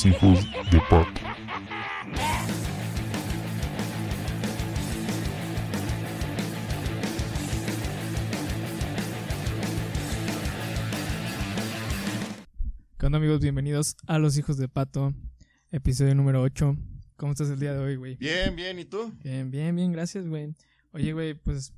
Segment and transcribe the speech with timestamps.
[0.00, 1.10] los hijos de Pato.
[12.98, 13.40] ¿Qué onda amigos?
[13.40, 15.12] Bienvenidos a Los Hijos de Pato,
[15.70, 16.76] episodio número 8.
[17.16, 18.16] ¿Cómo estás el día de hoy, güey?
[18.16, 19.12] Bien, bien, ¿y tú?
[19.22, 20.54] Bien, bien, bien, gracias, güey.
[20.92, 21.74] Oye, güey, pues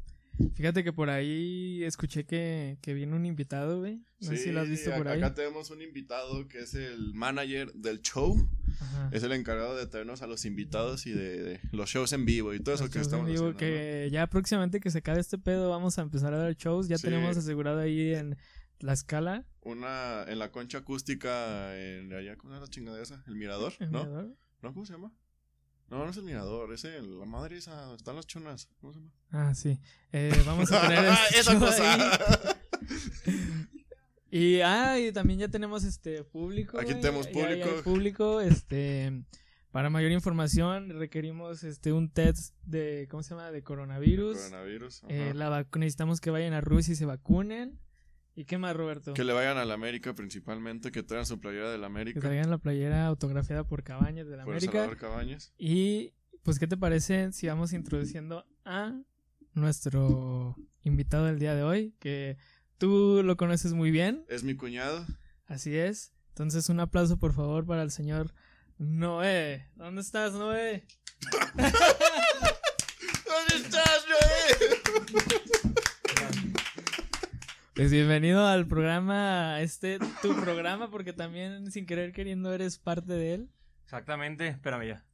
[0.54, 4.00] fíjate que por ahí escuché que, que viene un invitado, güey.
[4.20, 5.18] No sé si lo has visto por acá, ahí.
[5.23, 8.37] Acá tenemos un invitado que es el manager del show.
[8.80, 9.10] Ajá.
[9.12, 12.54] Es el encargado de traernos a los invitados y de, de los shows en vivo
[12.54, 13.59] y todo eso Los que shows en estamos vivo, haciendo.
[13.59, 16.88] que ya próximamente que se acabe este pedo vamos a empezar a dar shows.
[16.88, 17.04] Ya Sí.
[17.04, 18.37] tenemos asegurado ahí en
[18.80, 19.38] la escala.
[19.64, 19.70] ¿no?
[19.73, 23.23] Una en la concha acústica en allá, ¿cómo llama la chingadera esa?
[23.26, 24.01] El mirador, el ¿no?
[24.04, 24.37] mirador.
[24.62, 24.73] ¿No?
[24.73, 25.12] ¿Cómo se llama?
[25.93, 28.68] No, no es el mirador, es el, la madre esa, donde están las chonas.
[28.80, 29.12] ¿Cómo se llama?
[29.30, 29.79] Ah, sí.
[30.10, 30.80] Eh, vamos a
[31.29, 31.95] este esa show cosa.
[31.95, 32.01] ahí.
[34.35, 36.80] Y, ah, y también ya tenemos este público.
[36.80, 37.82] Aquí tenemos ya- ya hay público.
[37.85, 39.24] público, este.
[39.73, 43.51] Para mayor información requerimos este un test de ¿cómo se llama?
[43.51, 44.38] de coronavirus.
[44.38, 45.02] Coronavirus.
[45.09, 47.79] Eh, la necesitamos que vayan a Rusia y se vacunen.
[48.35, 49.13] ¿Y qué más, Roberto?
[49.15, 52.21] Que le vayan a la América principalmente, que traigan su playera de la Que América.
[52.21, 54.73] traigan la playera autografiada por Cabañas de la Por América.
[54.73, 55.52] Salvador Cabañas.
[55.59, 58.99] Y pues, ¿qué te parece si vamos introduciendo a
[59.55, 61.95] nuestro invitado del día de hoy?
[61.99, 62.38] Que
[62.79, 64.25] tú lo conoces muy bien.
[64.28, 65.06] Es mi cuñado.
[65.47, 66.15] Así es.
[66.28, 68.33] Entonces, un aplauso, por favor, para el señor
[68.78, 69.69] Noé.
[69.77, 70.87] ¿Dónde estás, Noé?
[71.55, 71.75] ¿Dónde
[73.56, 74.81] estás, Noé?
[77.75, 83.34] Pues bienvenido al programa, este, tu programa, porque también sin querer queriendo eres parte de
[83.34, 83.49] él.
[83.84, 85.05] Exactamente, espérame ya.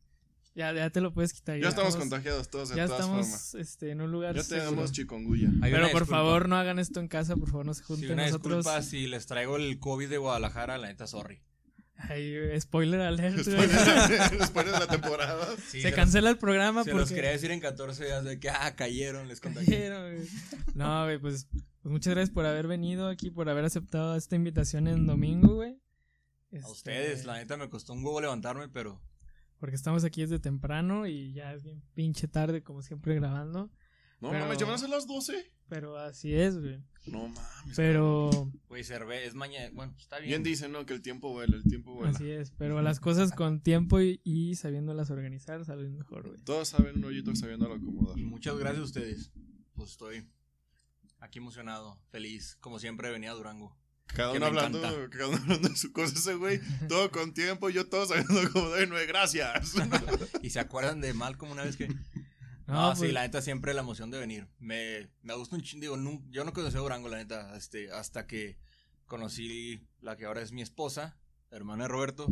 [0.56, 1.56] Ya, ya te lo puedes quitar.
[1.60, 3.54] Ya estamos contagiados todos de Ya todas estamos formas.
[3.54, 5.50] este, en un lugar Ya tenemos chikungunya.
[5.60, 6.06] Pero por disculpa.
[6.06, 8.64] favor, no hagan esto en casa, por favor, no se Sí, junten una nosotros.
[8.64, 11.40] disculpa si les traigo el COVID de Guadalajara, la neta, sorry.
[11.96, 13.36] Ay, spoiler alert.
[13.44, 13.68] güey.
[14.38, 15.46] Después de, la temporada.
[15.68, 18.50] Sí, se cancela el programa Se porque los quería decir en 14 días de que,
[18.50, 19.74] ah, cayeron, les contagié.
[19.76, 20.28] Cayeron, güey.
[20.74, 21.46] No, güey, pues,
[21.88, 25.80] pues muchas gracias por haber venido aquí, por haber aceptado esta invitación en domingo, güey.
[26.52, 29.00] A Este, ustedes, la neta, me costó un huevo levantarme, pero
[29.58, 33.70] Porque estamos aquí desde temprano y ya es bien pinche tarde, como siempre, grabando.
[34.20, 35.50] No Pero- mames, ya van a ser las 12.
[35.70, 36.78] Pero así es, güey.
[37.06, 37.74] No mames.
[37.74, 40.28] Pero güey, cervé, es mañana, bueno, está bien.
[40.28, 40.84] Bien dicen, ¿no?
[40.84, 42.10] Que el tiempo vuela, el tiempo vuela.
[42.10, 42.50] así es.
[42.50, 46.38] Pero las cosas con tiempo y, y sabiéndolas organizar salen mejor, güey.
[46.44, 48.18] Todos saben un hoyito sabiéndolo acomodar.
[48.18, 49.32] Y muchas gracias a ustedes.
[49.74, 50.28] Pues estoy
[51.20, 53.76] aquí emocionado, feliz, como siempre venía a Durango.
[54.06, 54.80] Cada uno hablando,
[55.10, 56.60] cada uno hablando de su cosa, ese güey.
[56.88, 58.88] Todo con tiempo, yo todo sabiendo acomodar.
[58.88, 59.74] No, gracias.
[60.42, 61.88] Y se acuerdan de mal como una vez que...
[62.66, 64.46] No, No, pues, sí, la neta siempre la emoción de venir.
[64.58, 65.80] Me, me gusta un chingo.
[65.80, 68.58] Digo, yo no conocí a Durango, la neta, este, hasta que
[69.06, 71.18] conocí la que ahora es mi esposa,
[71.50, 72.26] hermana de Roberto.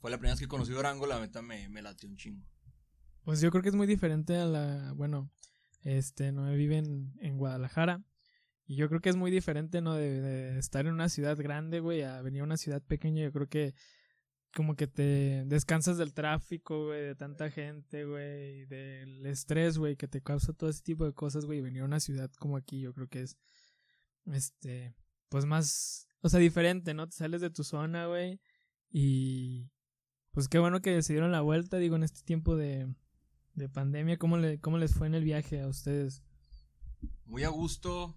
[0.00, 2.42] Fue la primera vez que conocí Durango, la neta me, me latió un chingo.
[3.22, 5.30] Pues yo creo que es muy diferente a la, bueno,
[5.82, 8.02] este, no vive en, en Guadalajara.
[8.66, 9.94] Y yo creo que es muy diferente, ¿no?
[9.94, 13.22] De, de estar en una ciudad grande, güey, a venir a una ciudad pequeña.
[13.24, 13.74] Yo creo que
[14.54, 20.08] como que te descansas del tráfico, güey, de tanta gente, güey, del estrés, güey, que
[20.08, 21.60] te causa todo ese tipo de cosas, güey.
[21.60, 23.38] Venir a una ciudad como aquí, yo creo que es,
[24.26, 24.94] este,
[25.28, 27.06] pues más, o sea, diferente, ¿no?
[27.06, 28.40] Te sales de tu zona, güey.
[28.90, 29.70] Y
[30.32, 32.94] pues qué bueno que se dieron la vuelta, digo, en este tiempo de,
[33.58, 34.16] de pandemia.
[34.16, 36.22] ¿Cómo, le, ¿Cómo les fue en el viaje a ustedes?
[37.26, 38.16] Muy a gusto,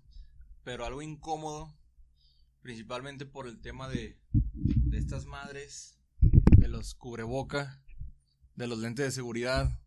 [0.64, 1.76] pero algo incómodo,
[2.62, 4.20] principalmente por el tema de,
[4.54, 7.84] de estas madres, de los cubreboca,
[8.56, 9.80] de los lentes de seguridad,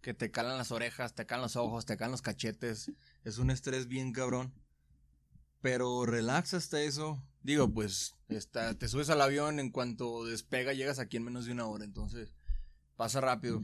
[0.00, 2.92] que te calan las orejas, te calan los ojos, te calan los cachetes.
[3.24, 4.52] Es un estrés bien cabrón.
[5.60, 7.22] Pero relax hasta eso.
[7.42, 11.52] Digo, pues, está, te subes al avión, en cuanto despega llegas aquí en menos de
[11.52, 12.32] una hora, entonces
[12.96, 13.62] pasa rápido,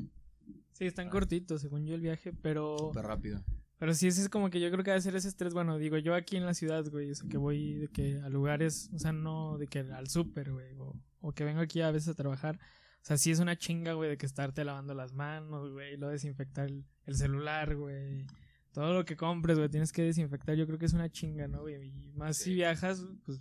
[0.79, 2.79] Sí, están cortitos, según yo, el viaje, pero...
[2.79, 3.43] súper rápido.
[3.81, 5.55] Pero sí, ese es como que yo creo que debe ser ese estrés.
[5.55, 8.29] Bueno, digo, yo aquí en la ciudad, güey, o sea, que voy de que a
[8.29, 11.91] lugares, o sea, no de que al súper, güey, o, o que vengo aquí a
[11.91, 12.57] veces a trabajar.
[12.57, 15.97] O sea, sí es una chinga, güey, de que estarte lavando las manos, güey, y
[15.97, 18.27] luego desinfectar el, el celular, güey.
[18.73, 20.57] Todo lo que compres, güey, tienes que desinfectar.
[20.57, 21.87] Yo creo que es una chinga, ¿no, güey?
[21.89, 22.55] Y más si Sí.
[22.55, 23.41] viajas, pues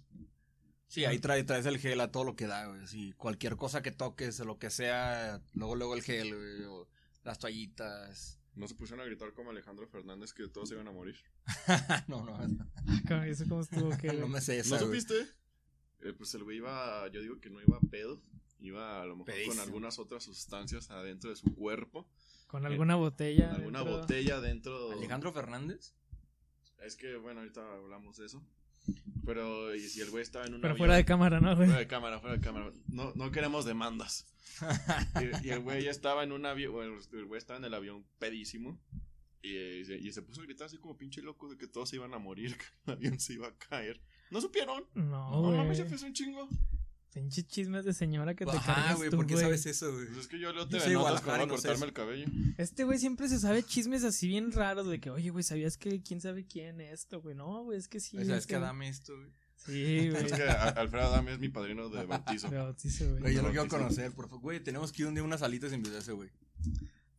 [0.88, 2.82] Sí, ahí trae, traes el gel a todo lo que da, güey.
[2.82, 6.88] Así, cualquier cosa que toques, o lo que sea, luego, luego el gel, güey, o
[7.28, 8.40] las toallitas.
[8.56, 11.18] No se pusieron a gritar como Alejandro Fernández que todos se iban a morir.
[12.08, 12.38] no, no,
[13.06, 15.02] cabrón, eso cómo estuvo que, no me sé ¿No esa, güey.
[15.02, 15.30] supiste?
[16.00, 18.22] Eh, pues el güey iba, yo digo que no iba a pedo.
[18.60, 19.54] Iba a lo mejor Pedísimo.
[19.56, 22.10] con algunas otras sustancias adentro de su cuerpo.
[22.48, 23.54] con alguna botella.
[23.54, 24.00] alguna dentro.
[24.00, 24.92] botella dentro.
[24.94, 25.94] Alejandro Fernández.
[26.80, 28.42] Es que, bueno, ahorita hablamos de eso.
[29.26, 31.68] Pero y si el güey estaba en un Pero avión- fuera de cámara, ¿no, güey?
[31.68, 32.72] Fuera de cámara, fuera de cámara.
[32.88, 34.26] No, no queremos demandas.
[35.44, 37.74] y, y el güey ya estaba en un avión, bueno, el güey estaba en el
[37.74, 38.80] avión pedísimo.
[39.42, 41.98] Y, se- y se puso a gritar así como pinche loco de que todos se
[41.98, 44.02] iban a morir, que el avión se iba a caer.
[44.32, 44.84] ¿No supieron?
[44.94, 46.50] No, No mames, se un chingo.
[47.20, 49.46] Pinche chismes de señora que te cargas güey, ¿por qué güey.
[49.46, 50.06] sabes eso, güey?
[50.08, 52.26] Pues es que yo cuando y voy a no sé cortarme el cabello.
[52.58, 56.02] Este güey siempre se sabe chismes así bien raros de que, oye, güey, ¿sabías que
[56.02, 57.36] quién sabe quién esto, güey?
[57.36, 58.12] No, güey, es que sí.
[58.12, 58.68] Sea, es este que güey.
[58.68, 59.30] dame esto, güey.
[59.56, 60.26] Sí, güey.
[60.26, 62.48] Es que Alfredo Adame es mi padrino de bautizo.
[62.52, 63.22] De bautizo, güey.
[63.22, 64.42] Güey, yo lo quiero conocer, por favor.
[64.42, 66.30] Güey, tenemos que ir un día a unas alitas de ese, güey.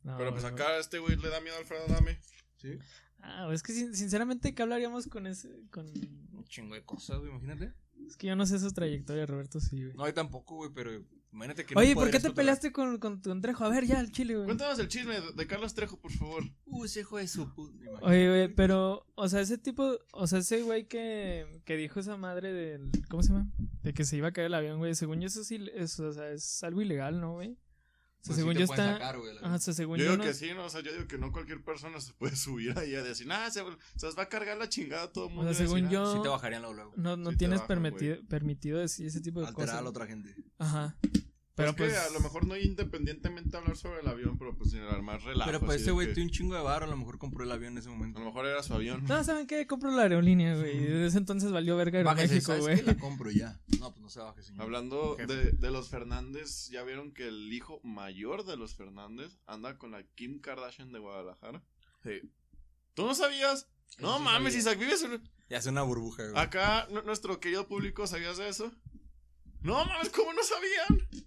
[0.04, 2.18] No, Pero pues acá a este güey le da miedo a Alfredo Adame.
[2.56, 2.78] ¿Sí?
[3.20, 5.48] Ah, güey, es que sin- sinceramente, ¿qué hablaríamos con ese.
[5.70, 7.72] con Un chingo de cosas, güey, imagínate.
[8.08, 9.96] Es que yo no sé su trayectoria, Roberto, sí, güey.
[9.96, 10.90] No, yo tampoco, güey, pero
[11.32, 13.64] imagínate que no Oye, ¿por qué te peleaste con, con tu Trejo?
[13.64, 14.46] A ver, ya, el chile, güey.
[14.46, 16.44] Cuéntanos el chisme de, de Carlos Trejo, por favor.
[16.66, 17.78] Uh, ese hijo de su puta.
[18.02, 22.16] Oye, güey, pero, o sea, ese tipo, o sea, ese güey que, que dijo esa
[22.16, 23.50] madre del, ¿cómo se llama?
[23.82, 26.12] De que se iba a caer el avión, güey, según yo eso sí, es, o
[26.12, 27.58] sea, es algo ilegal, ¿no, güey?
[28.20, 30.10] O sea, Pues según yo está, sacar, güey, la ajá, o sea, según Yo yo,
[30.12, 30.64] digo no- que sí, ¿no?
[30.64, 33.48] O sea, yo digo que no cualquier persona se puede subir ahí a decir, ah,
[33.50, 33.62] se,
[33.96, 35.52] se os va a cargar la chingada a todo el o mundo.
[35.54, 36.92] sea, y decir, según "Ah, yo, Sí te bajarían luego, luego.
[36.96, 39.80] no, no Sí tienes bajan, permitido, permitido decir ese tipo de Alterar cosas.
[39.80, 40.34] a la otra gente.
[40.58, 40.96] Ajá.
[41.58, 44.70] Pero Pero que pues, a lo mejor no independientemente hablar sobre el avión, pero pues
[44.70, 45.50] sin armar relajo.
[45.50, 47.50] Pero pues ese güey que tiene un chingo de barro, a lo mejor compró el
[47.50, 48.20] avión en ese A momento.
[48.20, 49.04] lo mejor era su avión.
[49.04, 49.66] no, ¿saben qué?
[49.66, 52.02] Compro la aerolínea, güey, y desde ese entonces valió verga
[52.40, 52.80] ¿sabes güey.
[52.82, 53.60] La compro ya.
[53.80, 54.62] No, pues no se baje, señor.
[54.62, 59.76] Hablando de, de los Fernández, ¿ya vieron que el hijo mayor de los Fernández anda
[59.78, 61.62] con la Kim Kardashian de Guadalajara?
[62.04, 62.20] Sí.
[62.94, 63.68] ¿Tú no sabías?
[63.98, 64.58] No sí mames, sabía.
[64.60, 65.28] Isaac, vives en...
[65.48, 66.40] Ya hace una burbuja, güey.
[66.40, 68.70] Acá, nu- nuestro querido público, ¿sabías de eso?
[69.60, 71.26] No mames, ¿cómo no sabían?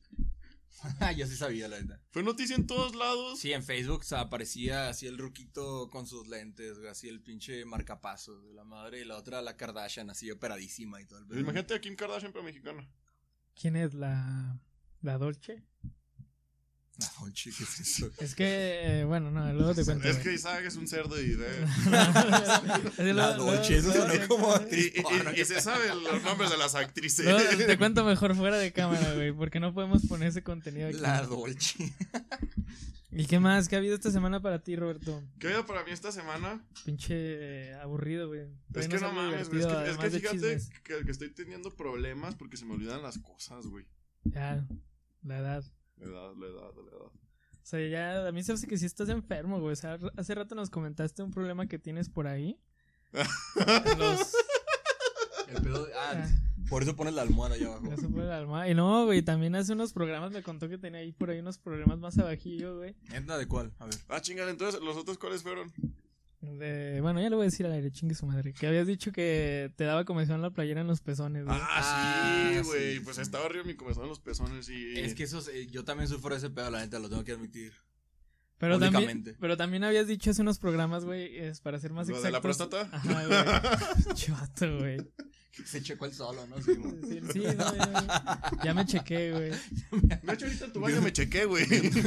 [1.18, 2.01] Yo sí sabía, la neta.
[2.10, 3.39] Fue noticia en todos lados.
[3.39, 7.22] Sí, en Facebook o sea, aparecía así el ruquito con sus lentes, güey, así el
[7.22, 11.28] pinche marcapasos de la madre y la otra la Kardashian, así operadísima y todo el
[11.28, 11.39] pedo.
[11.39, 12.88] Imagínate a Kim Kardashian, pero mexicana.
[13.54, 14.60] ¿Quién es la,
[15.01, 15.63] la Dolce?
[17.19, 18.12] No, che, ¿qué es eso?
[18.19, 20.07] Es que, eh, bueno, no, luego te cuento.
[20.07, 21.48] Es que Isaac es un cerdo y de...
[23.38, 25.31] Dolce, eso sonó como Y, actriz y- porno.
[25.36, 27.25] y- y se saben los nombres de las actrices.
[27.25, 30.98] luego te cuento mejor fuera de cámara, güey, porque no podemos poner ese contenido aquí.
[30.98, 31.94] La Dolce.
[33.13, 33.68] ¿Y qué más?
[33.68, 35.21] ¿Qué ha habido esta semana para ti, Roberto?
[35.39, 36.65] ¿Qué ha habido para mí esta semana?
[36.86, 38.47] Pinche eh, aburrido, güey.
[38.74, 39.62] Es que no mames, güey.
[39.62, 43.86] Es que, es fíjate que estoy teniendo problemas porque se me olvidan las cosas, güey.
[44.24, 44.65] Ya,
[45.24, 45.63] la edad.
[46.01, 47.01] La edad, la edad, la edad.
[47.06, 49.74] O sea, ya a mí se hace que sí estás enfermo, güey.
[49.74, 52.59] O sea, hace rato nos comentaste un problema que tienes por ahí.
[53.98, 54.33] Los...
[55.48, 56.27] El pedo de- ah, Ah,
[56.69, 57.95] por eso pones la almohada allá abajo.
[57.98, 58.69] se fue la almohada.
[58.69, 61.57] Y no, güey, también hace unos programas me contó que tenía ahí por ahí unos
[61.57, 62.95] problemas más abajillo, güey.
[63.12, 63.74] ¿Neta de cuál?
[63.80, 63.95] A ver.
[64.07, 65.71] Ah, chingada, entonces, ¿los otros cuáles fueron?
[66.42, 67.00] De...
[67.02, 68.54] Bueno, ya le voy a decir al aire, chingue su madre.
[68.54, 71.56] Que habías dicho que te daba comezón la playera en los pezones, güey.
[71.60, 72.94] Ah, Ah, sí, güey.
[72.96, 75.00] sí, pues estaba arriba mi comezón en los pezones y...
[75.00, 77.31] Es que esos, eh, yo también sufro de ese pedo, la neta, lo tengo que
[77.33, 77.74] admitir.
[78.57, 82.16] pero, también, pero también habías dicho hace unos programas, güey, es para ser más ¿Lo
[82.16, 82.24] exactos.
[82.24, 82.90] de la próstata?
[82.92, 84.16] Ajá, güey.
[84.16, 84.98] Chivato, güey.
[85.66, 86.62] Se checó el solo, ¿no?
[86.62, 86.76] Sí.
[86.76, 89.50] Sí, sí, no, ya, ya me chequé, güey.
[89.52, 91.66] De hecho, ahorita en tu baño me chequé, güey.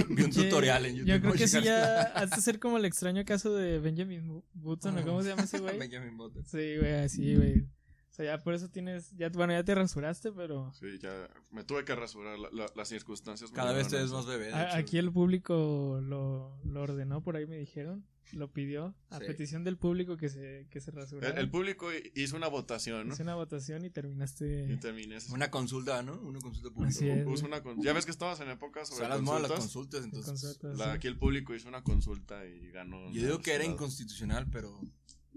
[0.08, 1.08] Vi un tutorial en YouTube.
[1.08, 4.26] Yo creo ¿cómo que sí ya has de ser como el extraño caso de Benjamin
[4.28, 5.78] Bu- Button, ¿o cómo se llama ese güey?
[5.78, 6.44] Benjamin Button.
[6.46, 7.60] Sí, güey, así, güey.
[7.60, 11.64] O sea, ya por eso tienes, ya, bueno, ya te rasuraste, pero Sí, ya me
[11.64, 13.50] tuve que rasurar la- la- las circunstancias.
[13.50, 14.46] Cada vez te ves más bebé.
[14.46, 14.76] de a- hecho.
[14.78, 19.26] aquí el público lo, lo ordenó, por ahí me dijeron, lo pidió, a Sí.
[19.26, 21.32] petición del público que se, que se rasurara.
[21.34, 23.14] El, el público hizo una votación, ¿no?
[23.14, 24.66] Hice una votación y terminaste...
[24.72, 25.16] Y terminé.
[25.16, 25.32] eso.
[25.34, 26.20] Una consulta, ¿no?
[26.20, 27.04] Una consulta pública.
[27.44, 30.00] Una con- Ya ves que estabas en época sobre Son las modas las consultas.
[30.00, 30.56] consultas, entonces.
[30.58, 30.90] consultas, La- sí.
[30.96, 33.12] aquí el público hizo una consulta y ganó.
[33.12, 34.80] Yo digo que era inconstitucional, pero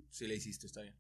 [0.09, 0.95] sí la hiciste, está bien.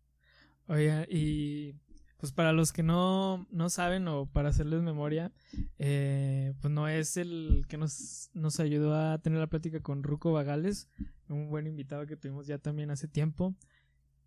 [0.67, 1.73] Oye, y
[2.17, 5.31] pues para los que no, no saben o para hacerles memoria,
[5.77, 10.31] eh, pues no es el que nos, nos ayudó a tener la plática con Ruco
[10.31, 10.89] Bagales,
[11.29, 13.55] un buen invitado que tuvimos ya también hace tiempo.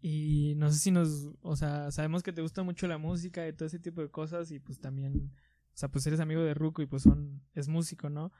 [0.03, 3.53] Y no sé si nos, o sea, sabemos que te gusta mucho la música y
[3.53, 5.33] todo ese tipo de cosas y pues también,
[5.75, 8.33] o sea, pues eres amigo de Ruco y pues son, es músico, ¿no?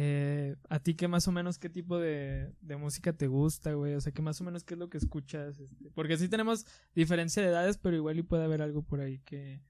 [0.00, 3.94] Eh, ¿A ti qué más o menos qué tipo de, de música te gusta, güey?
[3.94, 5.58] O sea, ¿qué más o menos qué es lo que escuchas?
[5.58, 9.18] Este, porque sí tenemos diferencia de edades, pero igual y puede haber algo por ahí
[9.18, 9.60] que...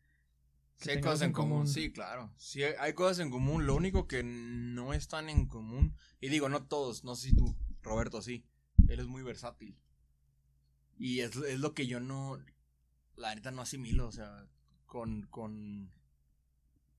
[0.76, 1.66] que Sí hay cosas en común.
[1.66, 2.30] sí, claro.
[2.36, 3.64] Sí hay, hay cosas en común.
[3.64, 7.56] Lo único que no están en común, y digo, no todos, no sé si tú,
[7.80, 8.44] Roberto, sí.
[8.86, 9.78] Él es muy versátil.
[10.98, 12.38] Y es, es lo que yo no,
[13.16, 14.46] la neta no asimilo, o sea,
[14.84, 15.90] con, con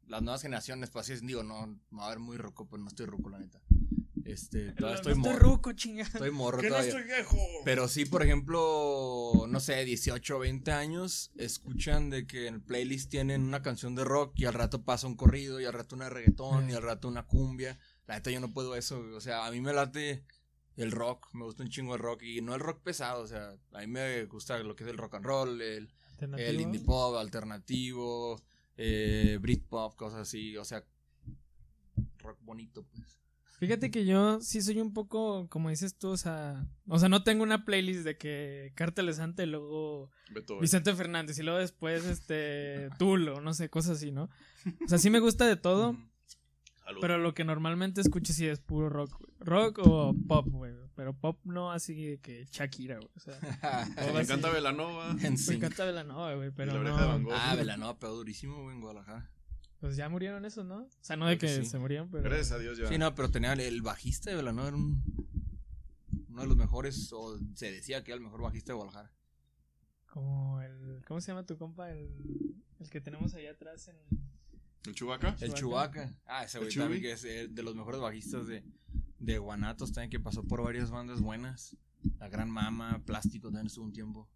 [0.10, 2.89] las nuevas generaciones, pues así es, digo, no, va a ver muy roco, pero no
[2.89, 3.62] estoy roco, la neta.
[4.25, 5.39] Este, todavía No estoy estoy morro.
[5.54, 5.70] ruco.
[5.72, 6.89] Estoy morro Que no todavía.
[6.92, 7.38] estoy viejo.
[7.66, 12.62] Pero sí, por ejemplo, no sé, 18 o 20 años, escuchan de que en el
[12.62, 15.96] playlist tienen una canción de rock y al rato pasa un corrido y al rato
[15.96, 17.80] una reggaetón y al rato una cumbia.
[18.06, 20.24] La neta yo no puedo eso, o sea, a mí me late
[20.75, 23.56] el rock, me gusta un chingo el rock y no el rock pesado, o sea,
[23.74, 25.92] a mí me gusta lo que es el rock and roll, el,
[26.38, 28.42] el indie pop, alternativo,
[28.82, 30.86] eh, Britpop, cosas así, o sea,
[32.20, 33.20] rock bonito, pues.
[33.58, 37.24] Fíjate que yo sí soy un poco, como dices tú, o sea, o sea, no
[37.24, 40.62] tengo una playlist de que Cárteles Santa y luego Beethoven.
[40.62, 44.30] Vicente Fernández y luego después este Tulo, no sé, cosas así, ¿no?
[44.86, 45.98] O sea, sí me gusta de todo,
[47.02, 51.39] pero lo que normalmente escucho sí es puro rock, rock o pop, güey, pero pop
[51.46, 53.39] no así de que Shakira, güey, o sea,
[54.13, 55.12] me encanta Velanova.
[55.24, 57.38] En me encanta Belanova, güey, pero la oreja de Van no, Gogh.
[57.39, 59.32] Ah, Velanova pegó durísimo, güey, en Guadalajara.
[59.79, 60.79] pues ya murieron esos, ¿no?
[60.79, 61.65] O sea, no de que que sí.
[61.68, 62.89] se murieron, pero Gracias a Dios ya.
[62.89, 65.01] Sí, no, pero tenía el, bajista de Velanova, era un,
[66.27, 69.10] uno de los mejores, o se decía que era el mejor bajista de Guadalajara.
[70.08, 71.89] como el, ¿cómo se llama tu compa?
[71.91, 72.10] El,
[72.77, 73.96] el que tenemos allá atrás en...
[74.86, 75.38] ¿El Chubaca?
[75.39, 75.53] El.
[75.53, 76.13] Chubaca.
[76.25, 78.65] Ah, ese güey también que es eh, de los mejores bajistas de,
[79.20, 81.78] de Guanatos también, que pasó por varias bandas buenas.
[82.20, 84.30] La Gran Mama, Plástico también estuvo un tiempo.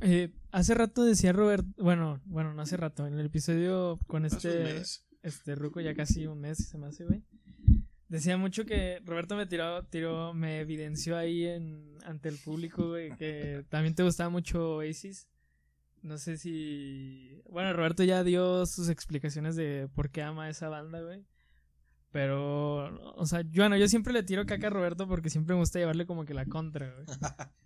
[0.00, 4.64] Eh, hace rato decía Robert, bueno, bueno, no hace rato, en el episodio con este,
[4.64, 5.06] mes.
[5.22, 7.22] este Ruco ya casi un mes se me hace, güey.
[8.08, 13.16] Decía mucho que Roberto me tiró, tiró, me evidenció ahí en, ante el público, güey,
[13.16, 15.28] que también te gustaba mucho Oasis.
[16.02, 21.00] No sé si, bueno, Roberto ya dio sus explicaciones de por qué ama esa banda,
[21.00, 21.24] güey.
[22.12, 25.60] Pero, o sea, yo, bueno, yo siempre le tiro caca a Roberto porque siempre me
[25.60, 27.06] gusta llevarle como que la contra, güey.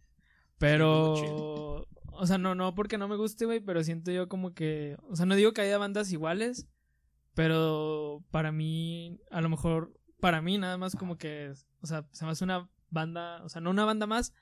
[0.58, 4.96] Pero, o sea, no, no porque no me guste, güey, pero siento yo como que,
[5.10, 6.66] o sea, no digo que haya bandas iguales,
[7.34, 12.24] pero para mí, a lo mejor, para mí nada más como que, o sea, se
[12.24, 14.32] me hace una banda, o sea, no una banda más,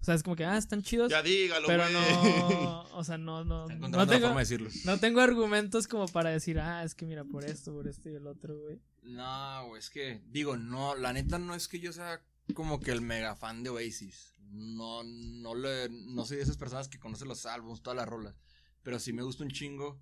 [0.00, 3.44] o sea, es como que, ah, están chidos, Ya dígalo, pero no, o sea, no,
[3.44, 4.70] no, no tengo, forma de decirlo.
[4.84, 8.14] no tengo argumentos como para decir, ah, es que mira, por esto, por esto y
[8.14, 8.80] el otro, güey.
[9.02, 12.22] No, güey, es que, digo, no, la neta no es que yo sea
[12.54, 14.34] como que el mega fan de Oasis.
[14.50, 18.34] No, no le, no soy de esas personas que conocen los álbumes, todas las rolas.
[18.82, 20.00] Pero sí me gusta un chingo,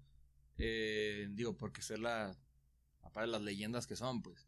[0.57, 2.37] eh, digo, porque sé la,
[3.03, 4.47] aparte de las leyendas que son, pues.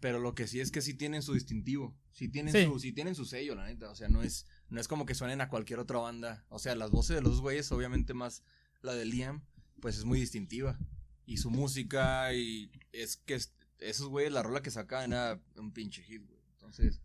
[0.00, 2.64] Pero lo que sí es que sí tienen su distintivo, sí tienen Sí.
[2.64, 3.90] su, sí tienen su sello, la neta.
[3.90, 6.44] O sea, no es, no es como que suenen a cualquier otra banda.
[6.48, 8.42] O sea, las voces de los güeyes, obviamente más
[8.80, 9.44] la de Liam,
[9.80, 10.76] pues es muy distintiva.
[11.24, 13.52] Y su música, y es que es-
[13.88, 16.40] esos güeyes, la rola que sacaban era un pinche hit, güey.
[16.52, 17.00] Entonces,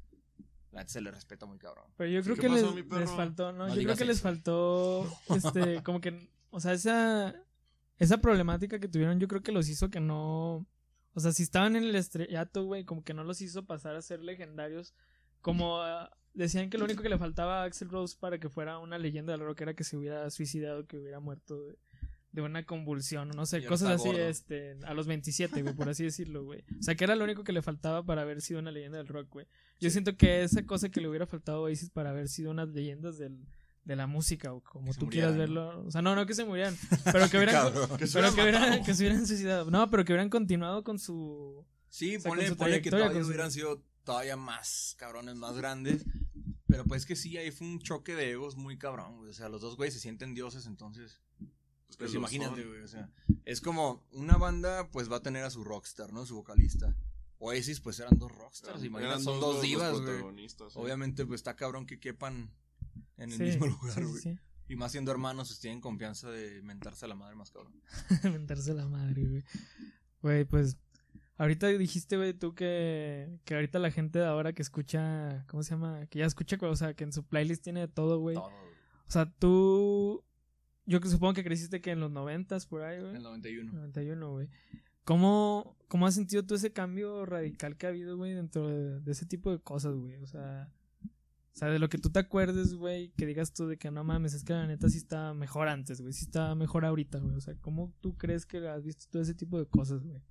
[0.71, 1.85] la se le respeta muy cabrón.
[1.97, 3.67] Pero yo creo ¿qué que pasó, les, les faltó, ¿no?
[3.67, 7.35] No yo creo que les faltó, este, como que, o sea, esa,
[7.97, 10.65] esa problemática que tuvieron, yo creo que los hizo que no,
[11.13, 14.01] o sea, si estaban en el estrellato, güey, como que no los hizo pasar a
[14.01, 14.93] ser legendarios,
[15.41, 18.77] como ah, decían que lo único que le faltaba a Axel Rose para que fuera
[18.77, 21.77] una leyenda del rock era que se hubiera suicidado, que hubiera muerto de,
[22.41, 24.27] de una convulsión, no sé, cosas así, gordo.
[24.27, 26.63] este, a los 27, güey, por así decirlo, güey.
[26.79, 29.07] O sea, que era lo único que le faltaba para haber sido una leyenda del
[29.07, 29.47] rock, güey.
[29.79, 32.69] Yo siento que esa cosa que le hubiera faltado a Oasis para haber sido unas
[32.69, 33.47] leyendas del,
[33.85, 35.83] de la música o como tú quieras verlo.
[35.83, 36.75] O sea, no, no que se murieran,
[37.11, 37.73] pero que hubieran.
[37.97, 39.71] Que se pero que hubieran, que se hubieran suicidado.
[39.71, 41.65] No, pero que hubieran continuado con su...
[41.89, 45.57] Sí, O sea, ponle, su ponle que todavía su- hubieran sido todavía más cabrones, más
[45.57, 46.05] grandes.
[46.67, 49.31] Pero pues que sí, ahí fue un choque de egos muy cabrón, güey.
[49.31, 51.19] O sea, los dos güeyes se sienten dioses, entonces.
[51.87, 52.81] Pues Pues imagínate, güey.
[52.81, 53.09] O sea,
[53.45, 56.25] es como una banda, pues va a tener a su rockstar, ¿no?
[56.25, 56.95] Su vocalista.
[57.39, 58.75] Oasis, pues eran dos rockstars.
[58.79, 60.21] Eran- Imagínate, eran son dos divas, güey.
[60.75, 62.51] Obviamente, pues está cabrón que quepan
[63.17, 64.21] en el Sí, mismo lugar, güey.
[64.21, 64.37] sí.
[64.69, 67.73] Y más siendo hermanos, pues tienen confianza de mentarse a la madre más cabrón.
[68.23, 69.43] Mentarse la madre, güey.
[70.21, 70.77] Güey, pues.
[71.37, 75.69] Ahorita dijiste, güey, tú que, que ahorita la gente de ahora que escucha, ¿cómo se
[75.75, 76.05] llama?
[76.07, 78.35] Que ya escucha, o sea, que en su playlist tiene todo, güey.
[78.35, 78.73] Todo, güey.
[79.07, 80.25] O sea, tú,
[80.87, 83.15] yo que supongo que creciste que en los noventas, por ahí, En güey.
[83.17, 83.71] el 91.
[83.73, 84.49] 91, güey.
[85.03, 89.11] ¿Cómo, ¿Cómo has sentido tú ese cambio radical que ha habido, güey, dentro de, de
[89.11, 90.15] ese tipo de cosas, güey?
[90.17, 90.69] O sea,
[91.03, 94.03] o sea, de lo que tú te acuerdes, güey, que digas tú de que no
[94.03, 97.35] mames, es que la neta sí está mejor antes, güey, sí está mejor ahorita, güey.
[97.35, 100.21] O sea, ¿cómo tú crees que has visto todo ese tipo de cosas, güey?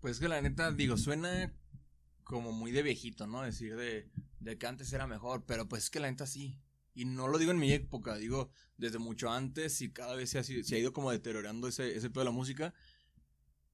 [0.00, 1.52] Pues que la neta, digo, suena
[2.24, 3.42] como muy de viejito, ¿no?
[3.42, 4.08] Decir de,
[4.40, 6.58] de que antes era mejor, pero pues es que la neta sí.
[6.94, 10.38] Y no lo digo en mi época, digo desde mucho antes y cada vez se
[10.38, 12.74] ha, se ha ido como deteriorando ese, ese pedo de la música.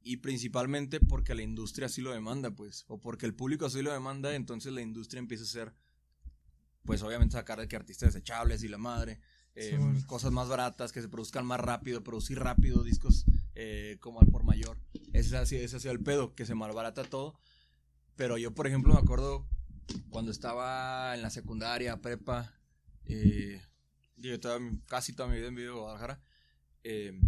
[0.00, 2.84] Y principalmente porque la industria así lo demanda, pues.
[2.88, 5.75] O porque el público así lo demanda, entonces la industria empieza a ser,
[6.84, 9.20] pues obviamente sacar de que artistas desechables y la madre.
[9.54, 10.00] eh, Sí, bueno.
[10.06, 13.25] cosas más baratas, que se produzcan más rápido, producir rápido discos
[13.56, 14.78] eh, como al por mayor.
[15.12, 17.37] Ese ha sido, ese ha sido el pedo, que se malbarata todo.
[18.14, 19.48] Pero yo, por ejemplo, me acuerdo,
[20.10, 22.54] cuando estaba en la secundaria, prepa,
[23.08, 23.60] eh,
[24.16, 26.20] yo toda casi toda mi vida en vivo en Guadalajara,
[26.84, 27.18] eh,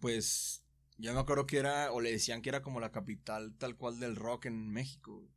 [0.00, 0.64] pues
[0.96, 3.98] yo me acuerdo que era, o le decían que era como la capital tal cual
[4.00, 5.28] del rock en México.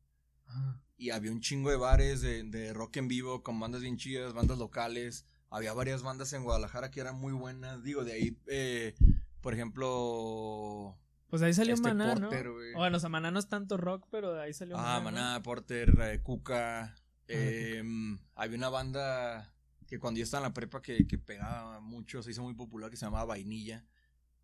[0.45, 0.81] Ajá.
[0.97, 4.33] Y había un chingo de bares de, de rock en vivo con bandas bien chidas,
[4.33, 5.25] bandas locales.
[5.49, 7.83] Había varias bandas en Guadalajara que eran muy buenas.
[7.83, 8.93] Digo, de ahí, eh,
[9.41, 12.53] por ejemplo, Pues ahí salió Este Maná, Porter, ¿no?
[12.77, 14.99] Bueno, o sea, Maná no es tanto rock, pero de ahí salió Ah, Maná.
[14.99, 15.03] ¿no?
[15.27, 16.95] Maná, Porter, eh, Cuca.
[17.27, 17.83] Eh,
[18.35, 19.53] había una banda
[19.87, 22.89] que cuando yo estaba en la prepa que, que pegaba mucho, se hizo muy popular,
[22.89, 23.85] que se llamaba Vainilla.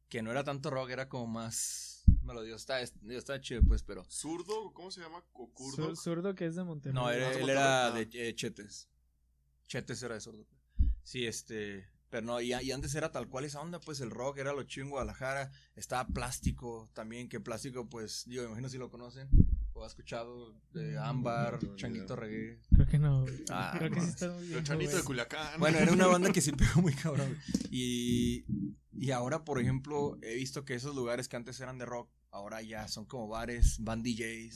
[0.10, 2.56] Que no era tanto rock, era como más melodioso.
[2.56, 4.06] Está, está chido, pues, pero.
[4.10, 4.72] ¿Zurdo?
[4.74, 5.22] ¿Cómo se llama?
[5.34, 5.96] ¿O curdo?
[5.98, 6.94] Zurdo que es de Monterrey.
[6.96, 8.88] No, era- Ah, él era de eh, Chetes.
[9.68, 10.46] Chetes era de sordo.
[11.04, 11.90] Sí, este.
[12.10, 14.64] Pero no, y, y antes era tal cual esa onda, pues el rock era lo
[14.64, 15.52] chido en Guadalajara.
[15.76, 19.28] Estaba plástico también, que plástico, pues, yo me imagino si lo conocen.
[19.78, 22.16] O ha escuchado de Ámbar, no Changuito.
[22.16, 22.60] Reggae.
[22.74, 23.26] Creo que no.
[23.52, 24.64] Ah, Creo que sí está muy bien.
[24.64, 25.04] chanito de.
[25.04, 25.60] Culiacán.
[25.60, 27.38] Bueno, era una banda que sí pegó muy cabrón.
[27.70, 28.46] Y,
[28.92, 32.62] y ahora, por ejemplo, he visto que esos lugares que antes eran de rock, ahora
[32.64, 34.54] ya son como bares, van DJs,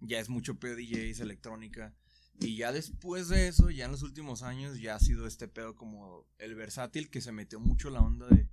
[0.00, 1.94] ya es mucho pedo DJs, electrónica.
[2.40, 5.76] Y ya después de eso, ya en los últimos años, ya ha sido este pedo
[5.76, 8.50] como el versátil que se metió mucho la onda de,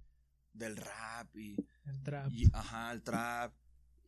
[0.54, 2.32] del rap y, El trap.
[2.32, 3.56] y, ajá, el trap.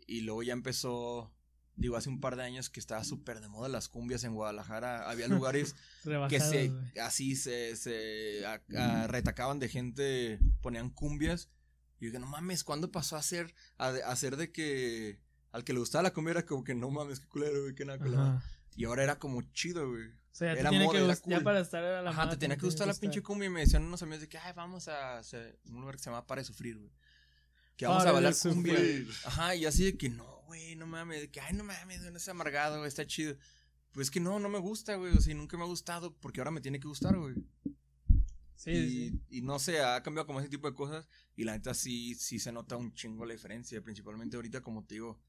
[0.05, 1.33] Y luego ya empezó,
[1.75, 5.09] digo, hace un par de años que estaba súper de moda las cumbias en Guadalajara.
[5.09, 5.75] Había lugares
[6.29, 6.99] que se güey.
[6.99, 11.49] así se, se a- a- retacaban de gente, ponían cumbias.
[11.99, 15.19] Y yo dije, no mames, ¿cuándo pasó a ser, a, de- a ser de que
[15.51, 17.85] al que le gustaba la cumbia era como que no mames, qué culero, güey, qué
[17.85, 18.43] nada.
[18.75, 20.07] Y ahora era como chido, güey.
[20.07, 21.43] O sea, ya te Era tiene moda, que era gust- ya cool.
[21.43, 23.83] para estar a la Ajá, te tenía que gustar la pinche cumbia y me decían
[23.83, 26.45] unos amigos de que, ay, vamos a hacer un lugar que se llama Para de
[26.45, 26.91] Sufrir, güey.
[27.77, 28.73] Que vamos Pare a bailar cumbia.
[28.75, 29.09] Sufrir.
[29.25, 32.11] Ajá, y así de que no, güey, no mames, de que, ay, no mames, güey,
[32.11, 33.35] no es amargado, güey, está chido.
[33.91, 36.51] Pues que no, no me gusta, güey, o sea, nunca me ha gustado porque ahora
[36.51, 37.35] me tiene que gustar, güey.
[38.55, 39.21] Sí, y, sí.
[39.29, 42.39] y no sé, ha cambiado como ese tipo de cosas y la neta sí, sí
[42.39, 45.19] se nota un chingo la diferencia, principalmente ahorita como te digo,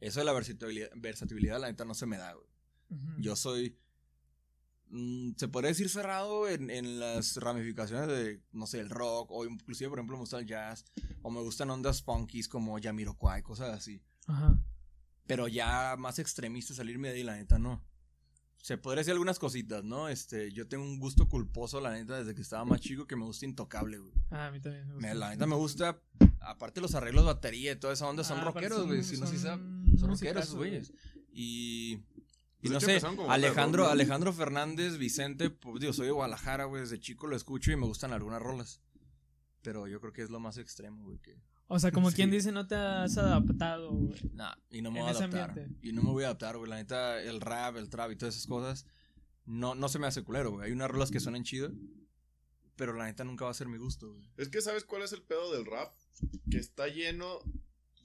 [0.00, 2.46] eso de la versatilidad, versatilidad la neta no se me da, güey.
[3.18, 3.76] Yo soy,
[4.90, 9.44] mm, se podría decir cerrado en, en las ramificaciones de, no sé, el rock o
[9.44, 10.84] inclusive, por ejemplo, me gusta el jazz
[11.22, 14.00] o me gustan ondas funkies como Jamiroquai, cosas así.
[14.28, 14.58] Ajá.
[15.26, 17.84] Pero ya más extremista salirme de ahí, la neta, no.
[18.62, 20.08] Se podría decir algunas cositas, ¿no?
[20.08, 23.24] Este, yo tengo un gusto culposo, la neta, desde que estaba más chico, que me
[23.24, 24.12] gusta intocable, güey.
[24.30, 25.08] Ah, a mí también me gusta.
[25.08, 26.00] Me- la neta me gusta,
[26.40, 29.02] aparte los arreglos de batería y toda esa onda, son Ah, aparte rockeros, son- güey.
[29.04, 30.92] Si no, sí son son rockeros esos güeyes.
[31.32, 33.92] Y, y Pues no sé, Alejandro, rock, ¿no?
[33.92, 36.82] Alejandro Fernández, Vicente, pues digo, soy de Guadalajara, güey.
[36.82, 38.80] Desde chico lo escucho y me gustan algunas rolas.
[39.62, 41.36] Pero yo creo que es lo más extremo, güey, que...
[41.70, 42.16] O sea, como Sí.
[42.16, 44.18] quien dice, no te has adaptado, güey.
[44.32, 45.50] Nah, y no me En voy a ese adaptar.
[45.50, 45.86] ambiente.
[45.86, 46.68] Y no me voy a adaptar, güey.
[46.70, 48.86] La neta, el rap, el trap y todas esas cosas,
[49.44, 50.66] no, no se me hace culero, güey.
[50.66, 51.70] Hay unas rolas que suenan chido,
[52.76, 54.28] pero la neta nunca va a ser mi gusto, güey.
[54.38, 55.92] Es que ¿sabes cuál es el pedo del rap?
[56.50, 57.38] Que está lleno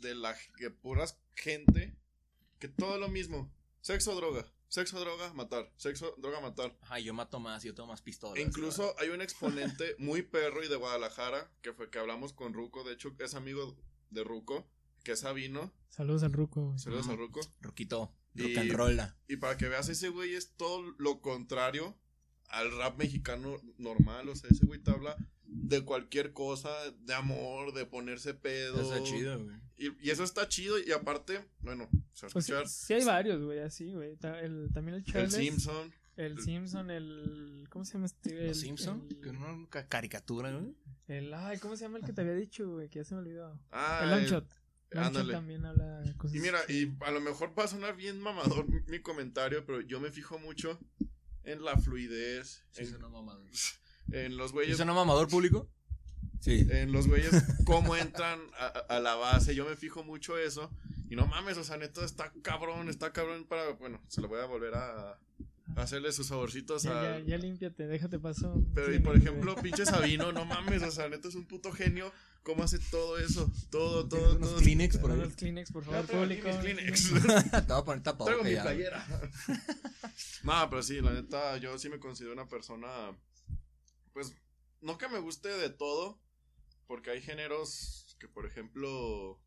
[0.01, 1.95] de la de puras gente
[2.59, 3.49] que todo es lo mismo.
[3.81, 4.45] Sexo, droga.
[4.73, 5.71] Sexo, droga, matar.
[5.77, 6.75] Sexo, droga, matar.
[6.81, 8.39] Ajá, yo mato más, yo tengo más pistolas.
[8.39, 12.55] E incluso hay un exponente muy perro y de Guadalajara que fue que hablamos con
[12.55, 12.83] Ruco.
[12.83, 13.77] De hecho, es amigo
[14.09, 14.67] de Ruco,
[15.03, 15.71] que es Sabino.
[15.89, 16.79] Saludos al Ruco, güey.
[16.79, 17.13] Saludos Ujú.
[17.13, 17.39] a Ruco.
[17.61, 19.17] Roquito, Y- rock and rolla.
[19.27, 21.95] Y para que veas, ese güey es todo lo contrario
[22.47, 24.27] al rap mexicano normal.
[24.29, 25.15] O sea, ese güey te habla
[25.55, 26.69] de cualquier cosa,
[27.01, 28.81] de amor, de ponerse pedo.
[28.81, 29.55] Está chido, güey.
[29.77, 30.77] Y, y eso está chido.
[30.79, 34.17] Y aparte, bueno, o sea, Pues sí, hay varios, güey, así, güey.
[34.41, 35.33] El- También el el Charles.
[35.33, 35.93] Simpson.
[36.15, 37.65] El Simpson, el...
[37.69, 38.29] ¿Cómo se llama este?
[38.35, 40.75] Los El- Simpson, el- que una caricatura, güey.
[41.07, 42.87] El, ay, ¿cómo se llama el que te había dicho, güey?
[42.89, 43.59] Que ya se me olvidó.
[43.71, 44.47] Ah, el Longshot.
[44.95, 45.33] Ándale.
[45.33, 46.35] también habla cosas.
[46.37, 49.99] Y mira, y a lo mejor va a sonar bien mamador mi, comentario, pero yo
[49.99, 50.79] me fijo mucho
[51.43, 53.43] en la fluidez, Sí, en, mamador.
[54.11, 55.69] en los ¿Sí güeyes, suena mamador público?
[56.39, 56.67] Sí.
[56.69, 57.31] en los güeyes
[57.65, 58.39] cómo entran
[58.89, 59.55] a, la base.
[59.55, 60.71] Yo me fijo mucho eso.
[61.09, 64.41] Y no mames, o sea, neta está cabrón, está cabrón para, bueno, se lo voy
[64.41, 67.19] a volver a, a hacerle sus saborcitos Ya, a...
[67.19, 68.63] ya, ya límpiate, déjate paso.
[68.73, 72.11] Pero, y por ejemplo, pinche Sabino, no mames, o sea, neta es un puto genio.
[72.43, 73.49] ¿Cómo hace todo eso?
[73.69, 74.59] Todo, todo, Unos todo.
[74.59, 75.19] Kleenex por ahí.
[75.19, 76.49] Los Kleenex, por favor, público.
[76.59, 77.13] Kleenex.
[77.51, 78.25] Te voy a poner tapado.
[78.25, 79.07] Traigo mi playera.
[80.43, 82.87] no, pero sí, la neta, yo sí me considero una persona.
[84.13, 84.33] Pues,
[84.81, 86.19] no que me guste de todo.
[86.87, 89.39] Porque hay géneros que, por ejemplo.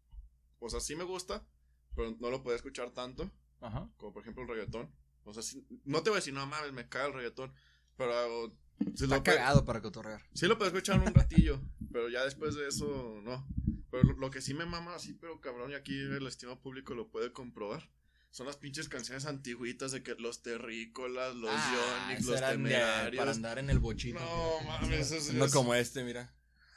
[0.58, 1.46] O sea, sí me gusta.
[1.94, 3.30] Pero no lo puedo escuchar tanto.
[3.60, 3.88] Ajá.
[3.96, 4.90] Como por ejemplo el reggaetón.
[5.24, 7.52] O sea, sí- no te voy a decir, no mames, me caga el reggaetón.
[7.96, 8.54] Pero.
[8.94, 10.22] Si Está lo cagado para cotorrear.
[10.34, 11.58] Sí lo puedo escuchar un ratillo,
[11.90, 13.46] pero ya después de eso, no.
[13.90, 16.94] Pero lo, lo que sí me mama así, pero cabrón, y aquí el estima público
[16.94, 17.88] lo puede comprobar,
[18.36, 23.16] son las pinches canciones antiguitas de que los terrícolas, los Ah, los de- temerarios.
[23.18, 24.18] para andar en el bochito.
[24.20, 25.52] No mames, eso No es.
[25.54, 26.30] como este, mira.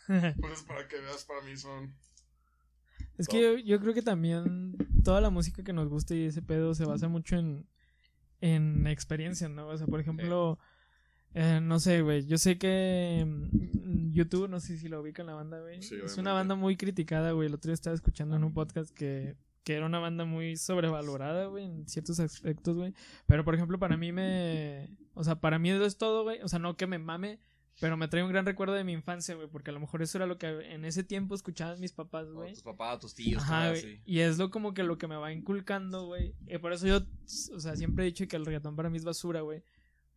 [0.40, 1.94] Pues para que veas, para mí son.
[3.18, 6.42] Es que yo, yo creo que también toda la música que nos gusta y ese
[6.42, 7.68] pedo se basa mucho en,
[8.40, 9.68] en experiencias, ¿no?
[9.68, 10.58] O sea, por ejemplo,
[11.34, 15.34] eh, no sé, güey, yo sé que mm, YouTube, no sé si lo ubican la
[15.34, 15.82] banda, güey.
[15.84, 17.48] Sí, es una banda muy criticada, güey.
[17.50, 19.36] El otro día estaba escuchando en un podcast que,
[19.70, 22.92] que era una banda muy sobrevalorada, güey, en ciertos aspectos, güey.
[23.28, 24.90] Pero, por ejemplo, para mí me...
[25.14, 26.42] O sea, para mí eso es todo, güey.
[26.42, 27.40] O sea, no que me mame,
[27.80, 29.48] pero me trae un gran recuerdo de mi infancia, güey.
[29.48, 32.54] Porque a lo mejor eso era lo que en ese tiempo escuchaban mis papás, güey.
[32.54, 33.78] tus papás, tus tíos, Ajá, güey.
[33.78, 34.02] así.
[34.08, 36.34] Y es lo como que lo que me va inculcando, güey.
[36.48, 37.02] Y por eso yo,
[37.56, 39.62] o sea, siempre he dicho que el reggaetón para mí es basura, güey.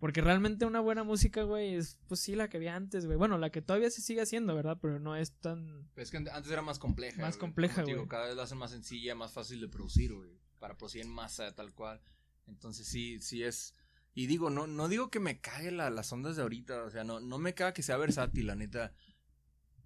[0.03, 3.17] Porque realmente una buena música, güey, es pues sí la que había antes, güey.
[3.17, 4.77] Bueno, la que todavía se sigue haciendo, ¿verdad?
[4.83, 5.88] Pero no es tan...
[5.95, 7.23] Pero es que antes era más compleja.
[7.23, 7.41] Más güey.
[7.41, 8.09] compleja, digo, güey.
[8.09, 10.41] Cada vez la hacen más sencilla, más fácil de producir, güey.
[10.59, 12.03] Para producir en masa, tal cual.
[12.49, 13.77] Entonces sí, sí es.
[14.12, 16.83] Y digo, no, no digo que me cague la- las ondas de ahorita.
[16.83, 18.93] O sea, no, no me caga que sea versátil, la neta.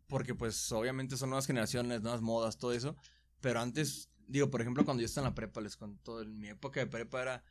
[0.07, 2.97] Porque, pues, obviamente son nuevas generaciones, nuevas modas, todo eso.
[3.43, 6.49] Pero antes, digo, por ejemplo, cuando yo estaba en la prepa, les conto, en mi
[6.49, 7.45] época de prepa era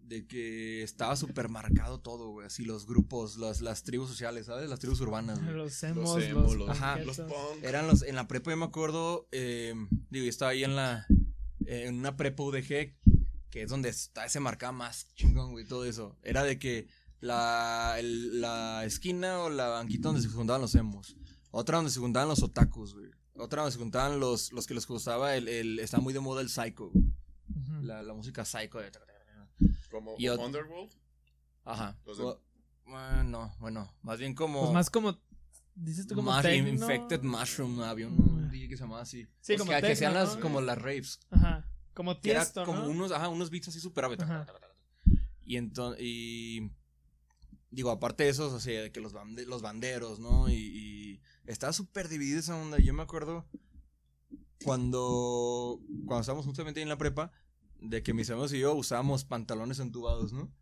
[0.00, 2.46] de que estaba súper marcado todo, güey.
[2.46, 4.68] Así los grupos, las, las tribus sociales, ¿sabes?
[4.70, 5.54] Las tribus urbanas, güey.
[5.54, 6.98] Los emos, Los los, emo, los, Ajá.
[7.00, 7.62] los punk.
[7.62, 9.74] Eran los, en la prepa yo me acuerdo, eh,
[10.10, 11.06] digo, yo estaba ahí en la,
[11.66, 12.96] eh, en una prepa UDG,
[13.50, 16.16] que es donde está ese marcado más chingón, güey, todo eso.
[16.22, 16.88] Era de que
[17.20, 21.16] la, el- la esquina o la banquita donde se juntaban los emos,
[21.50, 23.10] otra donde se juntaban los otakus, güey.
[23.34, 26.40] Otra donde se juntaban los, los que les gustaba el, el, está muy de moda
[26.40, 27.04] el psycho, güey.
[27.50, 27.82] Ujú.
[27.82, 28.90] la, la música psycho de...
[29.90, 30.90] Como Y Underworld.
[31.64, 31.98] Ajá.
[32.04, 32.40] Los de- O-
[32.88, 34.60] ah, no, bueno, más bien como...
[34.62, 35.18] Pues más como...
[35.74, 36.68] Dices tú como Más techno.
[36.70, 38.16] Infected Mushroom, había un
[38.48, 38.50] Mm.
[38.50, 39.22] DJ que se llamaba así.
[39.40, 40.40] Sí, Pues como que, que techno, hacían las, ¿no?
[40.42, 41.20] como las raves.
[41.30, 41.68] Ajá.
[41.94, 42.88] Como Que era tiesto, como ¿no?
[42.90, 44.46] unos, ajá, unos beats así súper Ajá.
[45.44, 46.70] Y entonces, y
[47.70, 50.48] digo, aparte de eso, o sea, de que los, bande- los banderos, ¿no?
[50.48, 52.78] Y, y estaba súper dividida esa onda.
[52.78, 53.46] Yo me acuerdo
[54.64, 57.30] cuando, cuando estábamos justamente ahí en la prepa,
[57.80, 60.52] de que mis amigos y yo usábamos pantalones entubados, ¿no?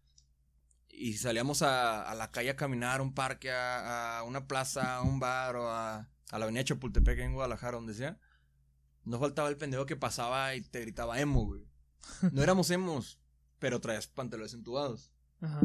[0.89, 4.97] Y salíamos a, a la calle a caminar, a un parque, a, a una plaza,
[4.97, 8.19] a un bar o a, a la avenida Chapultepec en Guadalajara, donde sea.
[9.05, 11.67] No faltaba el pendejo que pasaba y te gritaba emo, güey.
[12.33, 13.21] No éramos emos,
[13.59, 15.13] pero traías pantalones entubados.
[15.41, 15.61] Ajá.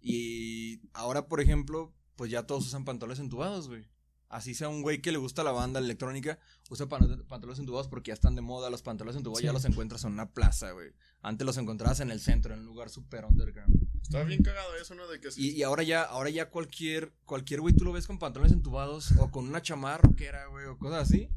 [0.00, 3.88] Y ahora, por ejemplo, pues ya todos usan pantalones entubados, güey.
[4.32, 6.38] Así sea un güey que le gusta la banda electrónica,
[6.70, 8.70] usa pan- pantalones entubados porque ya están de moda.
[8.70, 9.44] Los pantalones entubados Sí.
[9.44, 10.92] ya los encuentras en una plaza, güey.
[11.20, 13.86] Antes los encontrabas en el centro, en un lugar súper underground.
[14.02, 15.06] Está bien cagado eso, ¿no?
[15.06, 18.18] De que Y, y ahora ya, ahora ya cualquier, cualquier güey tú lo ves con
[18.18, 21.28] pantalones entubados o con una chamarra rockera, güey, o cosas así.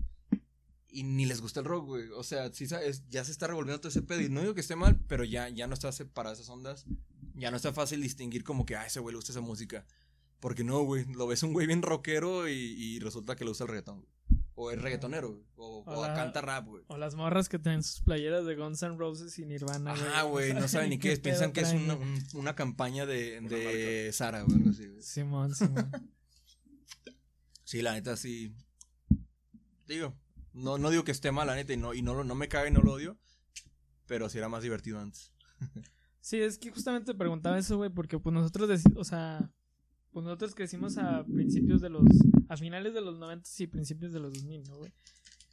[0.88, 2.10] Y ni les gusta el rock, güey.
[2.12, 4.22] O sea, sí sabes, ya se está revolviendo todo ese pedo.
[4.22, 6.86] Y no digo que esté mal, pero ya, ya no está para esas ondas.
[7.36, 9.86] Ya no está fácil distinguir como que, ah, ese güey le gusta esa música.
[10.40, 11.06] Porque no, güey.
[11.14, 14.12] Lo ves un güey bien rockero y, y resulta que le gusta el reggaetón, güey.
[14.58, 15.44] O es reggaetonero, güey.
[15.58, 15.84] O,
[16.16, 16.84] canta rap, güey.
[16.88, 20.08] O las morras que traen sus playeras de Guns N' Roses y Nirvana, güey.
[20.08, 20.54] Ajá, güey.
[20.54, 21.20] No saben ni qué es.
[21.20, 21.98] Piensan que es una,
[22.34, 25.02] una campaña de, Una de Sara, güey.
[25.02, 25.92] Simón, Simón.
[27.64, 28.54] Sí, la neta sí.
[29.88, 30.14] Digo,
[30.54, 32.48] no, no digo que esté mal, la neta, y no, y no, lo- no me
[32.48, 33.18] caga y no lo odio.
[34.06, 35.34] Pero sí era más divertido antes.
[36.22, 39.48] Sí, es que justamente te preguntaba eso, güey, porque pues nosotros, o sea,
[40.16, 42.06] pues nosotros crecimos a principios de los,
[42.48, 44.94] a finales de los 90 y principios de los 2000, ¿no, güey?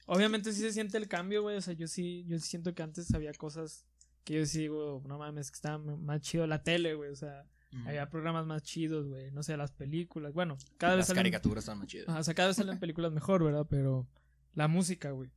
[0.07, 3.13] Obviamente sí se siente el cambio, güey, o sea, yo sí, yo siento que antes
[3.13, 3.85] había cosas
[4.23, 7.45] que yo sí digo, no mames, que estaba más chido la tele, güey, o sea,
[7.87, 11.65] había programas más chidos, güey, no sé, las películas, bueno, cada vez Las salen, caricaturas
[11.65, 12.07] están más chidas.
[12.09, 13.67] o sea, cada vez salen películas mejor, ¿verdad?
[13.69, 14.07] Pero
[14.55, 15.29] la música, güey,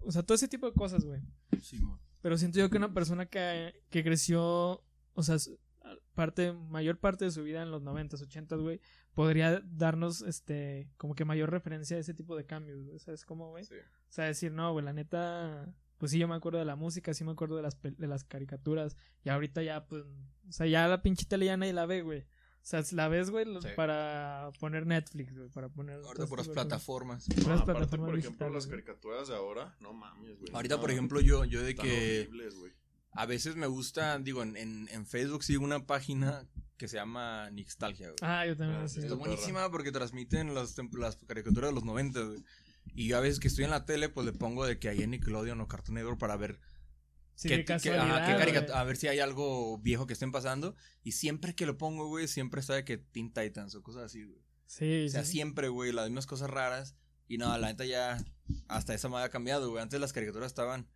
[0.00, 1.20] o sea, todo ese tipo de cosas, güey.
[1.60, 2.00] Sí, mo.
[2.22, 4.82] Pero siento yo que una persona que, que creció,
[5.12, 5.36] o sea,
[6.18, 8.80] parte, mayor parte de su vida en los 90s, 80s, güey,
[9.14, 13.50] podría darnos, este, como que mayor referencia a ese tipo de cambios, güey, ¿sabes cómo,
[13.50, 13.64] güey?
[13.64, 13.74] Sí.
[13.76, 17.14] O sea, decir, no, güey, la neta, pues sí, yo me acuerdo de la música,
[17.14, 20.02] sí me acuerdo de las, pel- de las caricaturas, y ahorita ya, pues,
[20.48, 22.22] o sea, ya la pinche tele ya nadie la ve, güey.
[22.22, 23.68] O sea, la ves, güey, Sí.
[23.76, 25.96] para poner Netflix, güey, para poner...
[26.00, 26.48] Ahorita tipo de cosas.
[26.52, 27.28] plataformas.
[27.46, 30.52] No, aparte, plataformas por ejemplo, las caricaturas de ahora, no mames, güey.
[30.52, 32.72] Ahorita, no, por ejemplo, yo, yo de que horribles, güey.
[33.20, 37.50] A veces me gusta, digo, en, en, en Facebook sigo una página que se llama
[37.50, 38.18] Nixtalgia, güey.
[38.22, 38.80] Ah, yo también.
[38.82, 38.94] Ah, sí.
[38.94, 42.44] sí, Es está buenísima porque transmiten las, las caricaturas de los 90, güey.
[42.94, 45.02] Y yo a veces que estoy en la tele, pues le pongo de que hay
[45.02, 46.60] en Nickelodeon o Cartoon Network para ver
[47.34, 50.74] Sí, qué- qué ajá, a ver si hay algo viejo que estén pasando.
[51.04, 54.24] Y siempre que lo pongo, güey, siempre está de que Teen Titans o cosas así,
[54.24, 54.40] güey.
[54.66, 55.32] Sí, O sea, sí.
[55.32, 56.96] siempre, güey, las mismas cosas raras.
[57.28, 58.18] Y no, la neta ya
[58.68, 59.82] hasta esa madre ha cambiado, güey.
[59.82, 60.88] Antes las caricaturas estaban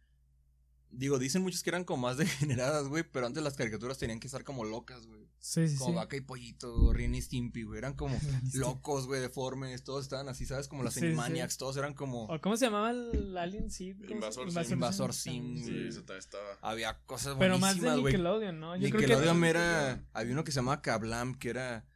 [0.95, 4.27] Digo, dicen muchos que eran como más degeneradas, güey, pero antes las caricaturas tenían que
[4.29, 5.23] estar como locas, güey.
[5.39, 5.97] Sí, sí, Como sí.
[5.97, 7.79] Vaca y Pollito, Ren y Stimpy, güey.
[7.79, 8.17] Eran como
[8.55, 9.83] locos, güey, deformes.
[9.83, 10.69] Todos estaban así, ¿sabes?
[10.69, 11.07] Como los Sí, sí.
[11.07, 11.57] Animaniacs.
[11.57, 12.27] Todos eran como.
[12.27, 14.73] ¿O cómo se llamaba el Alien se- Invasor Sim.
[14.75, 16.45] Invasor Sim, Sí, eso también estaba.
[16.61, 17.91] Había cosas Pero más de.
[17.97, 18.77] Nickelodeon, ¿no?
[18.77, 19.49] Yo creo Nickelodeon que...
[19.49, 20.05] era.
[20.13, 21.87] Había uno que se llamaba Kablam, que era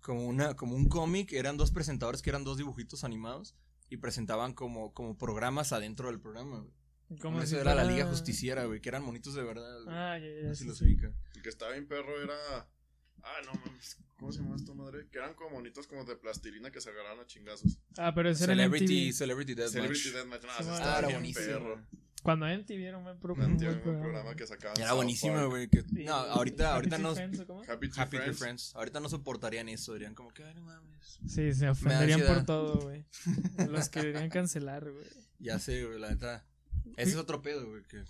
[0.00, 1.32] como una, como un cómic.
[1.32, 3.56] Eran dos presentadores que eran dos dibujitos animados.
[3.90, 6.72] Y presentaban como, como programas adentro del programa, güey.
[7.20, 9.82] Como Eso si era la Liga Justiciera, güey, que eran monitos de verdad.
[9.84, 9.94] güey.
[9.96, 10.84] Ah, ya, ya, Así sí, los sí.
[10.84, 11.12] ubica.
[11.34, 12.34] El que estaba bien perro era.
[13.22, 13.96] Ah, no mames.
[14.18, 15.06] ¿Cómo se llama esta madre?
[15.10, 17.78] Que eran como monitos como de plastilina que se agarraban a chingazos.
[17.96, 19.12] Ah, pero ese era Celebrity, MTV.
[19.16, 19.74] Celebrity Deathmatch.
[19.74, 20.42] Celebrity Deathmatch.
[20.42, 20.74] No, Sí, ese bueno.
[20.76, 21.46] estaba Ah, era bien buenísimo.
[21.46, 21.86] perro.
[22.22, 23.82] Cuando MTV era un buen, un programa.
[23.82, 24.76] programa que sacaban.
[24.78, 25.68] Era South buenísimo, güey.
[25.68, 26.04] que- Sí.
[26.04, 27.14] No, ahorita, ahorita Happy no.
[27.14, 27.68] Tree Friends.
[27.68, 28.38] Happy Happy Friends.
[28.38, 28.74] Friends.
[28.76, 29.92] Ahorita no soportarían eso.
[29.92, 31.18] Dirían como que, ay, no mames.
[31.26, 33.04] Sí, se ofenderían por todo, güey.
[33.70, 35.06] Los querían cancelar, güey.
[35.38, 36.44] Ya sé, güey, la neta.
[36.96, 38.02] Ese es otro pedo, güey, que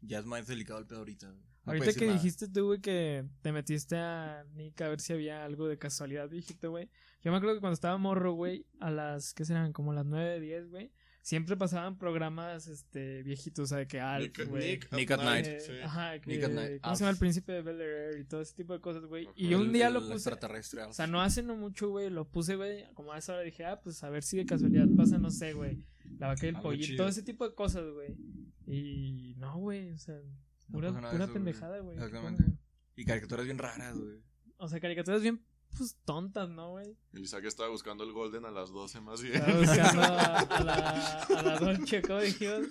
[0.00, 1.28] ya es más delicado el pedo ahorita.
[1.28, 1.40] güey.
[1.64, 2.18] No Ahorita que nada.
[2.18, 6.28] dijiste tú, güey, que te metiste a Nick a ver si había algo de casualidad,
[6.28, 6.88] dijiste, güey.
[7.22, 9.72] Yo me acuerdo que cuando estaba morro, güey, a las, ¿qué serán?
[9.72, 10.90] Como las 9, 10, güey.
[11.20, 14.70] Siempre pasaban programas, este, viejitos, o sea, de que Alf, Nick, güey.
[14.72, 15.46] Nick, Nick at Night.
[15.46, 15.72] Eh, Sí.
[15.84, 16.98] Ajá, que, Nick at Night, ¿cómo Alf.
[16.98, 17.10] se llama?
[17.12, 19.28] El príncipe de Bel Air y todo ese tipo de cosas, güey.
[19.36, 20.82] Y un día El- lo puse, extraterrestre.
[20.82, 23.64] o sea, no hace no mucho, güey, lo puse, güey, como a esa hora dije,
[23.66, 25.78] ah, pues a ver si de casualidad pasa, no sé, güey,
[26.22, 26.96] la vaca y el Algo pollito, chido.
[26.98, 28.16] todo ese tipo de cosas, güey.
[28.66, 30.14] Y no, güey, o sea,
[30.68, 31.96] No pura, de pura eso, pendejada, güey.
[31.96, 32.44] Exactamente.
[32.94, 34.22] Y caricaturas bien raras, güey.
[34.56, 35.44] O sea, caricaturas bien,
[35.76, 36.96] pues, tontas, ¿no, güey?
[37.12, 39.34] El Isaac estaba buscando el Golden a las 12 más bien.
[39.34, 42.66] Estaba buscando a, a la, a la Dolce, ¿cómo dijimos?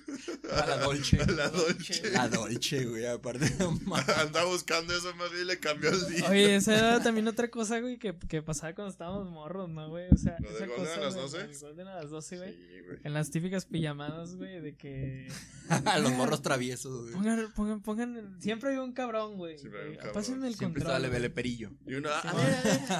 [0.51, 1.21] A la Dolce.
[1.21, 2.11] A la Dolce.
[2.11, 3.51] La Dolce, güey, aparte
[3.85, 4.09] mames.
[4.09, 6.29] Andaba buscando eso más bien y le cambió el día.
[6.29, 10.07] Oye, esa era también otra cosa, güey, que, que pasaba cuando estábamos morros, ¿no, güey?
[10.11, 11.41] O sea, ¿Lo de esa Golden cosa, a las güey, 12?
[11.41, 12.53] el Golden a las 12, güey.
[12.53, 12.99] Sí, güey.
[13.03, 15.27] En las típicas pijamadas, güey, de que...
[16.01, 17.13] Los morros traviesos, güey.
[17.13, 18.41] Pongan, pongan, pongan...
[18.41, 19.57] Siempre había un cabrón, güey.
[19.59, 20.13] Siempre había un cabrón.
[20.15, 20.81] Pásenme el Siempre control.
[20.81, 21.11] estaba güey.
[21.11, 21.69] Levele Perillo.
[21.85, 22.09] Y uno,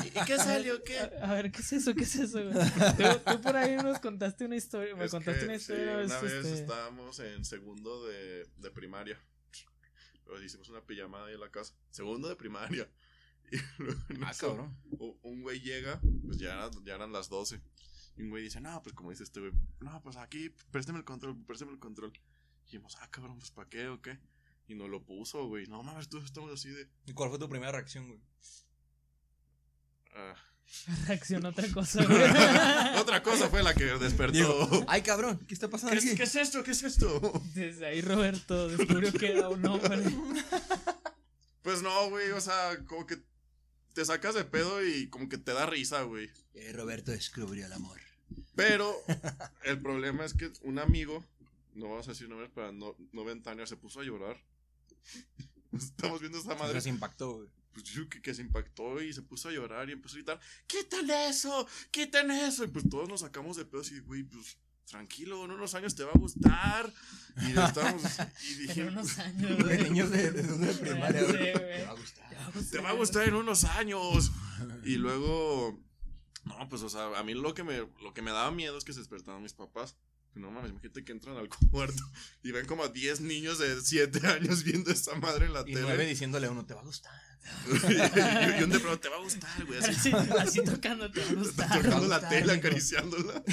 [0.02, 0.84] Sí, ¿y qué salió?
[0.84, 1.00] ¿Qué?
[1.00, 1.94] A, ver, ¿qué es eso?
[1.96, 2.40] ¿Qué es eso?
[2.98, 5.98] Tú, tú por ahí nos contaste una historia, me Es contaste que, una sí, historia.
[6.06, 9.20] una vez este, estábamos en segundo de, de primaria.
[10.46, 11.74] Hicimos una pijamada ahí en la casa.
[11.90, 12.90] Segundo de primaria.
[13.52, 14.78] Y luego Ah, eso, cabrón.
[15.24, 17.60] Un güey llega, pues ya, era- ya eran las 12.
[18.16, 19.52] Y un güey dice, no, pues como dice este güey,
[19.82, 22.14] no, pues aquí, présteme el control, présteme el control.
[22.16, 24.20] Y dijimos, ah, cabrón, pues ¿para qué o qué?
[24.70, 25.68] Y nos lo puso, güey.
[25.68, 26.88] No mames, todos estamos así de.
[27.06, 28.22] ¿Y cuál fue tu primera reacción, güey?
[30.16, 30.36] Ah.
[31.08, 33.00] Reaccionó otra cosa, güey.
[33.00, 34.34] Otra cosa fue la que despertó.
[34.34, 36.10] Digo, ay, cabrón, ¿qué está pasando ¿Qué, aquí?
[36.10, 36.64] es, ¿Qué es esto?
[36.64, 37.44] ¿Qué es esto?
[37.54, 40.04] Desde ahí Roberto descubrió que era un hombre.
[41.64, 43.20] Pues no, güey, o sea, como que
[43.94, 46.32] te sacas de pedo y como que te da risa, güey.
[46.56, 48.02] Eh, Roberto descubrió el amor.
[48.56, 48.96] Pero
[49.64, 51.24] el problema es que un amigo,
[51.76, 54.42] no vamos a decir nombres para no, no ventanear, se puso a llorar.
[55.72, 56.70] Estamos viendo esta madre.
[56.70, 57.50] Madre se impactó, güey.
[57.74, 60.40] Pues yo que, que se impactó y se puso a llorar y empezó a gritar,
[60.68, 61.68] ¡Quiten eso!
[61.92, 62.64] ¡Quiten eso!
[62.66, 64.58] Y pues todos nos sacamos de pedo así, güey, pues
[64.92, 66.94] tranquilo, en unos años te va a gustar.
[67.38, 71.54] Y estábamos y En dijimos, unos años, Güey, niños de, de, de primaria, güey.
[71.54, 72.70] Te va a gustar.
[72.72, 74.32] te va a gustar en unos años.
[74.84, 75.80] Y luego,
[76.44, 78.84] no, pues, o sea, a mí lo que me, lo que me daba miedo es
[78.84, 79.96] que se despertaban mis papás.
[80.36, 82.04] No mames, imagínate que entran al cuarto
[82.44, 85.66] y ven como a 10 niños de 7 años viendo esa madre en la Y
[85.74, 85.82] tele.
[85.82, 87.12] nueve diciéndole a uno, te va a gustar.
[87.68, 89.80] y, y un de pronto te va a gustar, güey.
[89.80, 91.68] Así, Así, así tocando te va a gustar.
[91.82, 93.44] tocando la gustar, tela, acariciándola.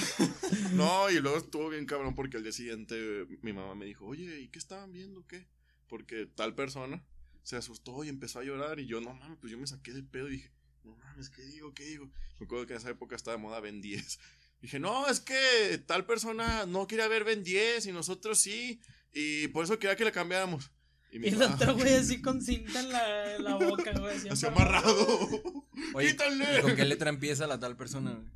[0.73, 4.41] No, y luego estuvo bien cabrón porque al día siguiente mi mamá me dijo, oye,
[4.41, 5.27] ¿y qué estaban viendo?
[5.27, 5.49] ¿Qué?
[5.89, 7.03] Porque tal persona
[7.43, 10.03] se asustó y empezó a llorar y yo, no mames, pues yo me saqué de
[10.03, 10.53] pedo y dije,
[10.85, 11.73] no mames, ¿qué digo?
[11.73, 12.11] ¿Qué digo?
[12.39, 14.19] Me acuerdo que en esa época estaba de moda Ben 10.
[14.61, 18.81] Dije, no, es que tal persona no quería ver Ben 10 y nosotros sí,
[19.13, 20.71] y por eso quería que le cambiáramos.
[21.11, 24.17] Y mi Y el otro güey así con cinta en la, en la boca, güey.
[24.17, 24.97] Así, así amarrado.
[25.95, 26.59] Oye, ¡Quítale!
[26.59, 28.29] ¿y ¿con qué letra empieza la tal persona, güey?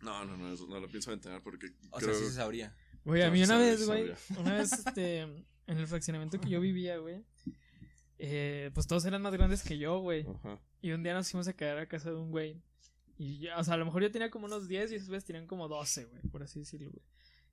[0.00, 2.14] No, no, no, eso no lo pienso entender porque O creo...
[2.14, 2.74] sea, sí se sabría.
[3.04, 6.96] Güey, a mí una vez, güey, una vez, este, en el fraccionamiento que yo vivía,
[6.98, 7.22] güey,
[8.18, 10.26] eh, pues todos eran más grandes que yo, güey.
[10.26, 10.58] Ajá.
[10.80, 12.62] Y un día nos fuimos a quedar a casa de un güey.
[13.20, 15.26] Y ya, o sea, a lo mejor yo tenía como unos 10 y esos güeyes
[15.26, 17.04] tenían como 12, güey, por así decirlo, güey.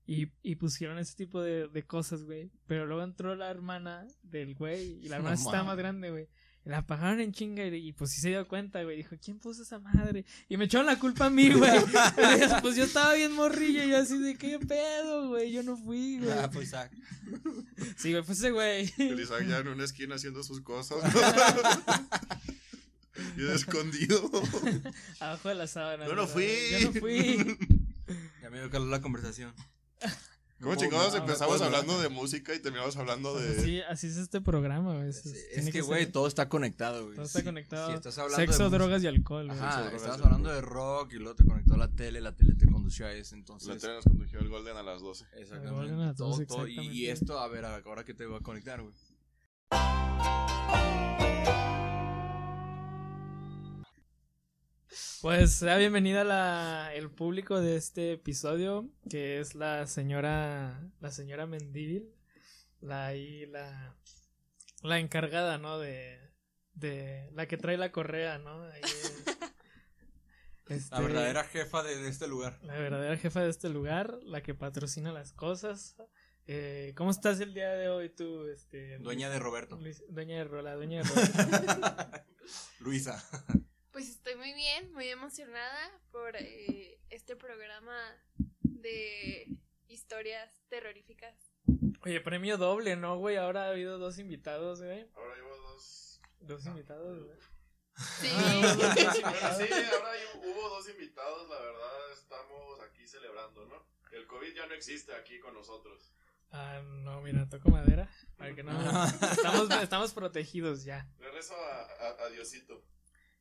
[0.06, 2.49] Y, y pusieron ese tipo de, de cosas, güey.
[2.67, 4.97] Pero luego entró la hermana del güey.
[5.03, 6.30] Y la hermana No sí estaba más grande, güey.
[6.65, 8.95] Y la apagaron en chinga y, y, pues sí se dio cuenta, güey.
[8.95, 10.23] Dijo, ¿quién puso esa madre?
[10.47, 11.82] Y me echaron la culpa a mí, güey.
[12.62, 15.51] pues yo estaba bien morrillo y así de, ¿qué pedo, güey?
[15.51, 16.32] Yo no fui, güey.
[16.32, 16.93] Ah, pues Isaac.
[17.97, 18.93] Sí, güey, fue ese güey.
[18.99, 20.99] El Isaac ya en una esquina haciendo sus cosas.
[23.38, 24.30] y de escondido.
[25.19, 26.06] Abajo de la sábana.
[26.08, 26.47] Yo no fui.
[26.71, 27.58] Yo no fui.
[28.41, 29.54] Ya me dio calor la conversación.
[30.60, 33.60] ¿Cómo No, chingados no, empezamos no, hablando de música y terminamos hablando de.
[33.60, 35.10] Así, así es este programa, güey.
[35.10, 37.15] Es, que, ser- güey, todo está conectado, güey.
[37.15, 37.89] todo está conectado.
[37.89, 39.60] Si estás hablando Sexo, de música- drogas y alcohol, güey.
[39.60, 42.56] Ajá, drogas estabas hablando de rock y luego te conectó a la tele, la tele
[42.56, 43.69] te condució a eso, entonces...
[43.69, 45.26] La tele nos condujo el Golden a las 12.
[45.36, 45.69] Exactamente.
[45.76, 48.41] Golden a las todo- 12, todo- y- esto, a ver, ahora que te va a
[48.41, 48.95] conectar, güey.
[55.21, 61.47] Pues sea bienvenida la, el público de este episodio, que es la señora, la señora
[61.47, 62.13] Mendívil,
[62.82, 63.13] la
[63.47, 63.95] la,
[64.84, 65.80] la encargada, ¿no?
[65.80, 66.19] De,
[66.73, 68.62] de la que trae la correa, ¿no?
[68.63, 68.82] Ahí,
[70.67, 72.60] este, La verdadera jefa de, de este lugar.
[72.62, 75.95] la verdadera jefa de este lugar, la que patrocina las cosas.
[76.45, 78.99] Eh, ¿Cómo estás el día de hoy tú, este?
[78.99, 79.77] Dueña de Roberto.
[79.77, 82.25] Luis- dueña de Rola, dueña de Rola.
[82.80, 83.23] Luisa.
[83.91, 87.97] Pues estoy muy bien, muy emocionada por eh, este programa
[88.62, 89.47] de
[89.88, 91.36] historias terroríficas.
[92.06, 93.38] Oye, premio doble, ¿no, güey?
[93.38, 95.08] Ahora ha habido dos invitados, güey.
[95.15, 96.21] Ahora llevo dos.
[96.39, 97.38] Dos invitados, güey.
[98.21, 98.73] Sí, Bueno,
[99.58, 103.84] sí, ahora hay- hubo dos invitados, la verdad, estamos aquí celebrando, ¿no?
[104.12, 106.13] El COVID ya no existe aquí con nosotros.
[106.52, 108.10] Ah, no, mira, toco madera.
[108.38, 108.71] Para que no.
[109.32, 111.10] estamos, estamos protegidos ya.
[111.19, 112.84] Le rezo a, a- a Diosito.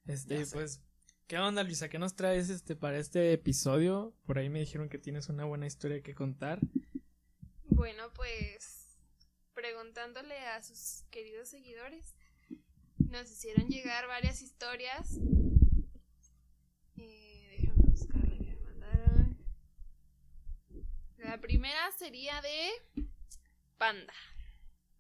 [0.07, 0.83] Este, pues.
[1.27, 1.89] ¿Qué onda, Luisa?
[1.89, 4.15] ¿Qué nos traes este para este episodio?
[4.27, 6.61] Por ahí me dijeron que tienes una buena historia que contar.
[7.65, 8.97] bueno, pues
[9.55, 12.15] preguntándole a sus queridos seguidores,
[12.99, 15.19] nos hicieron llegar varias historias.
[16.97, 19.39] Eh, déjame buscar la que me mandaron.
[21.19, 22.71] La primera sería de
[23.79, 24.15] Panda.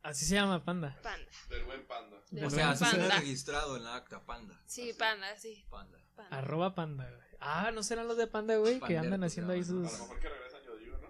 [0.07, 0.97] Así se llama Panda.
[1.03, 1.29] Panda.
[1.49, 2.17] Del buen panda.
[2.45, 3.17] O sea, así se panda.
[3.17, 4.63] ha registrado en la acta, panda.
[4.67, 5.67] Sí, panda, sí.
[5.69, 5.99] Panda.
[6.15, 6.39] Panda.
[6.39, 7.27] Arroba Panda, güey.
[7.41, 8.81] Ah, ¿no serán los de Panda, güey?
[8.81, 9.99] Que andan pues, haciendo ahí bueno, A sus.
[9.99, 11.09] lo mejor que regresan, yo digo, ¿no?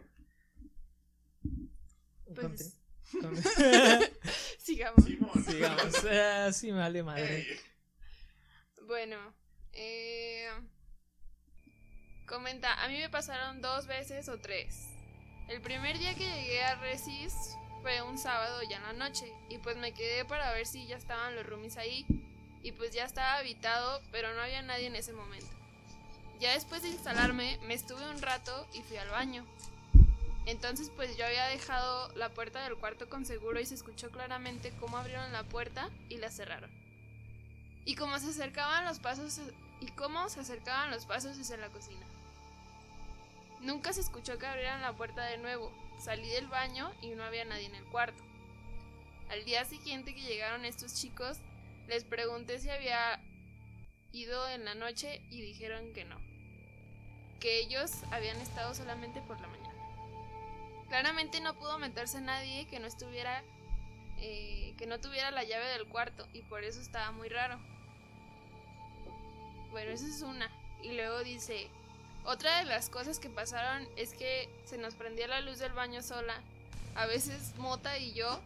[2.35, 2.79] Pues
[4.59, 5.05] sigamos.
[5.05, 5.45] Simón.
[5.45, 6.05] Sigamos.
[6.11, 7.37] Ah, sí, me vale madre.
[7.43, 7.61] Ey.
[8.87, 9.17] Bueno,
[9.73, 10.49] eh,
[12.27, 14.89] comenta, a mí me pasaron dos veces o tres.
[15.49, 17.35] El primer día que llegué a Resis
[18.03, 21.37] un sábado ya en la noche y pues me quedé para ver si ya estaban
[21.37, 22.05] los roomies ahí
[22.63, 25.47] y pues ya estaba habitado pero no había nadie en ese momento.
[26.41, 29.47] Ya después de instalarme me estuve un rato y fui al baño.
[30.47, 34.73] Entonces pues yo había dejado la puerta del cuarto con seguro y se escuchó claramente
[34.81, 36.71] cómo abrieron la puerta y la cerraron.
[37.85, 39.41] Y cómo se acercaban los pasos
[39.81, 42.05] y cómo se acercaban los pasos hacia la cocina.
[43.61, 45.73] Nunca se escuchó que abrieran la puerta de nuevo.
[45.99, 48.23] Salí del baño y no había nadie en el cuarto.
[49.31, 51.39] Al día siguiente que llegaron estos chicos,
[51.89, 53.21] les pregunté si había
[54.13, 56.17] ido en la noche y dijeron que no.
[57.41, 59.75] Que ellos habían estado solamente por la mañana.
[60.89, 63.43] Claramente no pudo meterse nadie que no estuviera
[64.19, 67.59] eh, que no tuviera la llave del cuarto y por eso estaba muy raro.
[69.71, 70.51] Bueno, esa es una.
[70.83, 71.69] Y luego dice,
[72.27, 76.03] otra de las cosas que pasaron es que se nos prendía la luz del baño
[76.03, 76.35] sola.
[76.95, 78.41] A veces Mota y yo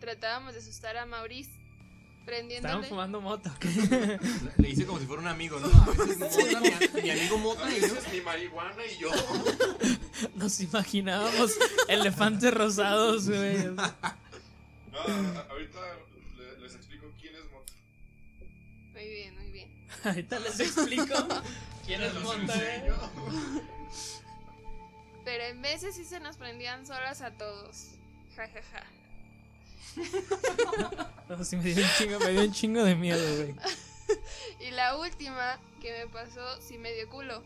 [0.00, 2.88] tratábamos de asustar a Maurice Estaban prendiéndole.
[2.88, 3.50] fumando moto.
[4.58, 5.68] Le, hice como si fuera un amigo, ¿no?
[5.92, 7.94] A veces Mota, mi, mi amigo Mota y yo.
[8.12, 9.10] Mi marihuana y yo.
[10.34, 11.52] Nos imaginábamos
[11.88, 13.58] elefantes rosados, güey.
[13.64, 13.82] No,
[15.50, 15.80] ahorita
[16.36, 17.72] le- les explico quién es Mota.
[18.92, 19.86] Muy bien, muy bien.
[20.04, 21.14] Ahorita les explico
[21.86, 22.12] quién es.
[25.24, 27.92] Pero en veces sí se nos prendían solas a todos.
[28.36, 28.84] Ja, ja, ja.
[31.28, 33.54] No, sí me dio un chingo, me dio un chingo de miedo, güey.
[34.60, 37.42] Y la última que me pasó sí me dio culo.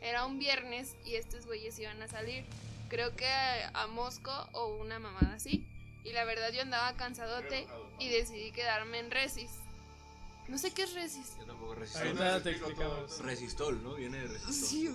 [0.00, 2.44] Era un viernes y estos güeyes iban a salir.
[2.88, 5.66] Creo que a, a Mosco o una mamada así.
[6.04, 7.66] Y la verdad yo andaba cansadote
[7.98, 9.50] y decidí quedarme en Resis.
[10.48, 11.36] No sé qué es Resis.
[11.38, 12.00] Yo tampoco resisto.
[12.00, 13.18] Ahorita te explicamos.
[13.20, 13.94] Resistol, ¿no?
[13.94, 14.54] Viene de resistol.
[14.54, 14.88] Sí,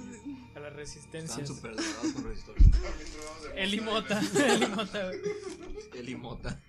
[0.55, 1.41] A la resistencia.
[1.41, 2.55] Están súper drogados con resistol.
[3.55, 5.11] El Imota, el Imota.
[5.93, 6.61] El imota.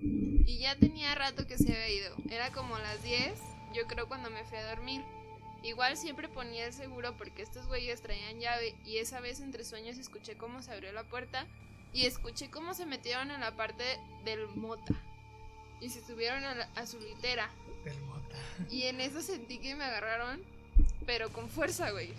[0.00, 2.16] Y ya tenía rato que se había ido.
[2.30, 3.38] Era como las 10,
[3.74, 5.02] yo creo cuando me fui a dormir.
[5.62, 9.98] Igual siempre ponía el seguro porque estos güeyes traían llave y esa vez entre sueños
[9.98, 11.46] escuché cómo se abrió la puerta
[11.92, 13.84] y escuché cómo se metieron en la parte
[14.24, 14.94] del mota
[15.80, 17.50] y se subieron a, la- a su litera
[18.70, 20.42] y en eso sentí que me agarraron
[21.06, 22.12] pero con fuerza, güey.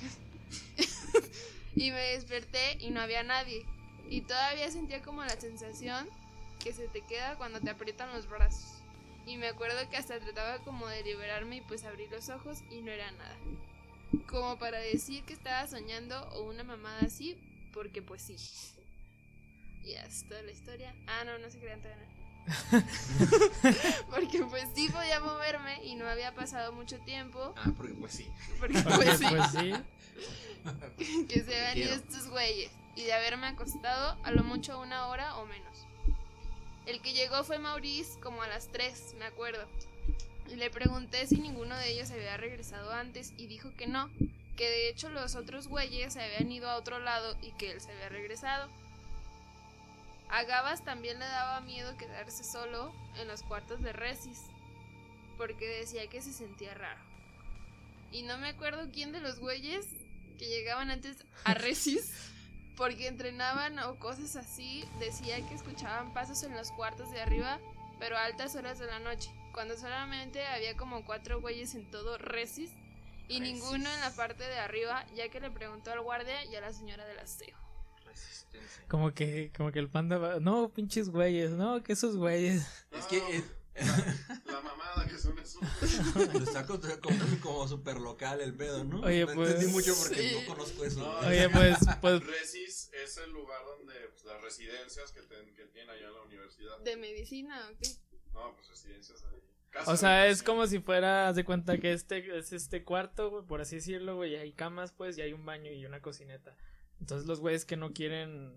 [1.76, 3.66] y me desperté y no había nadie
[4.10, 6.10] y todavía sentía como la sensación
[6.64, 8.82] que se te queda cuando te aprietan los brazos.
[9.26, 12.82] Y me acuerdo que hasta trataba como de liberarme y pues abrí los ojos y
[12.82, 13.36] no era nada.
[14.28, 17.38] Como para decir que estaba soñando o una mamada así,
[17.74, 18.38] porque pues sí.
[19.84, 19.96] Y
[20.30, 20.96] toda la historia.
[21.08, 22.08] Ah, no, no se crean todavía.
[24.10, 27.54] porque pues sí podía moverme y no había pasado mucho tiempo.
[27.58, 28.28] Ah, porque pues sí.
[28.60, 31.26] Porque Porque, pues sí, pues sí.
[31.30, 32.72] que se habían ido estos güeyes.
[32.96, 35.86] Y de haberme acostado a lo mucho una hora o menos.
[36.86, 39.68] El que llegó fue Maurice como a las 3, me acuerdo.
[40.50, 44.10] Y le pregunté si ninguno de ellos había regresado antes y dijo que no,
[44.56, 47.82] que de hecho los otros güeyes se habían ido a otro lado y que él
[47.82, 48.70] se había regresado.
[50.30, 54.42] A Gabas también le daba miedo quedarse solo en los cuartos de Resis,
[55.38, 57.02] porque decía que se sentía raro.
[58.12, 59.86] Y no me acuerdo quién de los güeyes
[60.38, 62.14] que llegaban antes a Resis,
[62.76, 67.60] porque entrenaban o cosas así, decía que escuchaban pasos en los cuartos de arriba,
[68.00, 72.18] pero a altas horas de la noche, cuando solamente había como cuatro güeyes en todo
[72.18, 72.72] Resis
[73.30, 73.54] y Resis.
[73.54, 76.74] ninguno en la parte de arriba, ya que le preguntó al guardia y a la
[76.74, 77.67] señora del aseo.
[78.26, 78.84] Resistencia.
[78.88, 82.66] Como que, como que el panda va, no, pinches güeyes, no, que esos güeyes.
[82.92, 83.44] Es que eh,
[84.46, 85.62] La mamada que son esos.
[86.34, 86.80] lo está como,
[87.42, 89.02] como, super local el pedo, ¿no?
[89.02, 90.36] Oye, no pues- entendí mucho porque Sí.
[90.40, 91.00] no conozco eso.
[91.00, 91.28] No.
[91.28, 95.90] Oye, pues, pues, Resis es el lugar donde pues, las residencias que, ten- que tienen
[95.92, 96.80] allá en la universidad.
[96.80, 97.90] ¿De medicina o qué?
[98.34, 99.42] No, pues residencias ahí.
[99.70, 103.30] Casa o sea, es como si fuera, haz de cuenta que este es este cuarto,
[103.30, 106.02] güey, por así decirlo, güey, y hay camas, pues, y hay un baño y una
[106.02, 106.56] cocineta.
[107.00, 108.54] Entonces los güeyes que no quieren,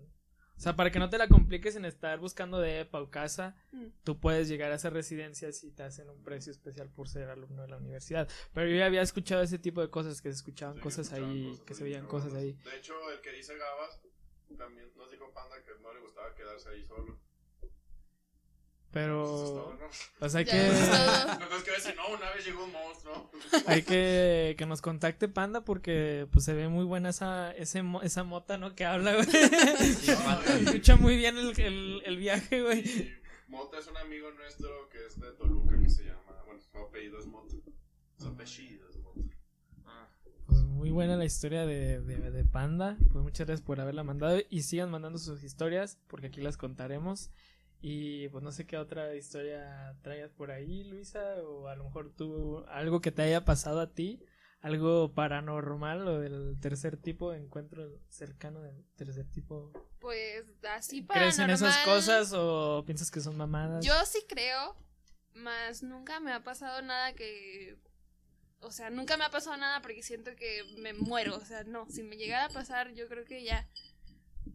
[0.57, 3.55] o sea, para que no te la compliques en estar buscando de EPA o casa,
[3.71, 3.85] Mm.
[4.03, 7.61] tú puedes llegar a esas residencias y te hacen un precio especial por ser alumno
[7.63, 8.27] de la universidad.
[8.53, 11.31] Pero yo ya había escuchado ese tipo de cosas, que se escuchaban Sí, cosas escuchaban
[11.31, 12.53] ahí, cosas que se veían cosas ahí.
[12.53, 14.01] De hecho, el que dice Gabas
[14.57, 17.17] también nos dijo Panda que no le gustaba quedarse ahí solo.
[18.91, 19.77] Pero,
[20.19, 20.51] pues hay que,
[21.95, 23.31] no, una vez llegó un monstruo.
[23.65, 28.23] hay que que nos contacte Panda porque pues se ve muy buena esa ese esa
[28.23, 28.75] mota, ¿no?
[28.75, 29.27] Que habla, güey.
[29.77, 30.11] Sí.
[30.65, 32.81] Escucha muy bien el, el, el viaje, güey.
[32.81, 33.11] Y
[33.47, 37.19] Mota es un amigo nuestro que es de Toluca que se llama, bueno, su apellido
[37.19, 37.55] es Mota.
[38.17, 39.21] Su apellido es Mota.
[39.85, 40.09] Ah,
[40.47, 42.97] Pues muy buena la historia de, de, de Panda.
[43.11, 44.39] Pues muchas gracias por haberla mandado.
[44.49, 47.29] Y sigan mandando sus historias, porque aquí las contaremos.
[47.81, 51.35] Y pues no sé qué otra historia traigas por ahí, Luisa.
[51.43, 54.23] O a lo mejor tú, algo que te haya pasado a ti.
[54.61, 59.73] Algo paranormal o del tercer tipo, encuentro cercano del tercer tipo.
[59.99, 63.83] Pues así para ¿Crees en esas cosas o piensas que son mamadas?
[63.83, 64.75] Yo sí creo,
[65.33, 67.79] más nunca me ha pasado nada que...
[68.59, 71.37] O sea, nunca me ha pasado nada porque siento que me muero.
[71.37, 73.67] O sea, no, si me llegara a pasar, yo creo que ya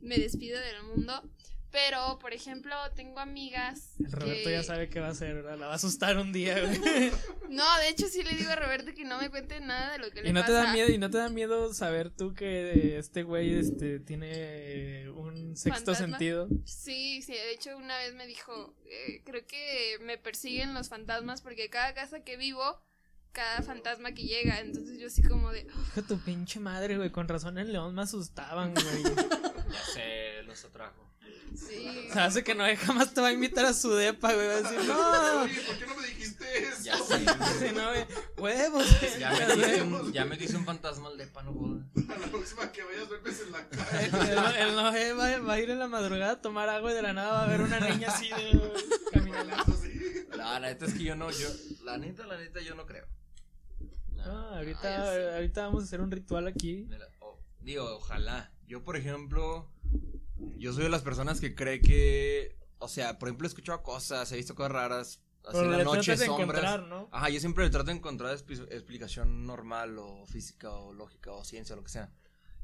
[0.01, 1.29] me despido del mundo.
[1.77, 3.91] Pero, por ejemplo, tengo amigas.
[4.03, 5.59] El Roberto que- ya sabe qué va a hacer, ¿verdad?
[5.59, 6.81] La va a asustar un día, güey.
[7.51, 10.11] No, de hecho sí le digo a Roberto que no me cuente nada de lo
[10.11, 10.47] que le Y no pasa.
[10.47, 15.11] te da miedo, y no te da miedo saber tú que este güey este tiene
[15.11, 16.19] un sexto ¿Fantasma?
[16.19, 16.49] sentido.
[16.65, 21.43] Sí, sí, de hecho una vez me dijo, eh, creo que me persiguen los fantasmas
[21.43, 22.81] porque cada casa que vivo,
[23.37, 27.11] cada fantasma que llega, entonces yo así como de, Hijo de tu pinche madre, güey,
[27.13, 29.03] con razón en León me asustaban, güey.
[29.73, 31.07] ya sé, los atrajo.
[31.55, 32.07] sí.
[32.11, 34.55] O sea, hace que no jamás te va a invitar a su depa, güey, va
[34.55, 35.43] a decir, no.
[35.43, 36.83] Oye, ¿por qué no me dijiste eso?
[36.83, 37.27] Ya sé.
[37.59, 38.07] Sí, no, güey,
[38.39, 38.87] huevos.
[39.19, 41.85] Ya me dice un, ya me dice un fantasma al depa, no jodas.
[42.09, 44.63] A la próxima que vayas, duermes en la El, calle.
[44.63, 47.13] el Noé va, va a ir en la madrugada a tomar agua y de la
[47.13, 48.73] nada va a ver una niña así de
[49.13, 49.55] caminando.
[49.57, 50.27] así.
[50.35, 51.49] La neta es que yo no, yo,
[51.85, 53.07] la neta, la neta, yo no creo.
[54.27, 55.35] Ay, ahorita, sí.
[55.35, 56.85] ahorita vamos a hacer un ritual aquí.
[56.89, 57.07] la-
[57.61, 58.53] digo, ojalá.
[58.67, 59.71] Yo, por ejemplo,
[60.57, 64.31] yo soy de las personas que cree que, o sea, por ejemplo, he escuchado cosas,
[64.33, 66.41] he visto cosas raras, así Pero en la noche, sombras.
[66.41, 67.09] encontrar, ¿no?
[67.13, 71.45] Ajá, yo siempre le trato de encontrar expli- explicación normal o física o lógica o
[71.45, 72.13] ciencia o lo que sea.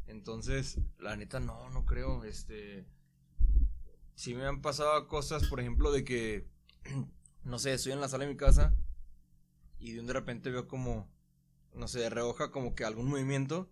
[0.06, 2.24] Entonces, la neta, no, no creo.
[2.24, 2.84] Este.
[4.14, 6.48] Sí me han pasado cosas, por ejemplo, de que.
[7.44, 8.72] No sé, estoy en la sala de mi casa
[9.80, 11.08] y de un de repente veo como.
[11.72, 13.68] No sé, reoja como que algún movimiento.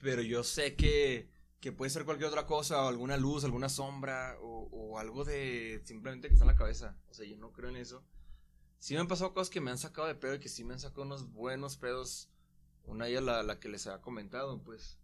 [0.00, 1.28] Pero yo sé que.
[1.60, 5.80] Que puede ser cualquier otra cosa, o alguna luz, alguna sombra, o, o algo de
[5.84, 6.96] simplemente que está en la cabeza.
[7.10, 8.04] O sea, yo no creo en eso.
[8.78, 10.74] Sí me han pasado cosas que me han sacado de pedo y que sí me
[10.74, 12.30] han sacado unos buenos pedos.
[12.84, 14.98] Una de la, la que les había comentado, pues,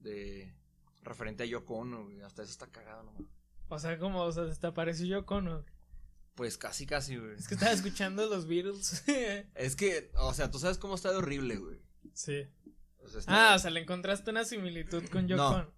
[0.00, 0.54] de
[1.02, 1.84] referente a Yoko.
[2.24, 3.22] Hasta eso está cagado nomás.
[3.68, 5.64] O sea, como, o sea, te apareció yo con.
[6.34, 7.34] Pues casi, casi, güey.
[7.36, 9.04] Es que estaba escuchando los Beatles.
[9.54, 11.78] Es que, o sea, tú sabes cómo está de horrible, güey.
[12.12, 12.42] sí.
[13.02, 15.36] O sea, está- Ah, o sea, le encontraste una similitud con No.
[15.60, 15.72] Yoko.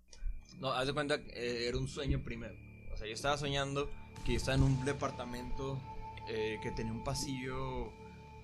[0.59, 2.55] No, haz de cuenta que eh, era un sueño primero.
[2.95, 3.91] O sea, yo estaba soñando
[4.25, 5.81] que yo estaba en un departamento
[6.29, 7.93] eh, que tenía un pasillo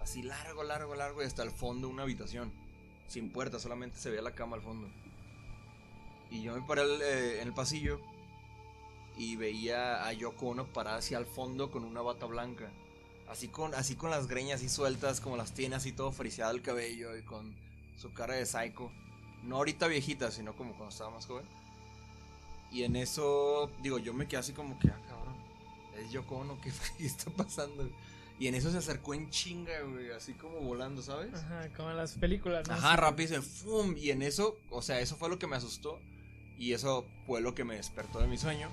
[0.01, 2.53] así largo, largo, largo y hasta el fondo una habitación.
[3.07, 4.91] Sin puerta, solamente se veía la cama al fondo.
[6.31, 8.01] Y yo me paré eh, en el pasillo
[9.23, 12.69] y veía a Yoko Ono parada hacia el fondo con una bata blanca.
[13.29, 16.61] Así con, así con las greñas así sueltas, como las tiene así todo friseado el
[16.61, 17.55] cabello y con
[17.97, 18.91] su cara de psycho.
[19.45, 21.45] No ahorita viejita, sino como cuando estaba más joven.
[22.73, 25.37] Y en eso, digo, yo me quedé así como que, ah, cabrón,
[25.99, 27.89] es Yoko Ono, ¿qué, qué está pasando?
[28.41, 31.33] Y en eso se acercó en chinga, güey, así como volando, ¿sabes?
[31.33, 32.75] Ajá, como en las películas, ¿no?
[32.75, 33.95] Ajá, rápido, ¡fum!
[33.97, 36.01] Y en eso, o sea, eso fue lo que me asustó.
[36.59, 38.69] Y eso fue lo que me despertó de mi sueño.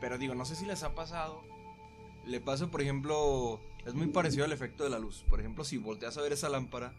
[0.00, 1.42] Pero digo, no sé si les ha pasado.
[2.26, 5.24] Le pasa, por ejemplo, es muy parecido al efecto de la luz.
[5.28, 6.92] Por ejemplo, si volteas a ver esa lámpara,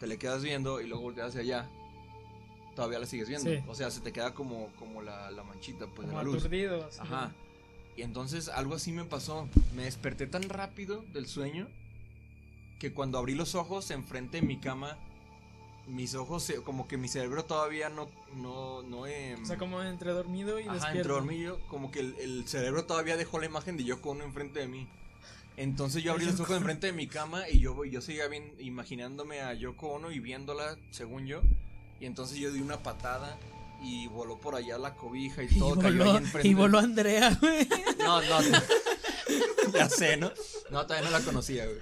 [0.00, 1.70] te le quedas viendo y luego volteas hacia allá,
[2.76, 3.50] todavía la sigues viendo.
[3.50, 3.58] Sí.
[3.68, 6.36] O sea, se te queda como, como la, la manchita pues, de Como la luz.
[6.38, 6.86] aturdido.
[6.86, 6.98] así.
[7.00, 7.32] Ajá.
[7.96, 9.48] Y entonces algo así me pasó.
[9.74, 11.68] Me desperté tan rápido del sueño
[12.80, 14.98] que cuando abrí los ojos enfrente de mi cama,
[15.86, 19.82] mis ojos, se- como que mi cerebro todavía no, no, no, em, O sea, como
[19.82, 20.98] entre dormido y ajá, despierto.
[20.98, 24.60] entre dormido, como que el, el cerebro todavía dejó la imagen de Yoko Ono enfrente
[24.60, 24.88] de mí.
[25.56, 29.40] Entonces yo abrí los ojos enfrente de mi cama y yo, yo seguía bien, imaginándome
[29.40, 31.42] a Yoko Ono y viéndola, según yo.
[32.00, 33.38] Y entonces yo di una patada
[33.82, 36.48] y voló por allá la cobija y Y todo cayó voló, ahí enfrente.
[36.48, 37.68] y voló Andrea, güey.
[37.98, 38.58] No, no, no.
[39.74, 40.32] ya sé, ¿no?
[40.70, 41.78] No, todavía no la conocía, güey.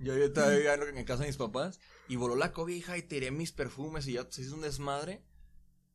[0.00, 1.78] Yo, yo todavía en casa de mis papás
[2.08, 5.22] y voló la cobija y tiré mis perfumes y ya se hizo un desmadre.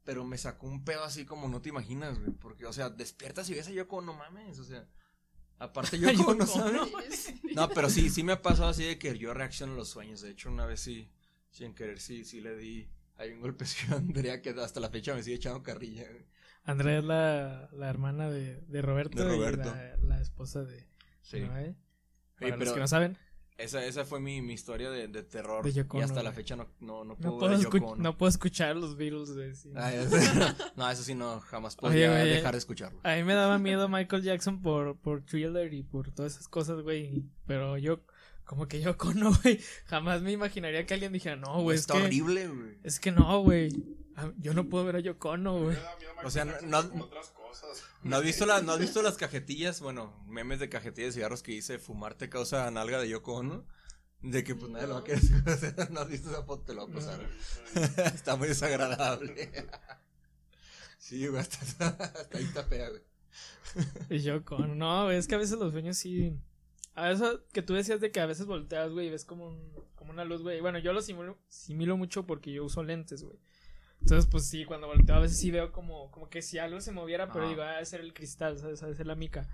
[0.03, 2.32] Pero me sacó un pedo así como no te imaginas, güey.
[2.32, 4.88] Porque, o sea, despiertas y ves a Yoko, no mames, o sea.
[5.60, 6.80] Aparte Yoko no sabe.
[6.80, 6.89] Ono.
[7.55, 10.22] No, pero sí, sí me ha pasado así de que yo reacciono a los sueños.
[10.22, 11.12] De hecho, una vez sí,
[11.51, 12.89] sin querer, sí, sí le di.
[13.18, 16.05] Hay un golpecillo a Andrea que hasta la fecha me sigue echando carrilla.
[16.64, 19.18] Andrea es la, la hermana de, de Roberto.
[19.18, 19.68] De Roberto.
[19.70, 20.88] Y la, la esposa de
[21.22, 21.41] Sí.
[21.41, 21.62] Noé.
[21.70, 21.76] Oye,
[22.39, 23.18] Para los pero- que no saben,
[23.60, 25.64] Esa, esa fue mi, mi historia de, de terror.
[25.66, 28.01] De Yoko y hasta la fecha no, no, no no puedo puedo, escu- Yoko Ono.
[28.03, 29.30] no puedo escuchar los Beatles,
[29.60, 29.70] sí.
[29.74, 30.55] Ya sé.
[30.78, 32.99] no, eso sí no, jamás podría Oye, dejar de escucharlo.
[33.03, 36.82] A mí me daba miedo Michael Jackson por, por Thriller y por todas esas cosas,
[36.82, 37.26] güey.
[37.47, 37.99] Pero yo,
[38.45, 39.60] como que yo no, güey.
[39.88, 41.76] Jamás me imaginaría que alguien dijera, no, güey.
[41.76, 42.78] Es Está que, horrible, güey.
[42.84, 43.70] es que no, güey.
[44.38, 45.78] Yo no puedo ver a Yoko Ono, güey.
[46.24, 47.10] O sea, no- no-
[47.50, 47.84] cosas.
[48.04, 49.82] ¿No has, visto la- ¿No has visto las cajetillas?
[49.82, 53.66] Bueno, memes de cajetillas de cigarros que dice fumar te causa nalga de Yoko Ono.
[54.22, 55.22] De que pues nadie lo va a querer.
[55.91, 56.64] ¿No has visto esa foto?
[56.64, 57.26] Te lo voy a pasar.
[58.16, 59.50] Está muy desagradable.
[60.97, 63.02] Sí, güey, hasta, hasta ahí está fea, güey.
[64.10, 64.76] Y Yoko Ono.
[64.76, 66.38] No, güey, es que a veces los sueños sí.
[66.93, 69.74] A eso que tú decías de que a veces volteas, güey, y ves como, un-
[69.95, 70.60] como una luz, güey.
[70.60, 73.38] Bueno, yo lo simulo, similo mucho porque yo uso lentes, güey.
[74.02, 76.91] Entonces, pues sí, cuando volteo a veces sí veo como, como que si algo se
[76.91, 78.80] moviera, pero digo, ah, debe ser el cristal, ¿sabes?
[78.82, 79.47] Debe ser la mica.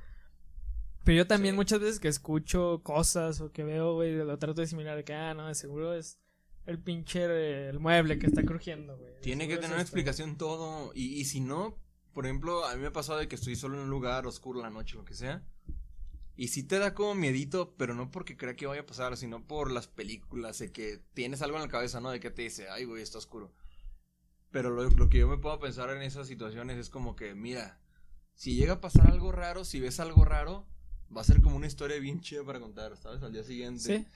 [1.04, 1.58] Pero yo también Sí.
[1.58, 5.14] muchas veces que escucho cosas o que veo, güey, lo trato de similar de que,
[5.14, 6.20] ah, no, de seguro es
[6.66, 9.20] el pinche, el mueble que está crujiendo, güey.
[9.22, 9.90] Tiene que seguro es tener una esto.
[9.96, 10.92] explicación todo.
[10.96, 11.78] Y, y si no,
[12.14, 14.62] por ejemplo, a mí me ha pasado de que estoy solo en un lugar oscuro
[14.62, 15.44] la noche, lo que sea.
[16.38, 19.46] Y sí te da como miedito, pero no porque crea que vaya a pasar, sino
[19.46, 22.10] por las películas, de que tienes algo en la cabeza, ¿no?
[22.12, 23.54] De que te dice, ay, güey, está oscuro.
[24.56, 27.78] Pero lo, lo que yo me puedo pensar en esas situaciones es como que, mira,
[28.36, 30.66] si llega a pasar algo raro, si ves algo raro,
[31.14, 33.22] va a ser como una historia bien chida para contar, ¿sabes?
[33.22, 33.82] Al día siguiente.
[33.98, 34.08] Sí.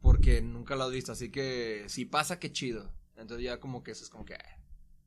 [0.00, 2.90] Porque nunca lo has visto, así que si pasa, qué chido.
[3.16, 4.58] Entonces ya como que eso es como que "Ah,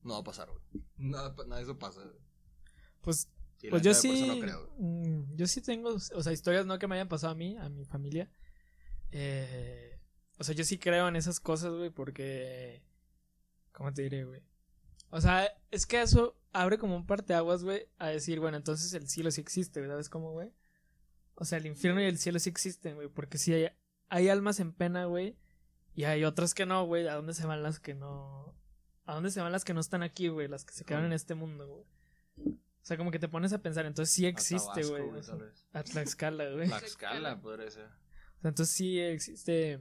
[0.04, 0.62] no va a pasar, güey.
[0.98, 2.02] Nada, nada de eso pasa.
[3.02, 3.28] Pues
[3.58, 4.28] Sí, la Pues yo sí.
[4.28, 7.36] no creo, mm, yo sí tengo, o sea, historias no que me hayan pasado a
[7.36, 8.30] mí, a mi familia.
[9.10, 10.00] Eh,
[10.38, 12.84] o sea, yo sí creo en esas cosas, güey, porque.
[13.72, 14.44] ¿Cómo te diré, güey?
[15.16, 19.08] O sea, es que eso abre como un parteaguas, güey, a decir, bueno, entonces el
[19.08, 20.52] cielo sí existe, güey, ¿sabes cómo, güey?
[21.36, 23.70] O sea, el infierno y el cielo sí existen, güey, porque sí hay,
[24.10, 25.38] hay almas en pena, güey,
[25.94, 27.08] y hay otras que no, güey.
[27.08, 28.54] ¿A dónde se van las que no?
[29.06, 30.50] ¿A dónde se van las que no están aquí, güey?
[30.50, 31.86] Las que se quedaron en este mundo, güey.
[32.50, 35.02] O sea, como que te pones a pensar, entonces sí existe, güey.
[35.72, 36.68] A Tlaxcala, güey.
[36.68, 37.86] Tlaxcala podría ser.
[37.86, 39.80] O sea, entonces sí existe.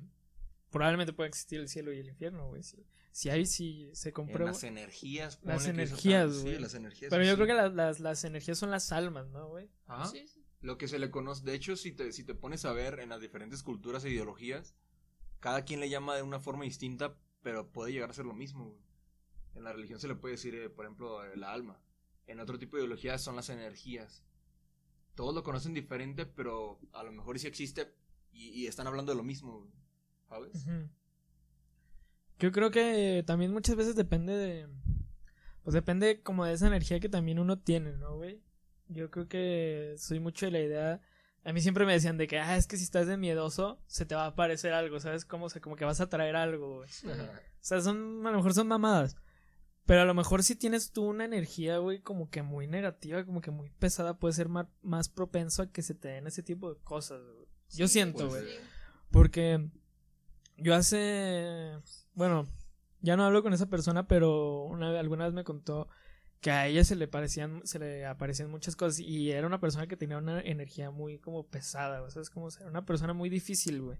[0.70, 2.62] Probablemente puede existir el cielo y el infierno, güey.
[2.62, 4.50] Si, si hay, si se En comprueba.
[4.50, 5.38] las energías.
[5.44, 6.54] Las energías, está- güey.
[6.56, 7.10] Sí, las energías.
[7.10, 7.36] Pero sí, yo sí.
[7.36, 9.70] creo que las, las, las energías son las almas, ¿no, güey?
[9.86, 10.06] Ajá.
[10.06, 10.44] Sí, sí.
[10.60, 11.44] Lo que se le conoce.
[11.44, 14.74] De hecho, si te, si te pones a ver en las diferentes culturas e ideologías,
[15.38, 18.66] cada quien le llama de una forma distinta, pero puede llegar a ser lo mismo,
[18.70, 18.80] güey.
[19.54, 21.80] En la religión se le puede decir, eh, por ejemplo, eh, la alma.
[22.26, 24.24] En otro tipo de ideologías son las energías.
[25.14, 27.94] Todos lo conocen diferente, pero a lo mejor sí existe
[28.32, 29.70] y, y están hablando de lo mismo, güey.
[30.28, 30.66] ¿sabes?
[32.44, 34.68] Yo creo que también muchas veces depende de.
[35.62, 38.42] Pues depende como de esa energía que también uno tiene, ¿no, güey?
[38.88, 41.00] Yo creo que soy mucho de la idea.
[41.42, 44.04] A mí siempre me decían de que, ah, es que si estás de miedoso, se
[44.04, 45.24] te va a aparecer algo, ¿sabes?
[45.24, 46.90] Como, o sea, como que vas a traer algo, güey.
[46.90, 49.16] O sea, son, a lo mejor son mamadas.
[49.86, 53.40] Pero a lo mejor si tienes tú una energía, güey, como que muy negativa, como
[53.40, 56.74] que muy pesada, puede ser más, más propenso a que se te den ese tipo
[56.74, 57.46] de cosas, güey.
[57.70, 58.42] Yo Sí, siento, güey.
[58.42, 58.54] sí.
[59.10, 59.66] Porque
[60.58, 61.78] yo hace.
[62.14, 62.46] Bueno,
[63.00, 65.88] ya no hablo con esa persona, pero una, alguna vez me contó
[66.40, 69.00] que a ella se le parecían, se le aparecían muchas cosas.
[69.00, 72.10] Y era una persona que tenía una energía muy como pesada, güey.
[72.10, 72.48] ¿Sabes cómo?
[72.48, 73.98] Era una persona muy difícil, güey.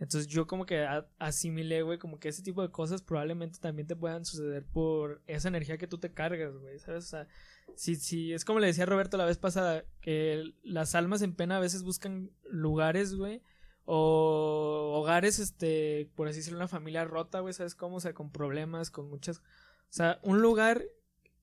[0.00, 0.86] Entonces yo como que
[1.18, 5.48] asimilé, güey, como que ese tipo de cosas probablemente también te puedan suceder por esa
[5.48, 7.04] energía que tú te cargas, güey, ¿sabes?
[7.04, 7.28] O sea,
[7.76, 11.58] si, si es como le decía Roberto la vez pasada, que las almas en pena
[11.58, 13.42] a veces buscan lugares, güey,
[13.84, 17.96] o hogares, este, por así decirlo, una familia rota, güey, ¿sabes cómo?
[17.96, 19.38] O sea, con problemas, con muchas...
[19.38, 20.84] O sea, un lugar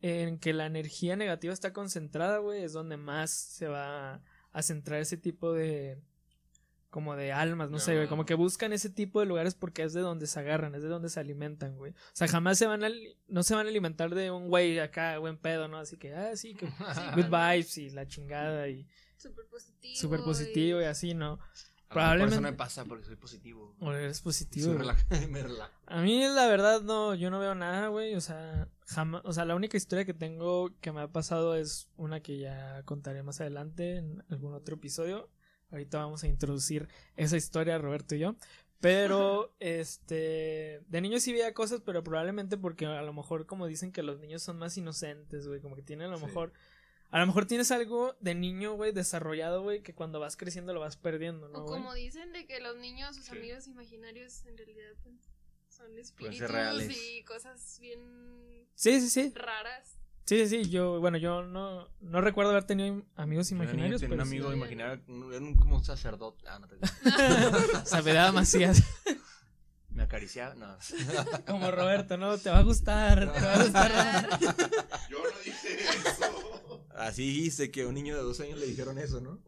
[0.02, 4.22] en que la energía negativa está concentrada, güey, es donde más se va
[4.52, 6.00] a centrar ese tipo de...
[6.90, 9.94] como de almas, no sé, güey, como que buscan ese tipo de lugares porque es
[9.94, 11.92] de donde se agarran, es de donde se alimentan, güey.
[11.92, 12.90] O sea, jamás se van a,
[13.28, 15.78] no se van a alimentar de un güey acá, buen pedo, ¿no?
[15.80, 16.68] Así que, ah, sí, que
[17.16, 19.96] good vibes y la chingada y Súper positivo.
[19.96, 21.40] súper positivo y así, ¿no?
[21.90, 23.76] A Probablemente- Eso no me pasa porque soy positivo.
[23.80, 24.74] O eres positivo.
[24.74, 25.72] Relaja- me relajo.
[25.86, 29.46] A mí la verdad no, yo no veo nada, güey, o sea, jamás, o sea,
[29.46, 33.40] la única historia que tengo que me ha pasado es una que ya contaré más
[33.40, 35.30] adelante en algún otro episodio.
[35.72, 38.36] Ahorita vamos a introducir esa historia Roberto y yo.
[38.80, 43.92] Pero, este, de niño sí veía cosas, pero probablemente porque a lo mejor como dicen
[43.92, 46.26] que los niños son más inocentes, güey, como que tienen a lo Sí.
[46.26, 46.54] mejor,
[47.10, 50.80] a lo mejor tienes algo de niño, güey, desarrollado, güey, que cuando vas creciendo lo
[50.82, 51.60] vas perdiendo, ¿no?
[51.60, 53.32] O como dicen de que los niños, sus Sí.
[53.38, 55.16] amigos imaginarios, en realidad pues,
[55.70, 56.98] son espíritus ser reales.
[56.98, 59.32] y cosas bien Sí, sí, sí.
[59.36, 59.94] raras.
[60.26, 64.22] Sí, sí, sí, yo, bueno, yo no, no recuerdo haber tenido amigos imaginarios, Tenía un
[64.22, 64.58] amigo sí.
[64.58, 65.02] imaginario,
[65.32, 66.44] era un, como un sacerdote.
[66.50, 66.76] Ah, no te
[67.86, 68.84] Sabedad Macías,
[69.90, 70.54] Me acariciaba.
[70.56, 70.78] No.
[71.48, 72.38] como Roberto, ¿no?
[72.38, 74.40] Te va a gustar, te va a gustar.
[75.10, 76.64] Yo no dije eso.
[76.98, 79.40] Así dijiste que a un niño de dos años le dijeron eso, ¿no?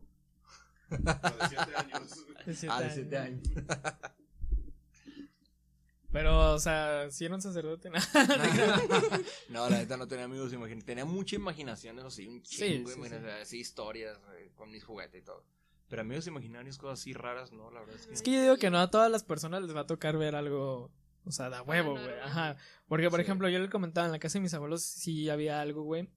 [0.89, 2.25] De siete años.
[2.45, 2.93] De siete ah, de años.
[2.95, 3.41] siete años.
[6.11, 7.99] Pero, o sea, si era un sacerdote, ¿no?
[9.49, 10.85] no, la neta no tenía amigos imaginatorios.
[10.85, 12.89] Tenía mucha imaginación, eso sí, un Sí, chingo.
[12.89, 15.43] sí, imagina- Así historias eh, con mis juguetes y todo.
[15.87, 18.13] Pero amigos imaginarios, cosas así raras, no, la verdad es que.
[18.13, 20.35] Es que yo digo que no a todas las personas les va a tocar ver
[20.35, 20.91] algo,
[21.25, 22.19] o sea, da huevo, güey.
[22.23, 22.57] Ajá.
[22.87, 23.23] Porque, por Sí.
[23.23, 26.09] ejemplo, yo le comentaba en la casa de mis abuelos sí había algo, güey.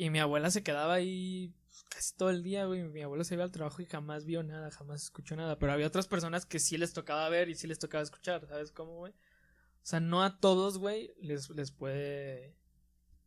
[0.00, 1.52] Y mi abuela se quedaba ahí
[1.90, 2.84] casi todo el día, güey.
[2.84, 5.58] Mi abuelo se iba al trabajo y jamás vio nada, jamás escuchó nada.
[5.58, 8.72] Pero había otras personas que sí les tocaba ver y sí les tocaba escuchar, ¿sabes
[8.72, 9.12] cómo, güey?
[9.12, 12.56] O sea, no a todos, güey, les, les puede...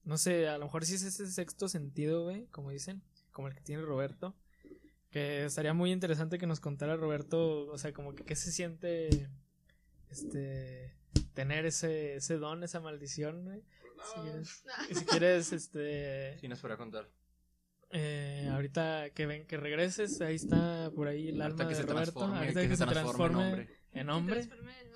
[0.04, 3.54] No sé, a lo mejor sí es ese sexto sentido, güey, como dicen, como el
[3.54, 4.36] que tiene Roberto.
[5.12, 9.30] Que estaría muy interesante que nos contara Roberto, o sea, como que qué se siente,
[10.10, 10.96] este,
[11.36, 13.64] tener ese, ese don, esa maldición, güey.
[14.14, 17.10] Si quieres, y si quieres, este, Sí, nos podrá contar.
[17.92, 21.82] eh, ahorita que ven que regreses, ahí está por ahí el Ahorita alma que de
[21.82, 23.80] se Roberto, transforme, ahorita que que, se se transforme en hombre.
[23.94, 24.50] en hombre,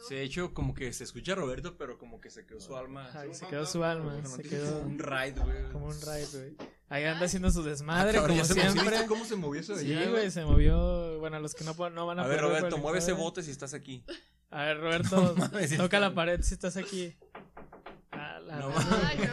[0.08, 3.10] Sí, de hecho, como que se escucha Roberto, pero como que se quedó su alma.
[3.28, 5.70] Un se quedó su alma, Como se que quedó un raid, güey.
[5.72, 6.55] como un raid, güey.
[6.89, 8.89] Ahí anda haciendo su desmadre, Ah, como se siempre.
[8.91, 11.20] ¿Viste ¿Cómo se movió eso de Sí, güey, se movió.
[11.20, 13.74] Bueno, los que no, no van a A ver, Roberto, mueve ese bote si estás
[13.74, 14.03] aquí.
[14.51, 17.14] A ver, Roberto, mames, sí toca la pared si estás aquí.
[18.47, 18.75] La No no,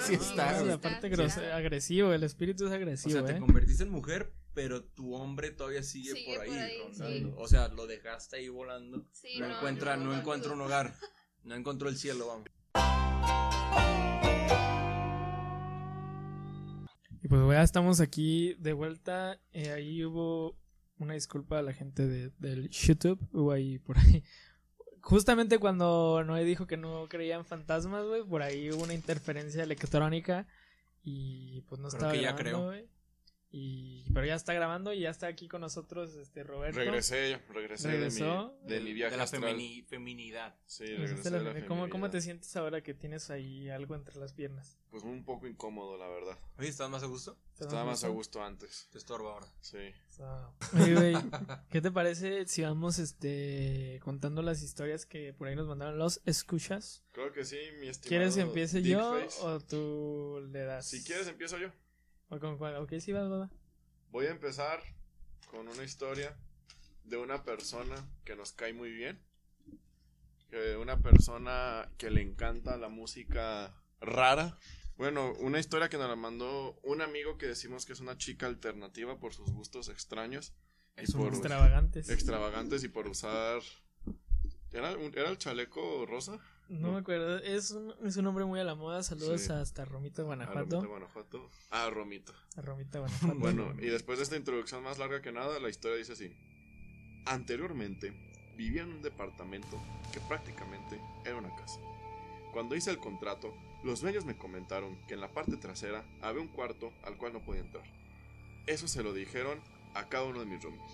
[0.00, 1.56] sí no, está, la parte está.
[1.56, 3.40] agresivo, el espíritu es O agresivo, sea, te eh.
[3.40, 7.28] convertiste en mujer, pero tu hombre todavía sigue, Sigue por ahí, por ahí, rondando.
[7.30, 7.34] sí.
[7.38, 9.06] O sea, lo dejaste ahí volando.
[9.12, 10.56] Sí, no, no, encuentra, no, no no, encuentra no.
[10.56, 10.94] un hogar.
[11.44, 12.46] No encontró el cielo, vamos.
[17.22, 19.40] Y pues ya estamos aquí de vuelta.
[19.52, 20.58] Eh, ahí hubo
[20.98, 23.18] una disculpa a la gente de, del YouTube.
[23.32, 24.22] Hubo ahí por ahí.
[25.04, 29.62] Justamente cuando Noé dijo que no creía en fantasmas, güey, por ahí hubo una interferencia
[29.62, 30.46] electrónica
[31.02, 32.64] y pues no Creo estaba que ya grabando, creo.
[32.64, 32.88] güey.
[33.56, 36.76] Y pero ya está grabando y ya está aquí con nosotros este Roberto.
[36.80, 38.52] Regresé, regresé ¿Regresó?
[38.64, 40.56] de mi, de mi viaje de la femini- feminidad.
[40.66, 44.16] Sí, regresé la de la ¿Cómo, ¿Cómo te sientes ahora que tienes ahí algo entre
[44.18, 44.76] las piernas?
[44.90, 46.36] Pues un poco incómodo, la verdad.
[46.58, 47.36] Oye, ¿estás más a gusto?
[47.54, 48.42] ¿Te da Estaba más a gusto?
[48.42, 48.88] antes.
[48.90, 49.46] Te estorba ahora.
[49.60, 49.92] Sí.
[50.08, 51.14] So, Oye, güey,
[51.70, 56.20] ¿qué te parece si vamos este contando las historias que por ahí nos mandaron los
[56.26, 57.04] escuchas?
[57.12, 58.08] Creo que sí, mi estimado.
[58.08, 59.40] ¿Quieres que empiece yo Dickface.
[59.42, 60.86] o tú le das?
[60.88, 61.68] Si quieres, empiezo yo.
[62.28, 62.76] ¿O con cuál?
[62.76, 63.50] Ok, sí, va, va, va.
[64.10, 64.82] Voy a empezar
[65.50, 66.36] con una historia
[67.04, 67.94] de una persona
[68.24, 69.20] que nos cae muy bien.
[70.50, 74.56] Que una persona que le encanta la música rara.
[74.96, 78.46] Bueno, una historia que nos la mandó un amigo que decimos que es una chica
[78.46, 80.54] alternativa por sus gustos extraños.
[80.96, 82.08] Y por Extravagantes.
[82.08, 83.60] extravagantes y por usar...
[84.72, 86.38] ¿Era, un- ¿Era el chaleco rosa?
[86.68, 86.92] No, No.
[86.94, 87.38] me acuerdo.
[87.38, 89.02] Es un, es un nombre muy a la moda.
[89.02, 89.52] Saludos Sí.
[89.52, 90.60] hasta Romita, A Guanajuato.
[90.76, 91.50] Romito, Guanajuato.
[91.70, 92.32] Ah, Romito.
[92.56, 93.34] A Romita, Guanajuato.
[93.38, 96.32] Bueno, y después de esta introducción más larga que nada, la historia dice así.
[97.26, 98.12] Anteriormente,
[98.56, 99.80] vivía en un departamento
[100.12, 101.80] que prácticamente era una casa.
[102.52, 103.52] Cuando hice el contrato,
[103.82, 107.40] los dueños me comentaron que en la parte trasera había un cuarto al cual no
[107.40, 107.84] podía entrar.
[108.66, 109.58] Eso se lo dijeron
[109.94, 110.92] a cada uno de mis roomies.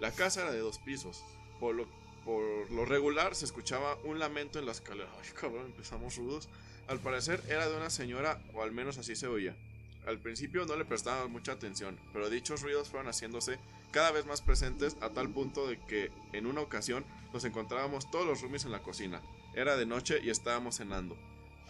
[0.00, 1.22] La casa era de dos pisos,
[1.60, 1.86] por lo,
[2.24, 5.10] por lo regular se escuchaba un lamento en la escalera.
[5.22, 6.48] Ay, cabrón, empezamos rudos.
[6.88, 9.56] Al parecer era de una señora, o al menos así se oía.
[10.06, 13.58] Al principio no le prestaban mucha atención, pero dichos ruidos fueron haciéndose
[13.92, 18.26] cada vez más presentes a tal punto de que en una ocasión nos encontrábamos todos
[18.26, 19.22] los roomies en la cocina.
[19.54, 21.16] Era de noche y estábamos cenando.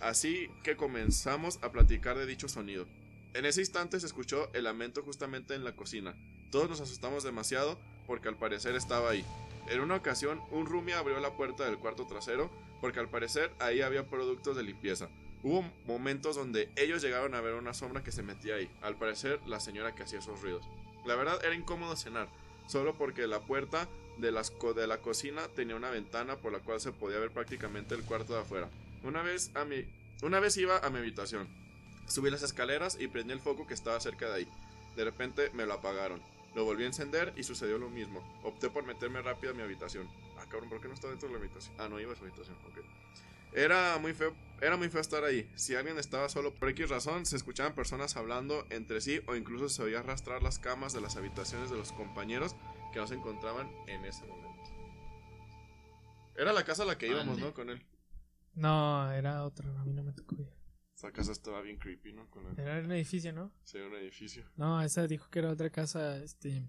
[0.00, 2.86] Así que comenzamos a platicar de dicho sonido.
[3.34, 6.14] En ese instante se escuchó el lamento justamente en la cocina.
[6.50, 9.24] Todos nos asustamos demasiado porque al parecer estaba ahí.
[9.68, 12.50] En una ocasión, un roomie abrió la puerta del cuarto trasero
[12.80, 15.08] porque al parecer ahí había productos de limpieza.
[15.42, 19.40] Hubo momentos donde ellos llegaron a ver una sombra que se metía ahí, al parecer
[19.46, 20.64] la señora que hacía esos ruidos.
[21.04, 22.28] La verdad era incómodo cenar,
[22.66, 23.88] solo porque la puerta
[24.18, 28.04] de, de la cocina tenía una ventana por la cual se podía ver prácticamente el
[28.04, 28.68] cuarto de afuera.
[29.02, 29.84] Una vez, a mi,
[30.22, 31.48] una vez iba a mi habitación,
[32.06, 34.48] subí las escaleras y prendí el foco que estaba cerca de ahí.
[34.96, 36.20] De repente me lo apagaron.
[36.54, 38.22] Lo volví a encender y sucedió lo mismo.
[38.42, 40.08] Opté por meterme rápido a mi habitación.
[40.38, 41.74] Ah, cabrón, ¿por qué no está dentro de la habitación?
[41.78, 42.84] Ah, no iba a su habitación, ok.
[43.54, 45.50] Era muy feo, era muy feo estar ahí.
[45.56, 49.68] Si alguien estaba solo por X razón, se escuchaban personas hablando entre sí o incluso
[49.68, 52.56] se oía arrastrar las camas de las habitaciones de los compañeros
[52.92, 54.70] que no se encontraban en ese momento.
[56.36, 57.38] Era la casa a la que íbamos.
[57.38, 57.52] ¿no?
[57.52, 57.84] Con él.
[58.54, 59.70] No, era otro.
[59.78, 60.48] A mí no me tocó ir.
[61.02, 62.30] Esa casa estaba bien creepy, ¿no?
[62.30, 62.58] Con.
[62.60, 63.52] Era un edificio, ¿no?
[63.64, 64.44] Sí, un edificio.
[64.56, 66.22] No, esa dijo que era otra casa.
[66.22, 66.68] Este.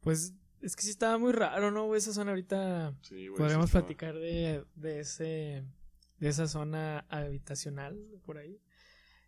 [0.00, 1.94] Pues es que sí estaba muy raro, ¿no?
[1.94, 2.94] Esa zona ahorita.
[3.02, 3.36] Sí, güey.
[3.38, 5.62] Podríamos platicar de, de ese
[6.18, 8.62] de esa zona habitacional por ahí.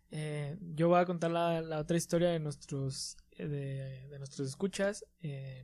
[0.09, 4.47] Eh, yo voy a contar la, la otra historia de nuestros eh, de, de nuestros
[4.49, 5.05] escuchas.
[5.21, 5.63] eh,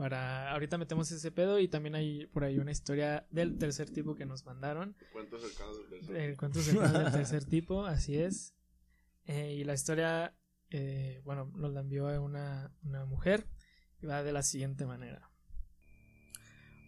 [0.00, 4.14] para ahorita metemos ese pedo y también hay por ahí una historia del tercer tipo
[4.14, 4.96] que nos mandaron.
[5.12, 6.16] Cuentos cercanos del beso.
[6.16, 8.54] El cuento cercano del tercer tipo, así es.
[9.26, 10.34] Eh, y la historia,
[10.70, 13.46] eh, bueno, nos la envió una, una mujer
[14.00, 15.30] y va de la siguiente manera.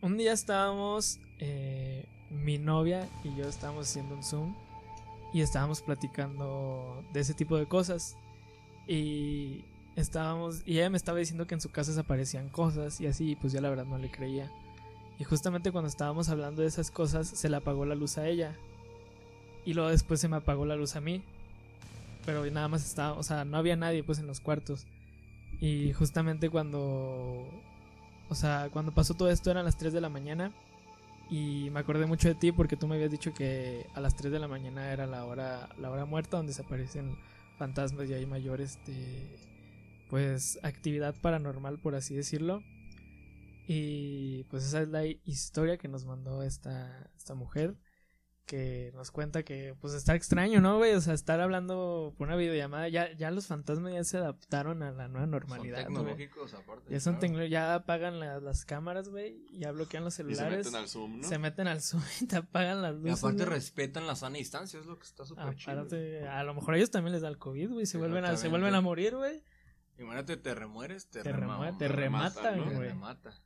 [0.00, 4.56] Un día estábamos, eh, mi novia y yo estábamos haciendo un Zoom
[5.34, 8.16] y estábamos platicando de ese tipo de cosas.
[8.88, 9.66] Y
[9.96, 13.36] estábamos, y ella me estaba diciendo que en su casa se aparecían cosas y así,
[13.36, 14.50] pues yo la verdad no le creía.
[15.18, 18.56] Y justamente cuando estábamos hablando de esas cosas, se le apagó la luz a ella.
[19.64, 21.22] Y luego después se me apagó la luz a mí.
[22.26, 24.86] Pero nada más estaba, o sea, no había nadie pues en los cuartos.
[25.60, 27.46] Y justamente cuando,
[28.28, 30.52] o sea, cuando pasó todo esto eran las 3 de la mañana.
[31.30, 34.32] Y me acordé mucho de ti porque tú me habías dicho que a las 3
[34.32, 37.16] de la mañana era la hora, la hora muerta donde se aparecen
[37.58, 39.28] fantasmas y hay mayor, este,
[40.12, 42.62] pues, actividad paranormal, por así decirlo.
[43.66, 47.76] Y pues esa es la historia que nos mandó esta, esta mujer.
[48.44, 50.92] Que nos cuenta que pues está extraño, ¿no, güey?
[50.92, 52.88] O sea, estar hablando por una videollamada.
[52.90, 55.76] Ya, ya los fantasmas ya se adaptaron a la nueva Son normalidad.
[55.84, 55.84] güey.
[55.86, 56.90] tecnológicos aparte.
[56.92, 57.34] Ya son claro.
[57.34, 59.46] tecno- ya apagan la- las cámaras, güey.
[59.52, 60.66] Ya bloquean los Y se celulares.
[60.66, 61.26] meten al Zoom, ¿no?
[61.28, 63.18] Se meten al Zoom y te apagan las Y luces.
[63.20, 63.54] aparte güey.
[63.56, 65.72] respetan la sana distancia, es lo que está súper chido.
[65.72, 67.86] Aparte, a lo mejor a ellos también les da el COVID, güey.
[67.86, 69.42] Se vuelven a, se vuelven a morir, güey.
[70.02, 72.68] Imagínate, te remueres, te, Te, remue- te te rematan, rematan, ¿no?
[72.70, 72.88] te güey.
[72.88, 73.42] remata.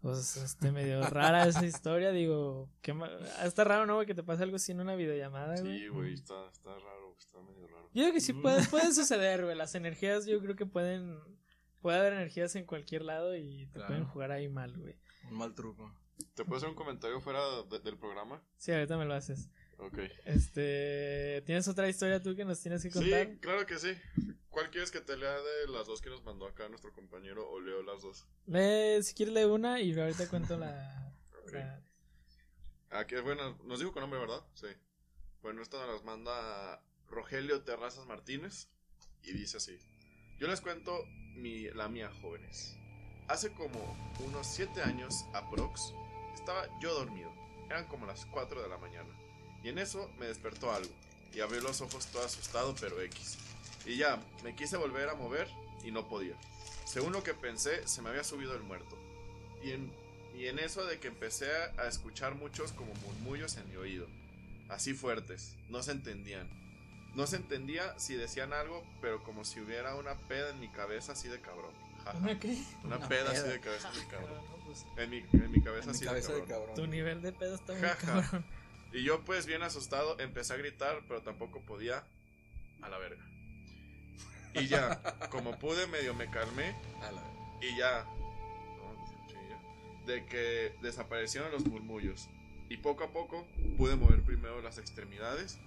[0.00, 3.10] Pues este medio rara esa historia, digo, qué ma-
[3.44, 3.96] está raro, ¿no?
[3.96, 5.78] güey, que te pase algo así en una videollamada, güey.
[5.80, 7.90] Sí, güey, está, está raro, está medio raro.
[7.92, 9.54] Yo creo que sí puede, puede suceder, güey.
[9.56, 11.18] Las energías, yo creo que pueden
[11.82, 13.86] puede haber energías en cualquier lado y te Claro.
[13.88, 14.96] pueden jugar ahí mal, güey.
[15.30, 15.90] Un mal truco.
[16.34, 17.40] ¿Te puedo hacer un comentario fuera
[17.70, 18.42] de- del programa?
[18.58, 19.50] Sí, ahorita me lo haces.
[19.80, 19.98] Ok.
[20.26, 23.26] Este, ¿tienes otra historia tú que nos tienes que contar?
[23.28, 23.94] Sí, claro que sí.
[24.50, 27.60] ¿Cuál quieres que te lea de las dos que nos mandó acá nuestro compañero o
[27.60, 28.26] leo las dos?
[28.46, 31.14] Lee, si quieres lee una y ahorita cuento la,
[31.46, 31.52] Ok.
[31.54, 31.82] la-
[32.90, 34.42] Aquí, bueno, nos digo con nombre, ¿verdad?
[34.54, 34.66] Sí.
[35.42, 38.68] Bueno, esta nos las manda Rogelio Terrazas Martínez
[39.22, 39.78] y dice así.
[40.38, 40.98] Yo les cuento
[41.36, 42.76] mi, la mía, jóvenes.
[43.28, 45.94] Hace como unos 7 años, aprox,
[46.34, 47.32] estaba yo dormido.
[47.66, 49.16] Eran como las 4 de la mañana.
[49.62, 50.90] Y en eso me despertó algo.
[51.34, 53.38] Y abrí los ojos todo asustado, pero X.
[53.86, 55.48] Y ya, me quise volver a mover
[55.84, 56.34] y no podía.
[56.84, 58.98] Según lo que pensé, se me había subido el muerto.
[59.62, 59.92] Y en,
[60.36, 61.46] y en eso de que empecé
[61.78, 64.06] a, a escuchar muchos como murmullos en mi oído.
[64.68, 66.48] Así fuertes, no se entendían.
[67.14, 71.12] No se entendía si decían algo, pero como si hubiera una peda en mi cabeza
[71.12, 71.72] así de cabrón.
[72.14, 72.56] ¿Una qué?
[72.84, 74.40] Una, Una peda, así de cabeza de cabrón.
[74.64, 76.74] Pues, En mi, en mi cabeza En mi así cabeza de de cabrón.
[76.74, 76.90] tu cabrón.
[76.90, 78.44] nivel de pedo está muy cabrón.
[78.92, 82.04] Y yo, pues, bien asustado, empecé a gritar, pero tampoco podía.
[82.82, 83.24] A la verga.
[84.54, 86.74] Y ya, como pude, medio me calmé.
[87.02, 87.22] A la-
[87.62, 88.04] Y ya.
[89.28, 92.28] sí, De que desaparecieron los murmullos.
[92.68, 95.58] Y poco a poco pude mover primero las extremidades.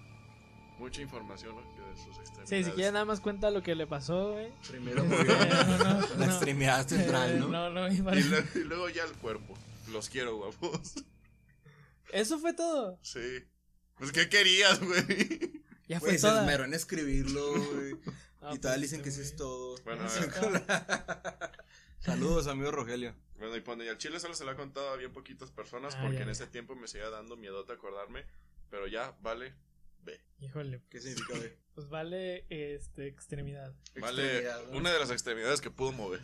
[0.80, 1.62] Mucha información, ¿no?
[1.76, 2.50] Que de sus extremidades.
[2.50, 4.52] Sí, si quieres nada más cuenta lo que le pasó, güey.
[4.68, 6.26] Primero Eh, movió no, no, la no.
[6.26, 7.48] extremidad central, Eh, ¿no?
[7.48, 9.54] No, no, y luego- y luego ya el cuerpo.
[9.92, 10.96] Los quiero, guapos.
[12.14, 13.00] Eso fue todo.
[13.02, 13.44] Sí.
[13.98, 15.64] Pues, ¿qué querías, güey?
[15.88, 16.42] Ya fue Güey, se toda.
[16.42, 17.96] esmeró en escribirlo, güey.
[18.46, 19.78] Ah, y tal pues, dicen que eso es todo.
[19.86, 20.64] Bueno, Sí, a ver.
[22.00, 23.16] Saludos, amigo Rogelio.
[23.38, 25.96] Bueno, y pone, y al chile solo se lo ha contado a bien poquitas personas
[25.96, 26.32] Ah, porque ya, en ya.
[26.34, 28.26] ese tiempo me seguía dando miedote acordarme.
[28.70, 29.56] Pero ya, vale,
[30.02, 30.20] ve.
[30.42, 31.54] Híjole, ¿Qué significa, güey?
[31.76, 33.74] pues vale este extremidad.
[33.96, 34.78] Vale, Extremidad, ¿no?
[34.78, 36.22] una de las extremidades que pudo mover.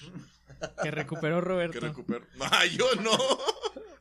[0.83, 1.79] Que recuperó Roberto.
[1.79, 2.25] Que recuperó.
[2.41, 3.17] ¡Ah, yo no!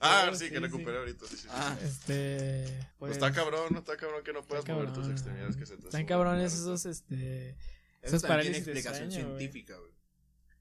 [0.01, 0.63] Ah, sí, sí, que sí.
[0.63, 1.27] recuperé ahorita.
[1.27, 1.49] Sí, sí, sí.
[1.51, 2.65] Ah, Este.
[2.67, 5.13] Pues Pues, está cabrón, está cabrón que no puedas mover tus cabrón.
[5.13, 7.51] extremidades que se te Están cabrones esos, este.
[7.51, 7.57] eso
[8.03, 9.93] Esas también tiene parálisis de explicación sueño, científica, güey.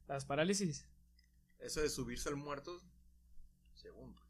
[0.08, 0.86] Las parálisis.
[1.60, 2.82] Eso de subirse al muerto,
[3.76, 4.28] según, pues.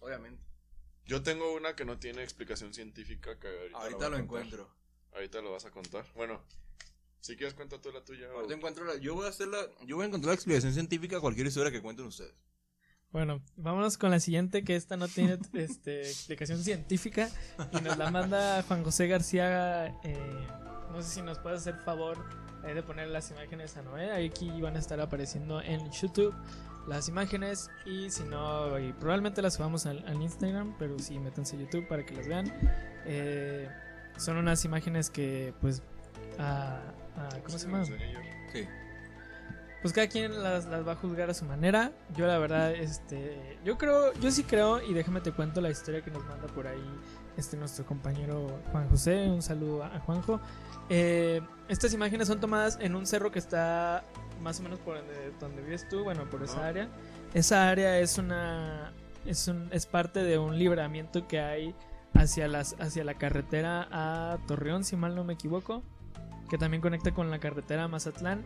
[0.00, 0.42] Obviamente.
[1.04, 4.20] Yo tengo una que no tiene explicación científica que ahorita, Ahorita lo contar.
[4.20, 4.74] encuentro.
[5.12, 6.06] Ahorita lo vas a contar.
[6.14, 6.42] Bueno,
[7.20, 8.28] si quieres cuenta tú la tuya.
[8.30, 10.72] o- Ahorita encuentro la- yo voy a hacer la, yo voy a encontrar la explicación
[10.74, 12.34] científica a cualquier historia que cuenten ustedes.
[13.10, 17.28] Bueno, vámonos con la siguiente, que esta no tiene este, explicación científica.
[17.72, 19.86] Y nos la manda Juan José García.
[20.04, 20.46] eh,
[20.92, 22.18] no sé si nos puede hacer favor
[22.62, 24.26] de poner las imágenes a Noé.
[24.26, 26.34] Aquí van a estar apareciendo en YouTube
[26.86, 27.70] las imágenes.
[27.84, 30.74] Y si no, y probablemente las subamos al, Instagram.
[30.78, 32.52] Pero sí, métanse a YouTube para que las vean.
[33.06, 33.68] Eh,
[34.16, 35.82] son unas imágenes que, pues.
[37.44, 37.84] ¿Cómo se llama?
[37.84, 38.66] Sí.
[39.82, 41.92] Pues cada quien las, las va a juzgar a su manera.
[42.16, 46.02] Yo la verdad, este, yo creo, yo sí creo, y déjame te cuento la historia
[46.02, 46.82] que nos manda por ahí
[47.36, 49.28] este nuestro compañero Juan José.
[49.28, 50.40] Un saludo a, Juanjo.
[50.88, 54.02] Eh, estas imágenes son tomadas en un cerro que está
[54.42, 56.66] más o menos por donde, donde vives tú, bueno, por esa Ajá.
[56.66, 56.88] área.
[57.34, 58.92] Esa área es una,
[59.26, 61.74] es un, es parte de un libramiento que hay
[62.14, 65.82] hacia las, hacia la carretera a Torreón, si mal no me equivoco,
[66.50, 68.44] que también conecta con la carretera a Mazatlán.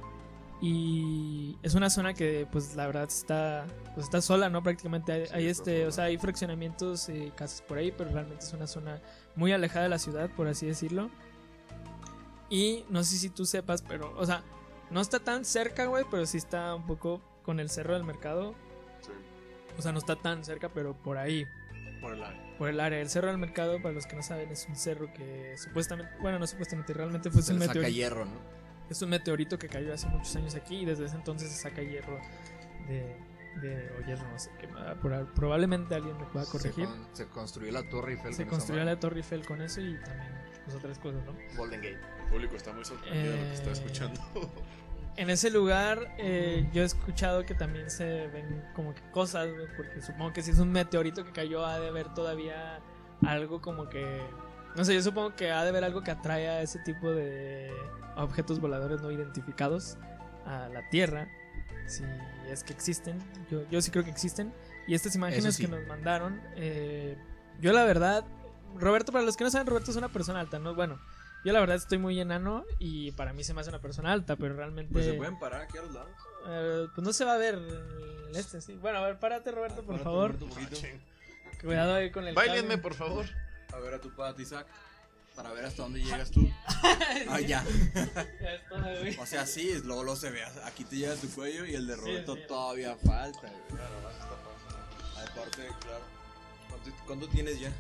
[0.65, 4.63] Y es una zona que, pues, la verdad está, pues, está sola, ¿no?
[4.63, 8.11] Prácticamente hay, Sí, hay está este, o sea, hay fraccionamientos, eh, casas por ahí, pero
[8.11, 9.01] realmente es una zona
[9.35, 11.11] muy alejada de la ciudad, por así decirlo.
[12.49, 14.45] Y no sé si tú sepas, pero, o sea,
[14.91, 18.55] no está tan cerca, güey, pero sí está un poco con el cerro del mercado.
[19.01, 19.11] Sí.
[19.79, 21.45] O sea, no está tan cerca, pero por ahí,
[22.01, 22.57] Por el área.
[22.59, 23.01] por el área.
[23.01, 26.39] El cerro del mercado, para los que no saben, es un cerro que supuestamente, bueno,
[26.39, 27.89] no supuestamente, realmente fue Se un meteorito.
[27.93, 28.62] hierro, ¿no?
[28.93, 31.83] Es un meteorito que cayó hace muchos años aquí y desde ese entonces se saca
[31.83, 32.21] hierro
[32.89, 33.17] de,
[33.61, 34.69] de o hierro, no sé qué,
[35.35, 36.87] probablemente alguien me pueda corregir.
[36.87, 38.35] Se, con- se construyó la Torre Eiffel.
[38.35, 40.33] Se con construyó la Torre Eiffel con eso y también
[40.65, 41.33] pues, otras cosas, ¿no?
[41.57, 41.99] Golden Gate.
[42.25, 44.21] El público está muy sorprendido de lo que está Eh, escuchando.
[45.15, 50.01] En ese lugar eh, yo he escuchado que también se ven como que cosas, porque
[50.01, 52.81] supongo que si es un meteorito que cayó ha de haber todavía
[53.27, 54.21] algo como que...
[54.77, 57.71] No sé, yo supongo que ha de haber algo que atrae a ese tipo de
[58.17, 59.97] objetos voladores no identificados
[60.47, 61.29] a la Tierra,
[61.87, 62.05] si
[62.49, 63.19] es que existen.
[63.51, 64.53] Yo, yo sí creo que existen.
[64.87, 65.63] Y estas imágenes sí.
[65.65, 67.17] que nos mandaron, eh,
[67.61, 68.25] yo la verdad,
[68.77, 70.75] Roberto, para los que no saben, Roberto es una persona alta, ¿no?
[70.75, 70.99] Bueno,
[71.45, 74.37] yo la verdad estoy muy enano y para mí se me hace una persona alta,
[74.37, 74.93] pero realmente...
[74.93, 76.11] Pues se pueden parar aquí a los lados.
[76.49, 78.75] Eh, pues no se va a ver el este, sí.
[78.75, 80.39] Bueno, a ver, párate, Roberto, por Párate, favor.
[80.39, 80.87] Roberto.
[81.63, 82.35] Cuidado ahí con el.
[82.35, 82.83] Báilenme, cable.
[82.83, 83.27] por favor.
[83.73, 84.67] A ver a tu padre, Isaac.
[85.35, 86.49] Para ver hasta dónde llegas tú.
[87.29, 87.65] Ah, ya.
[87.95, 89.17] Ya está, güey.
[89.19, 90.43] O sea, sí, luego lo se ve.
[90.65, 92.43] Aquí te llega tu cuello y el de Roberto sí.
[92.47, 93.41] todavía falta.
[93.71, 93.83] güey.
[95.27, 96.05] Aparte, claro.
[96.69, 97.73] ¿Cuánto, cuánto tienes ya?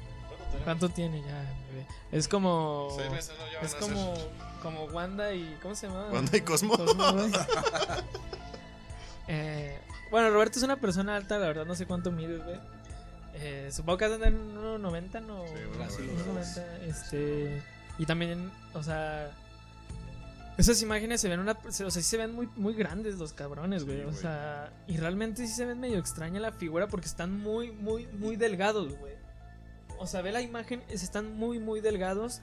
[0.65, 1.41] ¿Cuánto tiene ya,
[1.71, 1.87] bebé?
[2.13, 2.89] Es como.
[2.97, 4.15] Seis meses no ya van Es como,
[4.63, 5.59] como Wanda y.
[5.63, 6.09] ¿Cómo se llama?
[6.11, 6.77] Wanda y Cosmo.
[9.29, 9.79] Eh,
[10.11, 12.59] bueno, Roberto es una persona alta, la verdad no sé cuánto mides, güey.
[13.45, 15.45] Eh, supongo que andan en 1.90, ¿no?
[15.47, 17.63] Sí, Casi 1.90, Este.
[17.99, 19.31] Y también, o sea.
[20.59, 21.53] Esas imágenes se ven una.
[21.67, 23.99] O sea, sí se ven muy, muy grandes los cabrones, güey.
[23.99, 24.17] Sí, o güey.
[24.21, 24.73] sea.
[24.87, 28.97] Y realmente sí se ven medio extraña la figura porque están muy, muy, muy delgados,
[28.99, 29.15] güey.
[29.99, 32.41] O sea, ve la imagen, es- están muy, muy delgados.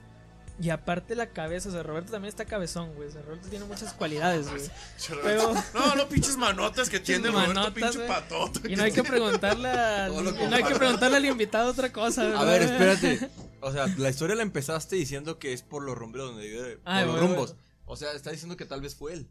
[0.60, 3.08] Y aparte la cabeza, o sea, Roberto también está cabezón, güey.
[3.08, 4.62] O sea, Roberto tiene muchas cualidades, güey.
[5.22, 5.54] Pero...
[5.74, 8.08] No, no, pinches manotas que tiene Roberto, manotas, pinche güey.
[8.08, 8.68] patoto.
[8.68, 10.12] Y no hay que preguntarle al,
[10.50, 12.46] no hay que preguntarle al invitado otra cosa, A ¿verdad?
[12.46, 13.30] ver, espérate.
[13.62, 16.76] O sea, la historia la empezaste diciendo que es por los rumbos donde vive.
[16.76, 17.56] Por Ay, los bueno, rumbos.
[17.86, 19.30] O sea, está diciendo que tal vez fue él.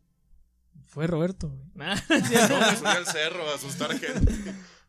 [0.88, 1.64] Fue Roberto, güey.
[1.76, 4.34] Nah, No, me subí al cerro a asustar gente.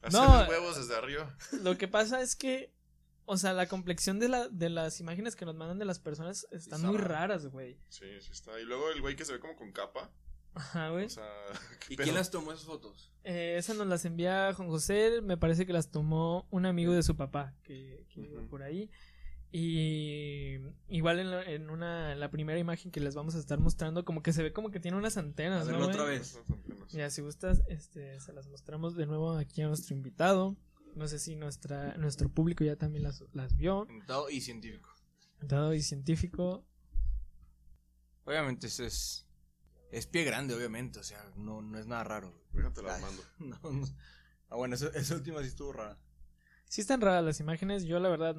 [0.02, 0.22] A No.
[0.22, 1.36] hacer los huevos desde arriba.
[1.62, 2.72] Lo que pasa es que,
[3.32, 6.48] o sea, la complexión de, la, de las imágenes que nos mandan de las personas
[6.50, 7.78] están Está muy raras, güey.
[7.88, 8.58] Sí, sí está.
[8.60, 10.10] Y luego el güey que se ve como con capa.
[10.54, 11.06] Ajá, güey.
[11.06, 11.30] O sea,
[11.86, 12.04] ¿qué ¿Y pedo?
[12.06, 13.12] quién las tomó esas fotos?
[13.22, 17.04] Eh, esas nos las envía Juan José, me parece que las tomó un amigo de
[17.04, 18.90] su papá que, que iba por ahí.
[19.52, 20.56] Y
[20.88, 24.04] igual en, la, en una en la primera imagen que les vamos a estar mostrando,
[24.04, 25.86] como que se ve como que tiene unas antenas, A ¿no?
[25.86, 26.36] otra vez.
[26.92, 30.56] Mira, si gustas, este, se las mostramos de nuevo aquí a nuestro invitado.
[30.94, 33.86] No sé si nuestra, nuestro público ya también las, las vio.
[33.88, 34.90] Invitado y científico.
[35.40, 36.64] Dado y científico.
[38.24, 39.26] Obviamente eso es.
[39.90, 40.98] Es pie grande, obviamente.
[41.00, 42.34] O sea, no, no es nada raro.
[42.52, 43.02] Déjate las Ay.
[43.02, 43.22] mando.
[43.38, 43.86] No, no.
[44.48, 45.96] Ah, bueno, esa, esa última sí estuvo rara.
[46.66, 47.84] Sí están raras las imágenes.
[47.84, 48.36] Yo la verdad,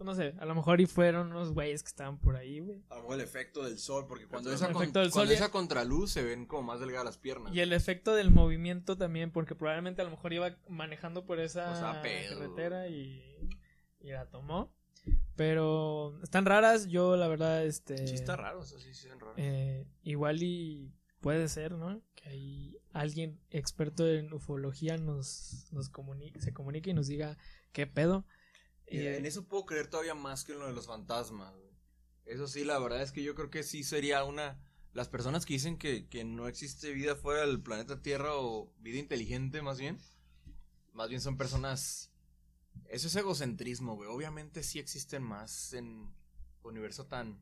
[0.00, 2.82] no sé, a lo mejor y fueron unos güeyes que estaban por ahí, güey.
[2.90, 5.50] A lo mejor el efecto del sol, porque cuando esa, con- cuando sol y- esa
[5.50, 7.54] contraluz se ven como más delgadas las piernas.
[7.54, 11.70] Y el efecto del movimiento también, porque probablemente a lo mejor iba manejando por esa
[11.72, 12.38] O sea, pedo.
[12.38, 13.48] carretera y,
[14.00, 14.74] y la tomó.
[15.36, 18.06] Pero están raras, yo la verdad, este...
[18.06, 19.34] Sí está raro, sí, sí es raro.
[19.36, 22.00] eh, igual y puede ser, ¿no?
[22.14, 27.38] Que ahí alguien experto en ufología nos, nos comunique, se comunique y nos diga
[27.72, 28.26] qué pedo.
[28.88, 31.54] Y Eh, en eso puedo creer todavía más que en lo de los fantasmas.
[31.54, 31.70] güey.
[32.24, 34.60] Eso sí, la verdad es que yo creo que sí sería una...
[34.92, 38.98] Las personas que dicen que, que no existe vida fuera del planeta Tierra o vida
[38.98, 39.98] inteligente más bien,
[40.92, 42.10] más bien son personas...
[42.88, 44.08] Eso es egocentrismo, güey.
[44.10, 46.14] Obviamente sí existen más en un
[46.62, 47.40] universo tan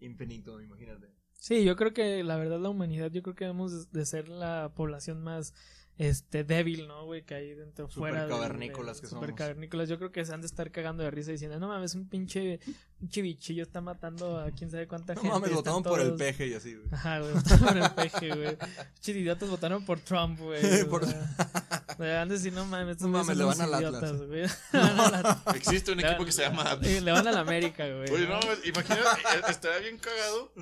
[0.00, 1.08] infinito, imagínate.
[1.34, 4.72] Sí, yo creo que la verdad la humanidad, yo creo que debemos de ser la
[4.76, 5.54] población más
[5.98, 7.22] este débil, ¿no, güey?
[7.22, 8.28] Que hay dentro, Súper fuera.
[8.28, 9.30] cavernícolas que somos.
[9.36, 9.88] cavernícolas.
[9.88, 12.60] Yo creo que se han de estar cagando de risa diciendo, no mames, un pinche,
[12.98, 15.34] pinche bichillo está matando a quién sabe cuánta No gente.
[15.34, 16.88] mames, están votaron por el peje y así, güey.
[16.90, 18.56] Ajá, güey, votaron por el peje, güey.
[18.94, 20.84] Pinches idiotas votaron por Trump, güey.
[20.88, 24.26] Por- han de decir, no mames, estos No mames, son le van al idiotas, Atlas.
[24.26, 24.40] güey.
[24.72, 25.56] Le van al Atlas.
[25.56, 28.10] Existe un Le equipo van- que se llama Le van a la América, güey.
[28.10, 28.40] Oye, ¿no?
[28.40, 30.52] no, imagínate, eh, estaría bien cagado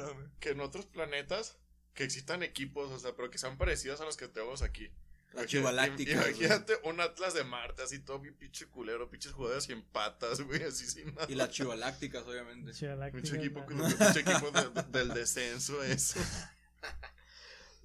[0.41, 1.57] que en otros planetas
[1.95, 4.91] que existan equipos, o sea, pero que sean parecidos a los que tenemos aquí.
[5.33, 9.33] La Imagina- chivaláctica, im- Imagínate un Atlas de Marte, así todo bien pinche culero, pinches
[9.33, 11.27] jugadores y en patas, güey, así sin nada.
[11.29, 12.73] Y las chivalácticas, obviamente.
[12.73, 13.87] Chivaláctica, Pinche equipo, ¿no?
[13.87, 16.19] pinche equipo de- de- del descenso, eso.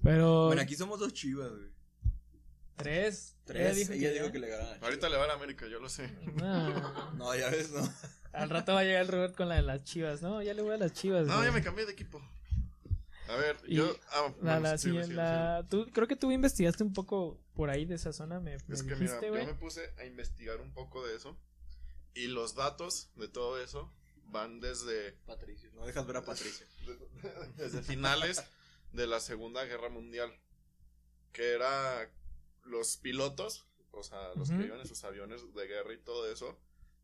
[0.02, 0.46] Pero.
[0.46, 1.70] Bueno, aquí somos dos chivas, güey.
[2.76, 3.36] Tres.
[3.44, 3.62] Tres.
[3.62, 4.82] Ella dijo Ella que dijo que le ganaban.
[4.84, 6.10] Ahorita le va a la América, yo lo sé.
[6.34, 7.12] No.
[7.14, 7.90] No, ya ves, no.
[8.32, 10.20] Al rato va a llegar el Robert con la de las chivas.
[10.20, 11.26] No, ya le voy a las chivas.
[11.26, 11.46] No, güey.
[11.46, 12.20] ya me cambié de equipo.
[13.28, 13.96] A ver, Y yo.
[14.10, 17.70] ah, La, la, sí, sí, sí, la- tú, creo que tú investigaste un poco por
[17.70, 18.38] ahí de esa zona.
[18.40, 18.64] Me, sí.
[18.68, 19.46] me Es que mira, dijiste, yo güey.
[19.46, 21.36] me puse a investigar un poco de eso.
[22.14, 23.92] Y los datos de todo eso
[24.24, 25.70] van desde Patricio.
[25.74, 26.66] No dejas ver a Patricio.
[27.56, 28.42] desde finales
[28.92, 30.32] de la Segunda Guerra Mundial.
[31.32, 32.10] Que era
[32.64, 34.58] los pilotos, o sea, los Ujú.
[34.60, 36.58] que iban en sus aviones de guerra y todo eso,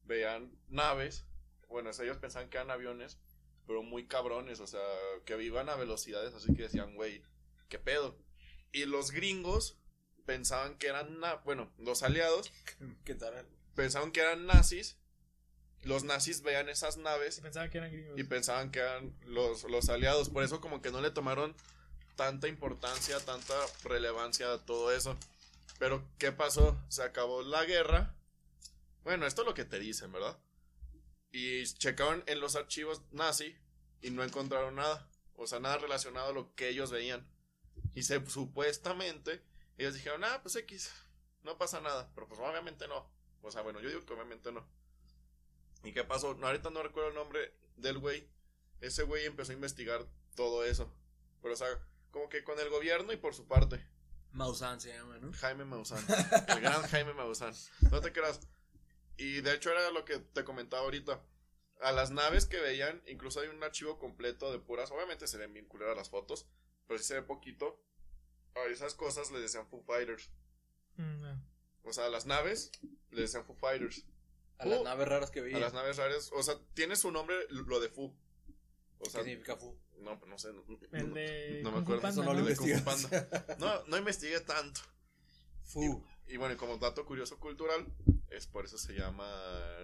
[0.04, 1.26] veían naves.
[1.68, 3.18] Bueno, ellos pensaban que eran aviones,
[3.66, 4.80] pero muy cabrones, o sea,
[5.24, 7.22] que iban a velocidades así que decían, güey,
[7.68, 8.16] ¿qué pedo?
[8.72, 9.76] Y los gringos
[10.24, 12.52] pensaban que eran, bueno, los aliados
[13.04, 13.46] ¿Qué tal?
[13.74, 14.96] pensaban que eran nazis.
[15.82, 18.16] Los nazis veían esas naves Pensaba que eran gringos.
[18.18, 20.28] y pensaban que eran los, los aliados.
[20.28, 21.56] Por eso como que no le tomaron
[22.14, 25.16] tanta importancia, tanta relevancia a todo eso.
[25.80, 26.80] Pero, ¿qué pasó?
[26.88, 28.14] Se acabó la guerra.
[29.02, 30.38] Bueno, esto es lo que te dicen, ¿verdad?
[31.32, 33.56] Y checaron en los archivos nazi
[34.02, 35.08] y no encontraron nada.
[35.36, 37.26] O sea, nada relacionado a lo que ellos veían.
[37.94, 39.42] Y se, supuestamente
[39.78, 40.92] ellos dijeron, ah, pues X,
[41.42, 42.10] no pasa nada.
[42.14, 43.10] Pero pues obviamente no.
[43.40, 44.66] O sea, bueno, yo digo que obviamente no.
[45.82, 46.34] ¿Y qué pasó?
[46.34, 48.28] No, ahorita no recuerdo el nombre del güey.
[48.80, 50.94] Ese güey empezó a investigar todo eso.
[51.40, 51.68] Pero, o sea,
[52.10, 53.84] como que con el gobierno y por su parte.
[54.32, 55.32] Maussan se llama, ¿no?
[55.32, 56.04] Jaime Maussan.
[56.48, 57.54] El gran Jaime Maussan.
[57.90, 58.40] No te creas.
[59.22, 61.22] Y de hecho era lo que te comentaba ahorita.
[61.80, 64.90] A las naves que veían, incluso hay un archivo completo de puras.
[64.90, 66.46] Obviamente se ven bien culeras las fotos,
[66.86, 67.80] pero sí se ve poquito.
[68.54, 70.30] A esas cosas les decían Foo Fighters.
[70.96, 71.24] Mm.
[71.84, 72.70] O sea, a las naves
[73.10, 74.04] les decían Foo Fighters.
[74.58, 75.58] A las naves raras que A veía.
[75.58, 76.30] las naves raras.
[76.34, 78.14] O sea, tiene su nombre lo de Foo.
[78.98, 79.76] O ¿Qué significa fu?
[79.98, 80.52] no, pues no sé.
[80.52, 81.60] No, El no- de.
[81.64, 82.02] no me acuerdo.
[82.02, 83.56] Panda, Eso no lo.
[83.58, 84.80] No, no investigué tanto.
[85.64, 86.04] Fu.
[86.32, 87.84] Y bueno, como dato curioso cultural,
[88.30, 89.28] es por eso se llama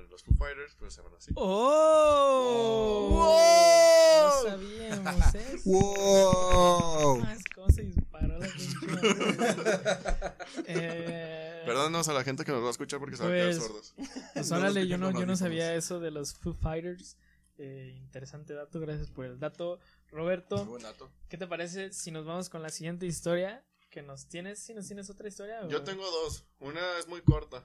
[0.08, 1.30] los Foo Fighters, pues se llaman así.
[1.34, 3.08] ¡Oh!
[3.10, 4.24] ¡Wow!
[4.24, 5.68] No sabíamos eso.
[5.68, 7.22] ¡Wow!
[7.22, 8.48] Ah, es como se disparó la
[10.66, 13.50] eh, Perdónanos a la gente que nos va a escuchar porque se van a quedar
[13.50, 13.94] Pues, sordos.
[14.32, 17.18] Pues órale, yo no, yo no sabía eso de los Foo Fighters.
[17.58, 19.80] Eh, interesante dato, gracias por el dato.
[20.10, 21.10] Roberto, Muy buen dato.
[21.28, 24.58] ¿qué te parece si nos vamos con la siguiente historia que nos tienes?
[24.60, 25.60] ¿Si nos tienes otra historia?
[25.64, 26.44] o- Yo tengo dos.
[26.58, 27.64] Una es muy corta.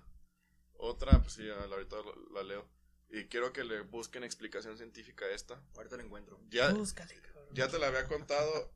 [0.77, 2.67] Otra, pues sí, a la- ahorita la, la leo.
[3.09, 5.61] Y quiero que le busquen explicación científica a esta.
[5.75, 6.39] Ahorita lo encuentro.
[6.49, 7.47] Ya, Búscale, cabrón.
[7.53, 8.73] ya te la había contado.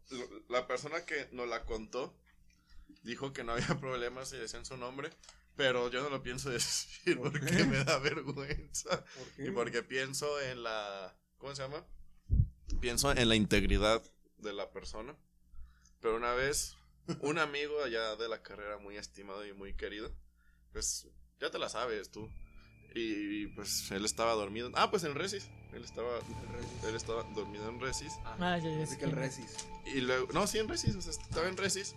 [0.47, 2.15] La persona que nos la contó
[3.03, 5.09] dijo que no había problemas si decían su nombre.
[5.55, 7.63] Pero yo no lo pienso decir ¿Por porque qué?
[7.65, 9.03] me da vergüenza.
[9.03, 9.45] ¿Por qué?
[9.47, 11.17] Y porque pienso en la.
[11.39, 11.83] ¿Cómo se llama?
[12.79, 14.03] Pienso en la integridad
[14.37, 15.15] de la persona.
[15.99, 16.75] Pero una vez,
[17.21, 20.11] un amigo allá de la carrera, muy estimado y muy querido,
[20.71, 21.07] pues
[21.39, 22.29] ya te la sabes tú.
[22.95, 24.71] Y pues él estaba dormido.
[24.73, 25.47] Ah, pues en Resis.
[25.73, 26.83] Él estaba, Resis.
[26.87, 28.13] él estaba dormido en Resis.
[28.23, 29.23] Ah, ya, ya sé que el quién.
[29.23, 29.55] Resis.
[29.85, 31.95] Y luego, no, sí, en Resis, o sea, estaba en Resis.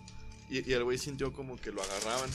[0.49, 2.29] Y, y el güey sintió como que lo agarraban.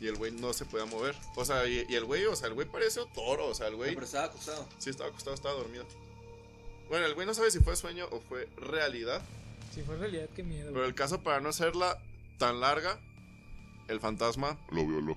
[0.00, 1.14] Y el güey no se podía mover.
[1.36, 3.46] O sea, y, y el güey, o sea, el güey parece un toro.
[3.46, 3.94] O sea, el güey.
[3.94, 4.68] Pero estaba acostado.
[4.78, 5.86] Sí, estaba acostado, estaba dormido.
[6.88, 9.22] Bueno, el güey no sabe si fue sueño o fue realidad.
[9.76, 10.72] Si fue realidad, qué miedo.
[10.72, 12.02] Pero el caso, para no hacerla
[12.38, 12.98] tan larga,
[13.88, 15.16] el fantasma lo violó.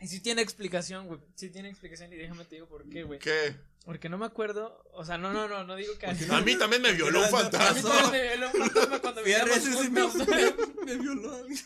[0.00, 1.20] Y sí tiene explicación, güey.
[1.34, 3.18] Sí tiene explicación y déjame te digo por qué, güey.
[3.18, 3.56] ¿Qué?
[3.84, 4.82] Porque no me acuerdo.
[4.92, 6.06] O sea, no, no, no, no digo que.
[6.06, 7.90] A mí también me violó un A mí fantasma.
[7.90, 10.28] también me violó un fantasma cuando a vivíamos me, juntos.
[10.28, 11.58] me, me violó alguien.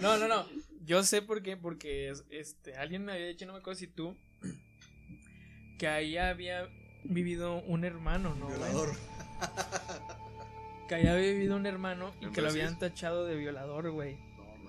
[0.00, 0.48] No, no, no.
[0.84, 3.86] Yo sé por qué, porque es- este, alguien me había dicho, no me acuerdo si
[3.86, 4.16] tú,
[5.78, 6.68] que ahí había
[7.04, 8.46] vivido un hermano, ¿no?
[8.48, 8.60] güey?
[10.88, 14.18] Que ahí había vivido un hermano y ¿En que lo habían tachado de violador, güey.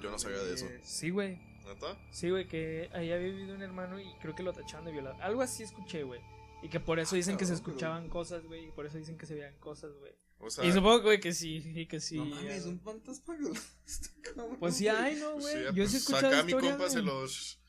[0.01, 0.67] Yo no sabía de eso.
[0.83, 1.39] Sí, güey.
[1.65, 1.97] ¿Neta?
[2.11, 5.21] Sí, güey, que ahí había vivido un hermano y creo que lo tachaban de violador.
[5.21, 6.21] Algo así escuché, güey.
[6.61, 8.67] Y que por eso dicen que se pero- escuchaban cosas, güey.
[8.67, 10.13] Y por eso dicen que se veían cosas, güey.
[10.39, 12.17] O sea, Y supongo, güey, que sí, y que sí.
[12.17, 13.37] no mames, eh, un fantasma
[14.21, 15.55] cabrón, Pues sí hay, ¿no, pues güey?
[15.55, 17.59] sí, Yo pues sí he escuchado acá mi compa se los.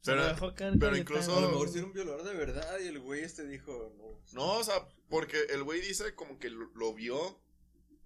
[0.00, 2.34] Se lo Pero, dejó caer pero incluso- A lo mejor sí era un violador de
[2.34, 4.20] verdad y el güey este dijo, no.
[4.32, 7.40] no, o sea, porque el güey dice como que lo, lo vio.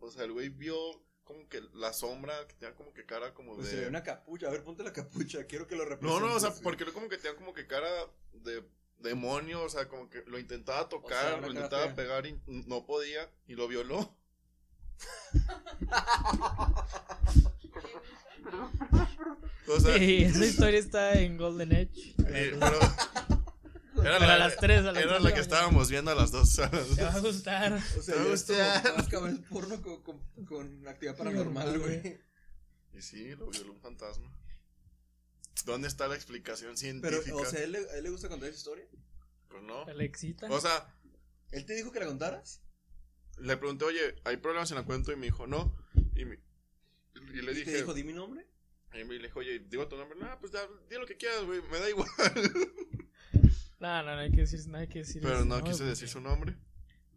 [0.05, 0.77] O sea, el güey vio
[1.25, 3.73] como que la sombra, que tenía como que cara como Pues de.
[3.75, 4.49] se ve una capucha.
[4.49, 5.45] A ver, ponte la capucha.
[5.47, 6.29] Quiero que lo No, representes.
[6.29, 7.89] no, o sea, porque como que tenía como que cara
[8.33, 8.63] de
[8.99, 11.95] demonio, o sea, como que lo intentaba tocar, sea, lo intentaba fea.
[11.95, 14.17] pegar y no podía y lo violó.
[19.69, 22.15] o sea, Sí, esa historia está en Golden Edge.
[22.17, 22.79] pero
[24.09, 26.15] era Pero la, a las tres, a las era tres la que estábamos viendo a
[26.15, 26.59] las dos.
[26.59, 27.33] a las Te va a dos.
[27.35, 27.73] gustar.
[27.99, 32.21] O sea, más cabrón es porno con, con, con actividad paranormal, güey.
[32.93, 34.31] Y sí, lo violó un fantasma.
[35.65, 37.37] ¿Dónde está la explicación Pero, científica?
[37.37, 38.85] o sea, ¿a él, le- a él le gusta contar esa historia?
[39.49, 39.83] pues no.
[39.85, 40.47] Alexita.
[40.51, 40.93] O sea,
[41.53, 42.61] ¿Él te dijo que la contaras?
[43.39, 45.11] le pregunté, oye, ¿hay problemas en la cuento?
[45.13, 45.77] Y me dijo, no.
[46.15, 46.41] Y, me-
[47.33, 48.47] y le ¿Y dije, te dijo, di mi nombre?
[48.93, 50.17] y me dijo, oye, digo tu nombre.
[50.19, 52.09] No, pues ya, di lo que quieras, güey, me da igual.
[53.85, 56.09] No, no, no hay que decir, no hay que decir Pero eso, no quise decir
[56.09, 56.57] su nombre.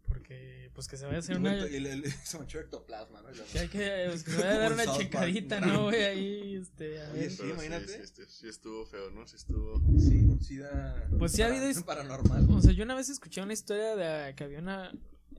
[0.06, 1.66] Porque, pues que se vaya a hacer una.
[1.66, 1.96] y le,
[2.38, 3.28] manchó ectoplasma, ¿no?
[3.52, 6.02] Que hay que, pues, que se vaya a dar una checadita, ¿no, güey?
[6.02, 7.30] Ahí, este, a Oye, ver.
[7.30, 8.06] sí, Pero imagínate.
[8.06, 9.26] Sí, sí estuvo feo, ¿no?
[9.26, 9.78] Sí estuvo.
[9.98, 11.06] Sí, un sida.
[11.18, 12.46] Pues sí ha habido Paranormal.
[12.50, 14.92] O sea, yo una vez escuché una historia de que había una.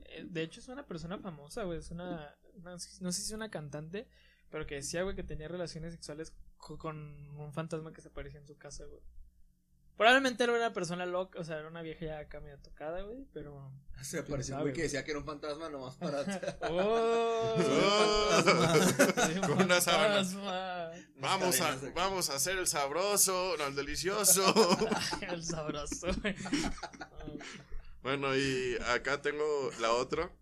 [0.06, 1.78] eh, De hecho, es una persona famosa, güey.
[1.78, 2.78] Es una, una- No
[3.12, 4.06] sé si es una cantante,
[4.50, 6.96] pero que decía, güey, que tenía relaciones sexuales co- con
[7.36, 9.00] un fantasma que se aparecía en su casa, güey.
[10.00, 13.26] Probablemente era una persona loca, o sea, era una vieja ya acá medio tocada, güey,
[13.34, 13.70] pero.
[14.00, 16.22] Se apareció un güey que decía que era un fantasma nomás para.
[16.70, 17.54] ¡Oh!
[17.58, 20.26] Oh, Con una sábana.
[21.16, 24.54] Vamos a, vamos a hacer el sabroso, no, el delicioso.
[25.20, 26.34] El sabroso, güey.
[28.02, 30.32] bueno, y acá tengo la otra.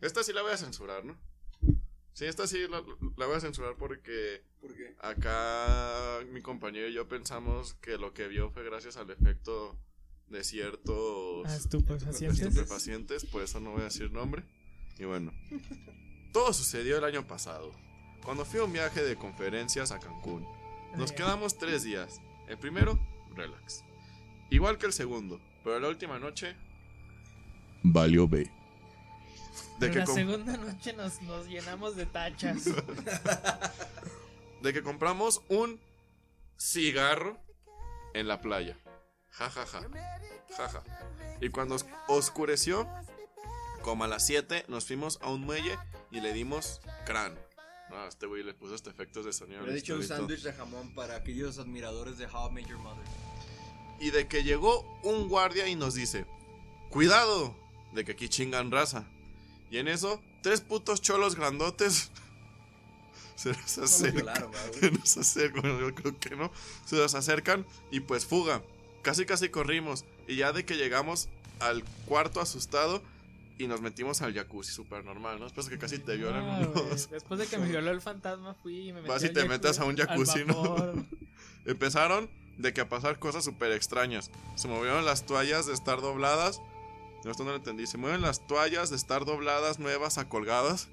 [0.00, 1.20] Esta sí la voy a censurar, ¿no?
[2.14, 2.82] Sí, esta sí la,
[3.18, 4.94] la voy a censurar porque ¿Por qué?
[5.00, 9.78] acá mi compañero y yo pensamos que lo que vio fue gracias al efecto
[10.28, 12.40] de ciertos Ah, estupefacientes.
[12.40, 14.44] estupefacientes, por eso no voy a decir nombre.
[14.98, 15.32] Y bueno,
[16.32, 17.72] todo sucedió el año pasado,
[18.22, 20.46] cuando fui a un viaje de conferencias a Cancún.
[20.96, 22.20] Nos quedamos tres días.
[22.48, 22.98] El primero,
[23.34, 23.82] relax.
[24.50, 26.54] Igual que el segundo, pero la última noche,
[27.82, 28.50] valió B.
[29.78, 32.64] De En que, la segunda noche nos, nos llenamos de tachas.
[34.62, 35.80] de que compramos un
[36.58, 37.38] cigarro
[38.14, 38.76] en la playa.
[39.30, 39.80] Ja, ja, ja.
[40.56, 40.82] Ja, ja.
[41.40, 42.86] Y cuando os- oscureció,
[43.82, 45.78] como a las 7, nos fuimos a un muelle
[46.10, 47.38] y le dimos crán.
[47.92, 49.62] Ah, este güey le puso este efectos de sonido.
[49.62, 52.78] Le he dicho un sándwich de jamón para aquellos admiradores de How I Met Your
[52.78, 53.04] Mother.
[53.98, 56.24] Y de que llegó un guardia y nos dice,
[56.90, 57.54] cuidado,
[57.92, 59.06] de que aquí chingan raza.
[59.70, 62.10] Y en eso, tres putos cholos grandotes
[63.42, 64.14] se nos acercan.
[64.16, 66.50] violaron, ¿verdad, Se nos acercan, yo creo que no.
[66.84, 68.62] Se nos acercan y pues fuga.
[69.02, 70.04] Casi casi corrimos.
[70.28, 73.02] Y ya de que llegamos al cuarto asustado
[73.58, 75.44] y nos metimos al jacuzzi, súper normal, ¿no?
[75.44, 77.10] Después de que casi te violan Ah, unos.
[77.10, 79.44] Después de que me violó el fantasma, fui y me metí Vas y al te
[79.48, 80.44] metes jacuzzi- a un jacuzzi.
[81.66, 84.30] Empezaron de que a pasar cosas súper extrañas.
[84.54, 86.60] Se movieron las toallas de estar dobladas.
[87.24, 87.86] No, esto no lo entendí.
[87.86, 90.88] Se mueven las toallas de estar dobladas nuevas a colgadas.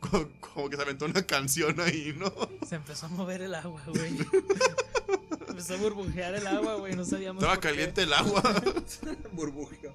[0.40, 2.32] Como, que se aventó una canción ahí, ¿no?
[2.68, 4.16] Se empezó a mover el agua, güey.
[5.48, 6.94] empezó a burbujear el agua, güey.
[6.94, 7.42] No sabíamos.
[7.42, 7.68] Estaba por qué.
[7.68, 8.42] caliente el agua.
[9.32, 9.94] Burbujeo.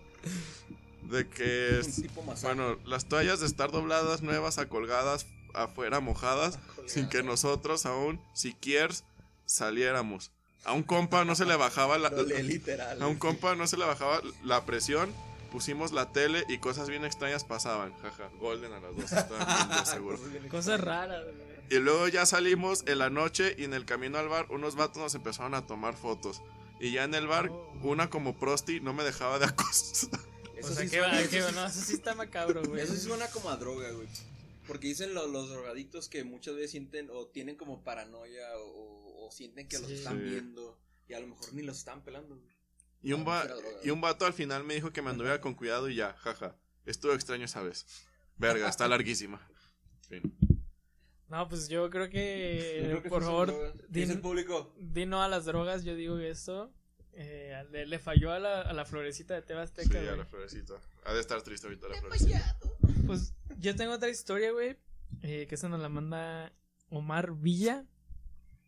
[1.03, 1.81] De que.
[1.85, 2.53] Un tipo masaje.
[2.53, 6.59] Bueno, las toallas de estar dobladas nuevas a colgadas afuera mojadas.
[6.85, 8.93] Sin que nosotros aún, siquiera,
[9.45, 10.31] saliéramos.
[10.65, 13.01] A un compa no se le bajaba la, Lo leí literal.
[13.01, 15.11] a un compa no se le bajaba la presión.
[15.53, 17.93] Pusimos la tele y cosas bien extrañas pasaban.
[18.01, 20.19] Jaja, Golden a las dos estaban viendo seguro.
[20.49, 21.53] Cosas raras, güey.
[21.69, 24.97] Y luego ya salimos en la noche y en el camino al bar unos vatos
[24.97, 26.41] nos empezaron a tomar fotos.
[26.79, 27.71] Y ya en el bar, Oh.
[27.83, 30.19] una como prosti no me dejaba de acostar.
[30.57, 32.81] Eso, O sea, sí qué suena, va, qué va, no, eso sí está macabro, güey.
[32.81, 34.07] eso sí suena como a droga, güey.
[34.67, 39.31] Porque dicen lo- los drogadictos que muchas veces sienten o tienen como paranoia o, o
[39.31, 39.95] sienten que los Sí.
[39.95, 40.23] están Sí.
[40.23, 40.77] viendo
[41.09, 42.35] y a lo mejor ni los están pelando.
[42.35, 42.47] güey.
[43.03, 43.67] Y un, va- droga.
[43.83, 46.55] y un vato al final me dijo que me anduviera con cuidado y ya, jaja.
[46.85, 47.85] Estuvo extraño esa vez.
[48.37, 49.39] Verga, está larguísima.
[50.07, 50.21] Fin.
[51.27, 54.73] No, pues yo creo que, Yo creo que por sí favor, Dice el público.
[54.79, 55.83] di no a las drogas.
[55.83, 56.73] Yo digo esto.
[57.15, 60.73] Eh, le, le falló a la, a la florecita de Sí, Tebasteca, a la florecita.
[61.05, 62.57] Ha de estar triste ahorita la florecita.
[63.05, 64.77] Pues yo tengo otra historia, güey.
[65.21, 66.51] eh, que esa nos la manda
[66.89, 67.85] Omar Villa.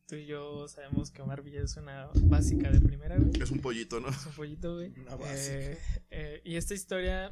[0.08, 3.42] Tú y yo sabemos que Omar Villa es una básica de primera, güey.
[3.42, 4.10] Es un pollito, ¿no?
[4.10, 4.94] Es un pollito, güey.
[5.00, 5.56] Una básica.
[5.58, 5.78] Eh,
[6.12, 7.32] eh, y esta historia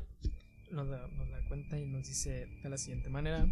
[0.71, 3.45] nos la, nos la cuenta y nos dice de la siguiente manera.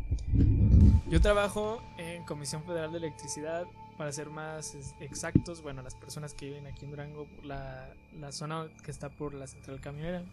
[1.08, 3.66] Yo trabajo en Comisión Federal de Electricidad.
[3.98, 8.68] Para ser más exactos, bueno, las personas que viven aquí en Durango, la, la zona
[8.84, 10.24] que está por la central camionera.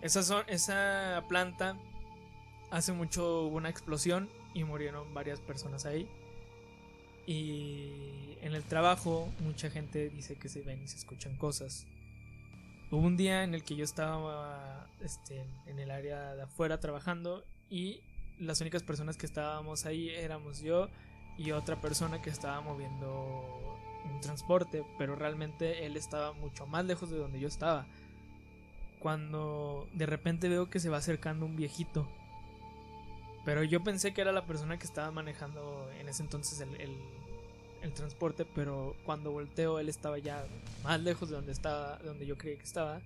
[0.00, 1.76] Esa, zo- esa planta
[2.70, 6.08] hace mucho hubo una explosión y murieron varias personas ahí.
[7.26, 11.86] Y en el trabajo mucha gente dice que se ven y se escuchan cosas.
[12.90, 17.44] Hubo un día en el que yo estaba este, en el área de afuera trabajando
[17.68, 18.00] y
[18.38, 20.88] las únicas personas que estábamos ahí éramos yo
[21.36, 27.10] y otra persona que estaba moviendo un transporte, pero realmente él estaba mucho más lejos
[27.10, 27.86] de donde yo estaba.
[29.00, 32.08] Cuando de repente veo que se va acercando un viejito.
[33.46, 37.94] Pero yo pensé que era la persona que estaba manejando en ese entonces el, el-
[37.94, 40.44] transporte, pero cuando volteo él estaba ya
[40.82, 43.00] más lejos de donde estaba, de donde yo creí que estaba,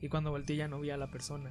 [0.00, 1.50] y cuando volteé ya no vi a la persona.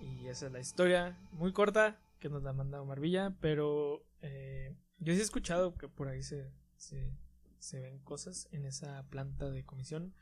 [0.00, 4.74] Y esa es la historia, muy corta, que nos la manda Omar Villa, pero eh,
[4.98, 7.12] yo sí he escuchado que por ahí se, se,
[7.58, 10.14] se ven cosas en esa planta de Comisión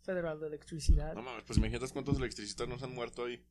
[0.00, 1.12] Federal de Electricidad.
[1.14, 3.44] No mames, pues imagínate cuántos electricistas nos han muerto ahí.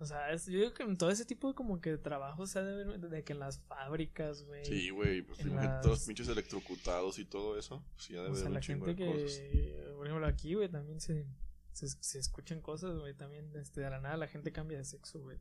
[0.00, 2.42] O sea, es- yo digo que en todo ese tipo de como que de trabajo,
[2.42, 4.64] o sea, de, de que en las fábricas, güey.
[4.64, 7.84] Sí, güey, pues En imagínate las- todos los pinches electrocutados y todo eso.
[7.94, 9.38] Pues ya debe O sea, haber la un chingo gente de cosas.
[9.38, 11.26] que, por ejemplo, aquí, güey, también se,
[11.72, 15.20] se, se escuchan cosas, güey, también, este, de la nada la gente cambia de sexo,
[15.20, 15.38] güey.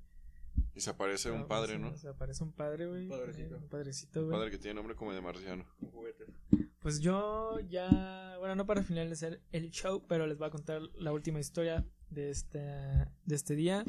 [0.74, 1.90] Y se aparece un Ah, padre, ¿no?
[1.92, 3.04] O sea, aparece un padre, güey.
[3.04, 3.56] Un padrecito.
[3.56, 4.38] eh, Un padrecito, Un güey.
[4.40, 5.66] padre que tiene nombre como de marciano.
[5.82, 6.26] Un juguete.
[6.80, 11.12] Pues yo ya, bueno, no para finalizar el show, pero les voy a contar la
[11.12, 13.84] última historia de este, de este día.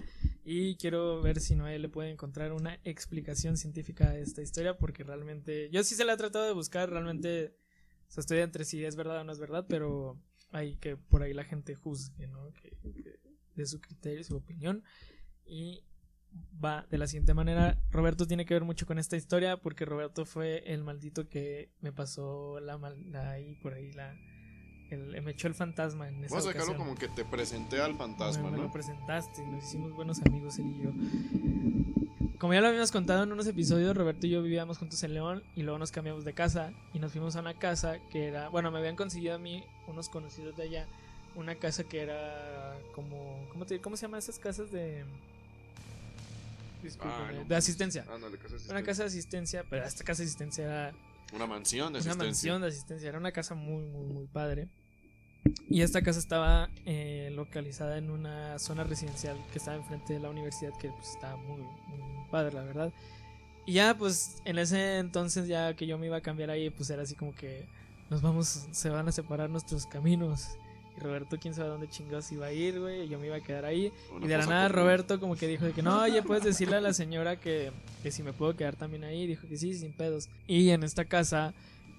[0.44, 5.04] Y quiero ver si Noé le puede encontrar una explicación científica a esta historia, porque
[5.04, 7.56] realmente, yo sí se la he tratado de buscar, realmente,
[8.08, 10.20] sea, estoy entre si es verdad o no es verdad, pero
[10.50, 12.52] hay que por ahí la gente juzgue, ¿no?
[12.54, 13.18] Que, que
[13.54, 14.82] de su criterio, su opinión.
[15.44, 15.84] Y
[16.62, 17.78] va de la siguiente manera.
[17.90, 21.92] Roberto tiene que ver mucho con esta historia porque Roberto fue el maldito que me
[21.92, 24.14] pasó la mal ahí por ahí la
[24.90, 26.78] el- me echó el fantasma en esa Vamos a sacarlo ocasión.
[26.78, 30.58] como que te presenté al fantasma, me, me lo presentaste y nos hicimos buenos amigos
[30.58, 30.90] él y yo.
[32.38, 35.42] Como ya lo habíamos contado en unos episodios, Roberto y yo vivíamos juntos en León
[35.56, 38.70] y luego nos cambiamos de casa y nos fuimos a una casa que era, bueno,
[38.70, 40.86] me habían conseguido a mí unos conocidos de allá,
[41.34, 45.04] una casa que era como, ¿cómo, te, cómo se llaman esas casas de...
[47.00, 48.04] Ah, no de asistencia.
[48.04, 48.82] Casa de Una asistencia.
[48.84, 50.92] casa de asistencia, pero esta casa de asistencia era
[51.34, 52.24] Una mansión de una asistencia.
[52.24, 54.68] mansión de asistencia, era una casa muy, muy, muy padre.
[55.68, 60.30] Y esta casa estaba eh, localizada en una zona residencial que estaba enfrente de la
[60.30, 62.00] universidad, que pues estaba muy, muy
[62.30, 62.92] padre, la verdad.
[63.66, 66.88] Y ya, pues, en ese entonces, ya que yo me iba a cambiar ahí, pues
[66.88, 67.66] era así como que
[68.08, 70.48] nos vamos, se van a separar nuestros caminos.
[70.96, 73.40] Y Roberto, quién sabe dónde chingados iba a ir, güey, y yo me iba a
[73.40, 73.92] quedar ahí.
[74.10, 74.68] Una Y de la fosa nada.
[74.68, 77.70] Roberto como que dijo de que no, oye, puedes decirle a la señora que,
[78.02, 79.26] que si me puedo quedar también ahí.
[79.26, 80.30] Dijo que sí, sin pedos.
[80.46, 81.52] Y en esta casa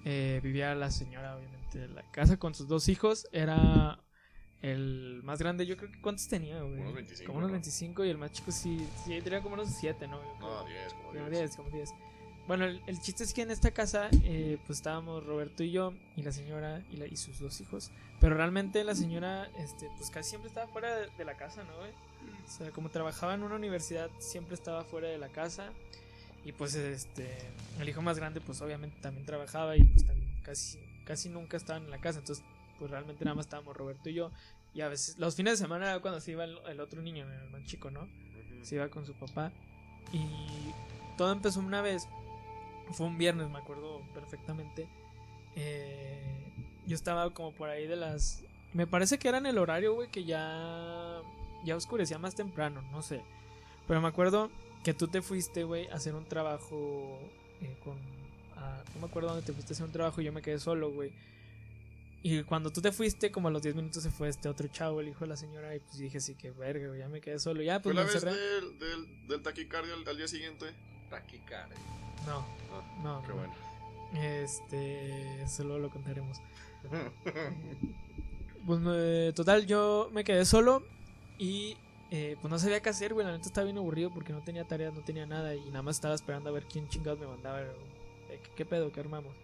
[0.04, 1.88] eh, vivía la señora, obviamente.
[1.88, 4.00] La casa con sus dos hijos era
[4.62, 5.66] el más grande.
[5.66, 6.80] Yo creo que ¿cuántos tenía, güey?
[6.80, 7.52] Unos 25, Como unos ¿no?
[7.54, 10.20] 25 y el más chico sí, sí tenía como unos 7, ¿no?
[10.40, 11.30] No, 10, como Como 10.
[11.30, 11.90] 10, como 10.
[12.46, 15.94] Bueno, el, el chiste es que en esta casa, eh, pues estábamos Roberto y yo,
[16.16, 17.92] y la señora y, la- y sus dos hijos.
[18.18, 21.76] Pero realmente la señora, este, pues casi siempre estaba fuera de, de la casa, ¿no,
[21.76, 21.90] güey?
[22.44, 25.70] O sea, como trabajaba en una universidad, siempre estaba fuera de la casa.
[26.44, 27.28] Y pues, este,
[27.78, 31.84] el hijo más grande, pues obviamente también trabajaba y pues también casi, casi nunca estaban
[31.84, 32.20] en la casa.
[32.20, 32.44] Entonces,
[32.78, 34.30] pues realmente nada más estábamos Roberto y yo.
[34.72, 37.26] Y a veces, los fines de semana era cuando se iba el, el otro niño,
[37.30, 38.08] el más chico, ¿no?
[38.62, 39.52] se iba con su papá.
[40.12, 40.26] Y
[41.16, 42.08] todo empezó una vez.
[42.92, 44.88] Fue un viernes, me acuerdo perfectamente.
[45.56, 46.52] Eh,
[46.86, 48.42] yo estaba como por ahí de las.
[48.72, 51.20] Me parece que era en el horario, güey, que ya.
[51.64, 53.22] Ya oscurecía más temprano, no sé.
[53.86, 54.50] Pero me acuerdo
[54.84, 57.18] que tú te fuiste, güey, a hacer un trabajo
[57.60, 57.96] eh, con.
[58.56, 60.58] a- no me acuerdo dónde te fuiste a hacer un trabajo y yo me quedé
[60.58, 61.12] solo, güey.
[62.22, 65.00] Y cuando tú te fuiste, como a los 10 minutos se fue este otro chavo,
[65.00, 67.38] el hijo de la señora, y pues dije, sí, que verga, güey, ya me quedé
[67.38, 67.62] solo.
[67.62, 70.66] Ya, ¿Fue pues la me vez del, del, del taquicardio al, al día siguiente?
[71.08, 71.76] Taquicardia.
[72.26, 73.34] No, Ah, no, qué no.
[73.36, 73.54] bueno.
[74.14, 76.38] Este, solo lo contaremos.
[78.66, 80.82] Pues me- total, yo me quedé solo
[81.38, 81.76] y
[82.10, 83.26] eh, pues no sabía qué hacer, güey.
[83.26, 85.96] La neta estaba bien aburrido porque no tenía tareas, no tenía nada y nada más
[85.96, 87.62] estaba esperando a ver quién chingados me mandaba.
[87.62, 88.90] eh, ¿Qué, qué pedo?
[88.92, 89.34] ¿Qué armamos?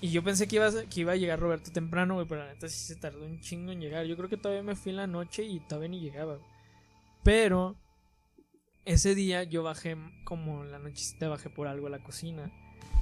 [0.00, 2.52] Y yo pensé que iba, a, que iba a llegar Roberto temprano, güey, pero la
[2.52, 4.04] neta sí se tardó un chingo en llegar.
[4.04, 6.34] Yo creo que todavía me fui en la noche y todavía ni llegaba.
[6.34, 6.46] güey.
[7.22, 7.76] Pero
[8.84, 12.52] ese día yo bajé como la nochecita bajé por algo a la cocina.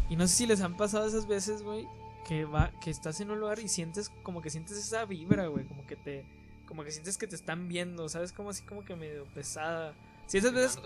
[0.09, 1.87] Y no sé si les han pasado esas veces, güey,
[2.29, 5.67] que va que estás en un lugar y sientes como que sientes esa vibra, güey,
[5.67, 6.25] como que te
[6.67, 8.33] como que sientes que te están viendo, ¿sabes?
[8.33, 9.95] Como así como que medio pesada.
[10.27, 10.79] Si esas veces,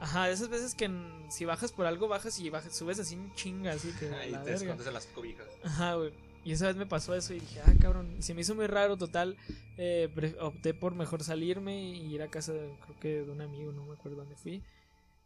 [0.00, 0.88] ajá, esas veces que
[1.28, 4.54] si bajas por algo bajas y bajas, subes así en chinga, así que Ahí te
[4.54, 5.46] escondes en las cobijas.
[5.64, 6.12] Ajá, güey.
[6.44, 8.16] Y esa vez me pasó eso y dije, ah, cabrón.
[8.18, 9.36] Y se me hizo muy raro, total.
[9.78, 10.08] eh,
[10.40, 13.84] opté por mejor salirme y ir a casa, de, creo que de un amigo, no
[13.86, 14.62] me acuerdo dónde fui.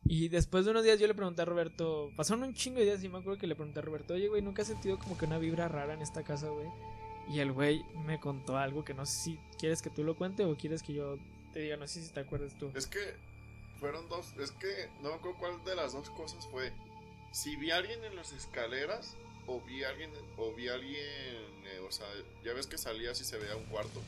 [0.04, 3.02] Y después de unos días yo le pregunté a Roberto, pasaron un chingo de días
[3.02, 5.24] y me acuerdo que le pregunté a Roberto, oye, güey, ¿nunca has sentido como que
[5.24, 6.68] una vibra rara en esta casa, güey?
[7.28, 10.44] Y el güey me contó algo que no sé si quieres que tú lo cuente
[10.44, 11.18] o quieres que yo
[11.52, 12.70] te diga, no sé si te acuerdas tú.
[12.74, 13.14] Es que
[13.80, 14.32] fueron dos.
[14.38, 16.72] Es que no me acuerdo cuál de las dos cosas fue.
[17.32, 19.16] Si vi a alguien en las escaleras
[19.46, 20.10] o vi a alguien.
[20.36, 20.94] O vi a alguien.
[20.94, 22.06] eh, o sea,
[22.44, 24.00] ya ves que salías y se veía un cuarto.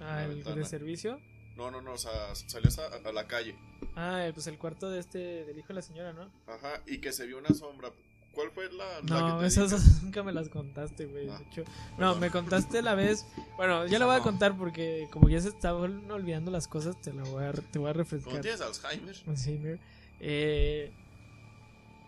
[0.00, 0.56] Ah, el ventana.
[0.56, 1.20] de servicio.
[1.56, 3.54] No, no, no, o sea, salías a, a la calle.
[3.94, 6.30] Ah, pues el cuarto de este, del hijo de la señora, ¿no?
[6.46, 7.90] Ajá, y que se vio una sombra.
[8.34, 10.00] ¿Cuál fue la, la No, que te esas dije?
[10.04, 11.28] nunca me las contaste, güey.
[11.28, 11.64] Ah, de hecho.
[11.98, 13.26] No, me contaste la vez.
[13.56, 17.12] Bueno, ya la voy a contar porque como ya se estaban olvidando las cosas, te
[17.12, 18.40] la voy a, te voy a ¿Cómo refrescar.
[18.40, 19.16] tienes Alzheimer?
[19.26, 19.78] Alzheimer.
[20.20, 20.90] Eh,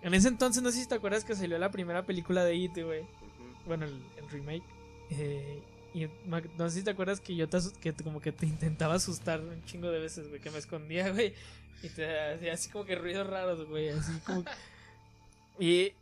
[0.03, 2.73] en ese entonces, no sé si te acuerdas que salió la primera película de It,
[2.75, 3.01] güey.
[3.01, 3.09] Ujú.
[3.67, 4.65] Bueno, el, el remake.
[5.11, 5.63] Eh,
[5.95, 6.09] y
[6.59, 9.63] no sé si te acuerdas que yo te, que como que te intentaba asustar un
[9.65, 10.41] chingo de veces, güey.
[10.41, 11.35] Que me escondía, güey.
[11.83, 13.91] Y te hacía así como que ruidos raros, güey.
[13.91, 14.43] Así como.
[15.59, 15.93] Y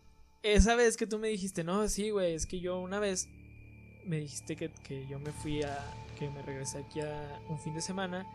[0.42, 3.28] esa vez que tú me dijiste, no, sí, güey, es que yo una vez
[4.04, 5.78] me dijiste que, que yo me fui a.
[6.18, 8.26] que me regresé aquí a un fin de semana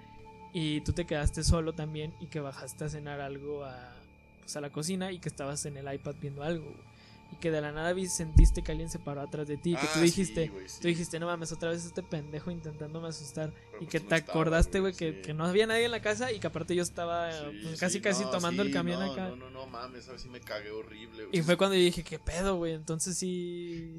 [0.53, 3.93] y tú te quedaste solo también y que bajaste a cenar algo a,
[4.39, 6.65] pues a la cocina y que estabas en el iPad viendo algo.
[6.65, 6.86] güey.
[7.31, 9.81] Y que de la nada sentiste que alguien se paró atrás de ti y que
[9.85, 10.79] Ah, tú dijiste, sí, güey, sí.
[10.81, 13.51] tú dijiste, no mames, otra vez este pendejo intentándome asustar.
[13.51, 15.21] Pero y pues que te acordaste, güey, que, sí.
[15.21, 17.29] que no había nadie en la casa y que aparte yo estaba
[17.63, 19.29] pues, casi casi no, tomando el camión no, acá.
[19.29, 21.25] No, no, no mames, a ver si me cagué horrible.
[21.25, 21.37] güey.
[21.39, 22.73] Y fue cuando yo dije, ¿qué pedo, güey?
[22.73, 23.97] Entonces sí,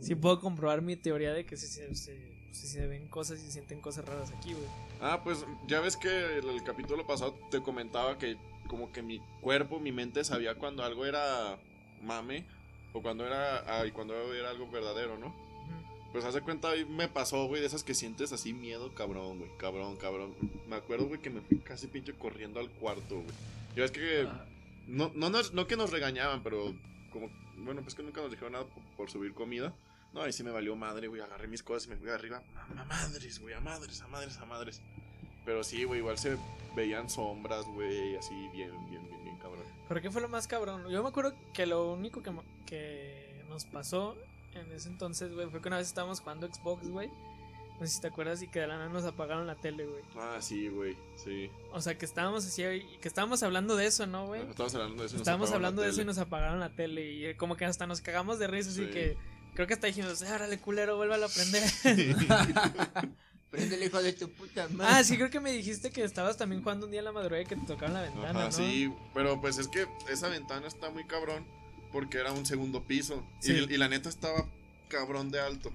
[0.00, 3.46] sí puedo comprobar mi teoría de que si se, se- si se ven cosas y
[3.46, 4.64] se sienten cosas raras aquí, güey.
[5.00, 8.36] Ah, pues ya ves que el, el capítulo pasado te comentaba que
[8.68, 11.58] como que mi cuerpo, mi mente sabía cuando algo era
[12.02, 12.46] mame
[12.94, 15.34] o cuando era ay, cuando era algo verdadero, ¿no?
[16.12, 19.50] Pues hace cuenta ahí me pasó, güey, de esas que sientes así miedo, cabrón, güey,
[19.58, 20.34] cabrón, cabrón.
[20.68, 23.34] Me acuerdo, güey, que me fui casi pinche corriendo al cuarto, güey.
[23.76, 24.46] Ya ves que Ah,
[24.86, 26.72] no, no, nos- no que nos regañaban, pero
[27.12, 29.74] como, bueno, pues que nunca nos dijeron nada por, por subir comida.
[30.12, 32.40] No, ahí sí me valió madre, güey, agarré mis cosas y me fui arriba.
[32.78, 34.80] A, madres, güey, a madres, a madres, a madres.
[35.44, 36.36] Pero sí, güey, igual se
[36.76, 39.02] veían sombras, güey, así bien, bien.
[39.88, 40.88] ¿Pero qué fue lo más cabrón?
[40.90, 42.32] Yo me acuerdo que lo único que,
[42.66, 44.16] que nos pasó
[44.54, 47.10] en ese entonces, güey, fue que una vez estábamos jugando Xbox, güey.
[47.80, 50.02] No sé si te acuerdas y que de la nada nos apagaron la tele, güey.
[50.16, 51.50] Ah, sí, güey, sí.
[51.72, 54.42] O sea, que estábamos así, que estábamos hablando de eso, ¿no, güey?
[54.42, 55.16] Estábamos hablando de eso.
[55.16, 56.06] y nos Estábamos apagaron la hablando de eso y tele.
[56.06, 58.90] nos apagaron la tele y eh, como que hasta nos cagamos de risa, así Sí.
[58.92, 59.16] que
[59.54, 61.64] creo que hasta dijimos, árale culero, vuélvalo a aprender.
[63.56, 64.92] Prende el hijo de tu puta madre.
[64.96, 67.42] ah, sí, creo que me dijiste que estabas también jugando un día en la madrugada
[67.42, 68.52] y que te tocaron la ventana, Ajá, ¿no?
[68.52, 71.44] sí, pero pues es que esa ventana está muy cabrón
[71.92, 73.24] porque era un segundo piso.
[73.42, 73.52] Y- Sí.
[73.70, 74.46] Y, la neta estaba
[74.88, 75.72] cabrón de alto.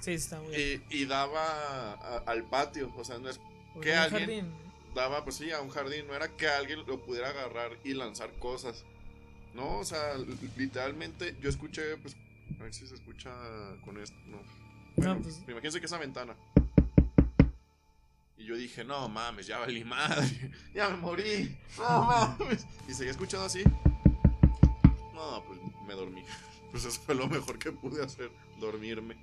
[0.00, 0.84] Sí, está muy bien.
[0.90, 3.40] Y, y daba a- al patio, o sea, no es,
[3.82, 4.52] que alguien- jardín.
[4.94, 8.32] daba pues sí a un jardín, no era que alguien lo pudiera agarrar y lanzar
[8.38, 8.84] cosas.
[9.54, 12.14] No, o sea, li- literalmente yo escuché, pues,
[12.60, 13.30] a ver si se escucha
[13.84, 14.16] con esto.
[14.28, 14.38] No.
[14.96, 16.36] Bueno, pues- imagínense que esa ventana.
[18.38, 20.26] Y yo dije, no mames, ya valí madre,
[20.74, 22.66] ya me morí, no mames.
[22.88, 23.62] Y seguía escuchando así.
[25.14, 26.22] No, pues me dormí.
[26.70, 29.16] Pues eso fue lo mejor que pude hacer, dormirme.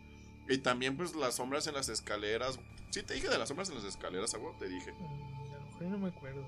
[0.49, 2.57] Y también, pues, las sombras en las escaleras.
[2.89, 4.91] Sí, te dije de las sombras en las escaleras, agua, te dije.
[4.93, 5.03] Mm,
[5.53, 6.43] A lo mejor yo no me acuerdo.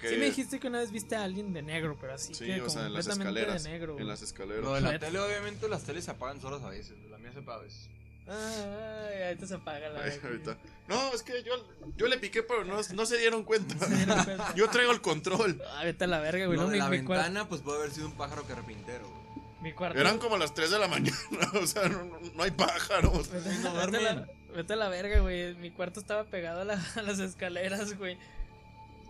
[0.00, 2.46] Que, Sí me dijiste que una vez viste a alguien de negro, pero así Sí,
[2.46, 3.62] que o sea, en las escaleras.
[3.62, 3.98] de negro.
[4.00, 4.64] En las escaleras.
[4.64, 6.98] Lo de la tele, obviamente, las teles se apagan solas a veces.
[7.08, 7.88] La mía se apaga a veces.
[8.30, 10.28] Ay, ahorita se apaga la Ay, verga.
[10.28, 10.56] ahorita.
[10.88, 11.52] No, es que yo,
[11.96, 13.86] yo le piqué, pero no, no se dieron cuenta.
[13.86, 14.52] Se dieron cuenta.
[14.56, 15.60] Yo traigo el control.
[15.76, 16.58] Ah, vete a la verga, güey.
[16.58, 19.08] No, de mi, la mi ventana, pues puede haber sido un pájaro carpintero.
[19.08, 19.20] güey.
[19.62, 19.98] mi cuarto.
[19.98, 21.16] Eran como las 3 de la mañana.
[21.62, 23.30] O sea, no, no- no hay pájaros.
[23.30, 24.30] Vete, no vete a la, duermen.
[24.56, 25.54] vete a la verga, güey.
[25.56, 28.18] Mi cuarto estaba pegado a, la- a las escaleras, güey.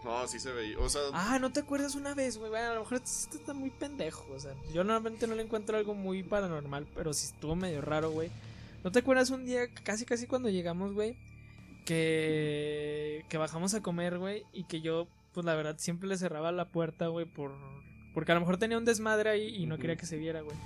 [0.04, 0.78] No, sí se veía.
[0.78, 2.50] O sea, Ah, ¿no te acuerdas una vez, güey?
[2.50, 4.26] Bueno, a lo mejor esto está muy pendejo.
[4.34, 8.10] O sea, yo normalmente no le encuentro algo muy paranormal, pero sí estuvo medio raro,
[8.10, 8.30] güey.
[8.82, 11.16] ¿No te acuerdas un día, casi casi cuando llegamos, güey?
[11.84, 16.52] Que, que bajamos a comer, güey, y que yo, pues la verdad, siempre le cerraba
[16.52, 17.52] la puerta, güey, por...
[18.14, 20.56] Porque a lo mejor tenía un desmadre ahí y no quería que se viera, güey.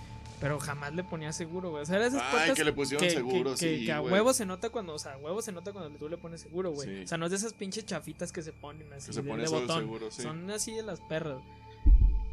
[0.41, 1.83] Pero jamás le ponía seguro, güey.
[1.83, 4.71] O sea, esas Ay, que le pusieron seguro, que, sí, que a huevo se nota
[4.71, 6.89] cuando, o sea, a huevo se nota cuando tú le pones seguro, güey.
[6.89, 7.05] Sí.
[7.05, 9.45] O sea, no es de esas pinches chafitas que se ponen así se de, pone
[9.45, 9.81] de botón.
[9.81, 10.23] seguro, sí.
[10.23, 11.43] Son así de las perras.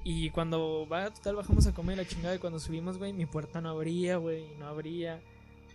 [0.03, 3.61] Y cuando va, total, bajamos a comer la chingada y cuando subimos, güey, mi puerta
[3.61, 5.21] no abría, güey, y no abría.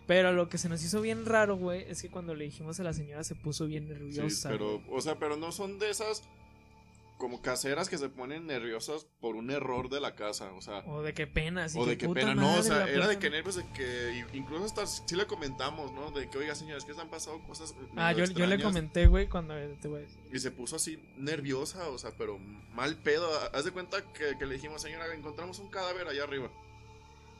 [0.06, 2.84] Pero lo que se nos hizo bien raro, güey, es que cuando le dijimos a
[2.84, 4.48] la señora se puso bien Sí, nerviosa.
[4.50, 4.98] pero, güey.
[4.98, 6.22] o sea, pero no son de esas
[7.18, 11.00] como caseras que se ponen nerviosas por un error de la casa, o sea, O
[11.00, 13.56] de qué pena, así o de qué pena, no, o sea, era de que nervios
[13.56, 16.10] de que incluso hasta sí le comentamos, ¿no?
[16.10, 19.28] De que, oiga, señores, que han pasado cosas Ah, yo, yo le extrañas", comenté, güey,
[19.30, 20.18] cuando te voy a decir.
[20.30, 22.38] Y se puso así nerviosa, o sea, pero
[22.74, 23.26] mal pedo.
[23.54, 26.50] Haz de cuenta que, que le dijimos, señora, encontramos un cadáver allá arriba.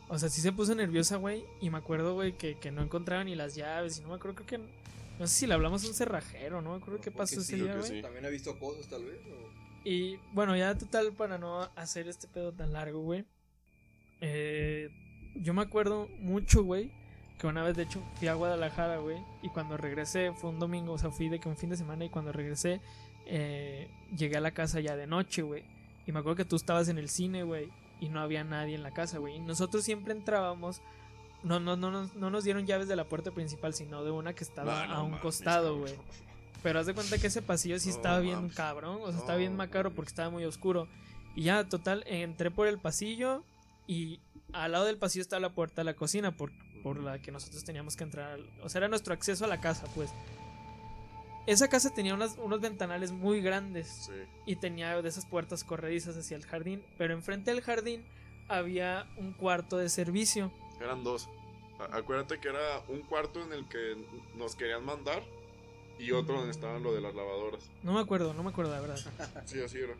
[0.08, 1.44] O sea, sí se puso nerviosa, güey.
[1.60, 3.98] Y me acuerdo, güey, que, que no encontraba ni las llaves.
[3.98, 4.68] Y no me acuerdo, creo que.
[5.18, 7.54] No sé si le hablamos a un cerrajero, no me acuerdo qué Porque pasó sí,
[7.54, 7.88] ese día, güey.
[7.88, 8.02] sí.
[8.02, 9.18] También ha visto cosas, tal vez.
[9.26, 13.24] o- Y bueno, ya total, para no hacer este pedo tan largo, güey.
[14.20, 14.90] eh,
[15.34, 16.90] yo me acuerdo mucho, güey.
[17.38, 19.18] Que una vez, de hecho, fui a Guadalajara, güey.
[19.42, 22.04] Y cuando regresé, fue un domingo, o sea, fui de que un fin de semana.
[22.04, 22.80] Y cuando regresé,
[23.26, 25.64] eh, llegué a la casa ya de noche, güey.
[26.06, 27.68] Y me acuerdo que tú estabas en el cine, güey.
[28.01, 29.36] Y no había nadie en la casa, güey.
[29.36, 30.82] Y nosotros siempre entrábamos.
[31.43, 34.35] No, no, no, no, no nos dieron llaves de la puerta principal, sino de una
[34.35, 35.94] que estaba Ah, no a un mames, costado, güey.
[36.62, 38.55] Pero haz de cuenta que ese pasillo sí estaba bien mames.
[38.55, 40.89] cabrón, o sea, estaba bien macabro porque estaba muy oscuro.
[41.35, 43.44] Y ya, total, entré por el pasillo
[43.86, 44.20] y
[44.52, 46.51] al lado del pasillo está la puerta de la cocina por,
[46.82, 48.39] por la que nosotros teníamos que entrar.
[48.62, 50.10] O sea, era nuestro acceso a la casa, pues.
[51.47, 54.12] Esa casa tenía unas- unos ventanales muy grandes Sí.
[54.47, 56.85] y tenía de esas puertas corredizas hacia el jardín.
[56.98, 58.05] Pero enfrente del jardín
[58.48, 60.52] había un cuarto de servicio.
[60.81, 61.28] Eran dos.
[61.78, 63.97] A- Acuérdate que era un cuarto en el que
[64.35, 65.23] nos querían mandar
[65.98, 67.70] y otro donde estaban lo de las lavadoras.
[67.82, 68.97] No me acuerdo, no me acuerdo, la verdad.
[69.47, 69.94] Sí, así era.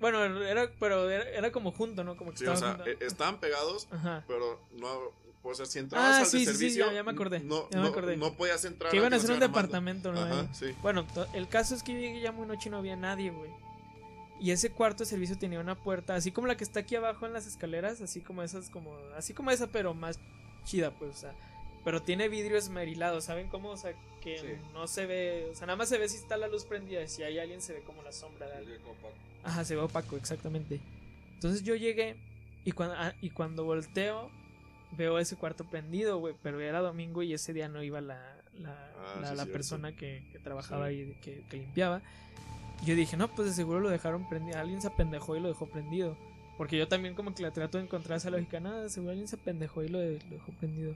[0.00, 2.16] Bueno, era, pero era, era como junto, ¿no?
[2.16, 3.04] Como que Sí, o estaba sea, junto.
[3.04, 4.24] eh, estaban pegados, Ajá.
[4.26, 5.12] pero no.
[5.42, 6.86] O sea, si entrabas Ah, al sí, de sí, sí, servicio.
[6.88, 8.16] ya- ya me acordé, No, ya me no- acordé.
[8.16, 8.90] no podías entrar.
[8.90, 10.20] Que iban a hacer un departamento, ¿no?
[10.20, 10.66] Ajá, sí.
[10.82, 13.50] Bueno, el caso es que yo llegué ya muy noche y no había nadie, güey.
[14.38, 17.26] Y ese cuarto de servicio tenía una puerta, así como la que está aquí abajo
[17.26, 20.18] en las escaleras, así como esas, como, así como esa, pero más
[20.64, 21.34] chida, pues, o sea.
[21.84, 23.70] Pero tiene vidrio esmerilado, ¿saben cómo?
[23.70, 23.92] O sea,
[24.22, 24.46] que Sí.
[24.74, 27.22] no se ve, o sea, nada más se ve si está la luz prendida, si
[27.22, 28.78] hay alguien se ve como la sombra de alguien.
[29.42, 30.80] Ajá, se ve opaco, exactamente.
[31.34, 32.16] Entonces yo llegué
[32.66, 34.30] y cuando, ah, y cuando volteo
[34.96, 38.92] veo ese cuarto prendido, güey, pero era domingo y ese día no iba la, la,
[38.98, 42.02] Ah, la- sí, la persona que, que trabajaba ahí, que, que limpiaba.
[42.84, 45.66] Yo dije, no, pues de seguro lo dejaron prendido, alguien se apendejó y lo dejó
[45.66, 46.16] prendido.
[46.56, 49.36] Porque yo también como que la trato de encontrar esa lógica, nada, seguro alguien se
[49.36, 50.94] apendejó y lo, de- lo dejó prendido.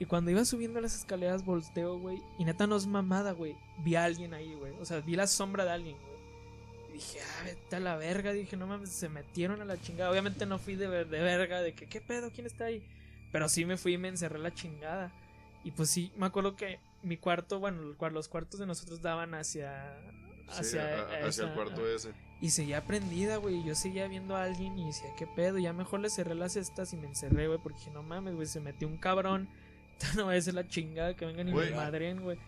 [0.00, 3.54] Y cuando iba subiendo las escaleras volteo, güey, y neta no es mamada, güey,
[3.84, 6.14] vi a alguien ahí, güey, o sea, vi la sombra de alguien, güey.
[6.94, 8.32] Dije, ah, vete a la verga.
[8.32, 10.10] Dije, no mames, se metieron a la chingada.
[10.12, 12.30] Obviamente no fui de, ver- de verga, de que, ¿qué pedo?
[12.32, 12.82] ¿Quién está ahí?
[13.34, 15.10] Pero sí me fui y me encerré la chingada.
[15.64, 17.82] Y pues sí, me acuerdo que mi cuarto, bueno,
[18.12, 19.98] los cuartos de nosotros daban hacia.
[20.50, 22.12] Hacia, a el cuarto ese.
[22.40, 23.56] Y seguía prendida, güey.
[23.56, 25.58] y Yo seguía viendo a alguien y decía, ¿qué pedo?
[25.58, 27.58] Ya mejor le cerré las cestas y me encerré, güey.
[27.58, 29.48] Porque dije, no mames, güey, se metió un cabrón.
[30.14, 32.38] No vaya a ser la chingada que vengan y me madren, güey.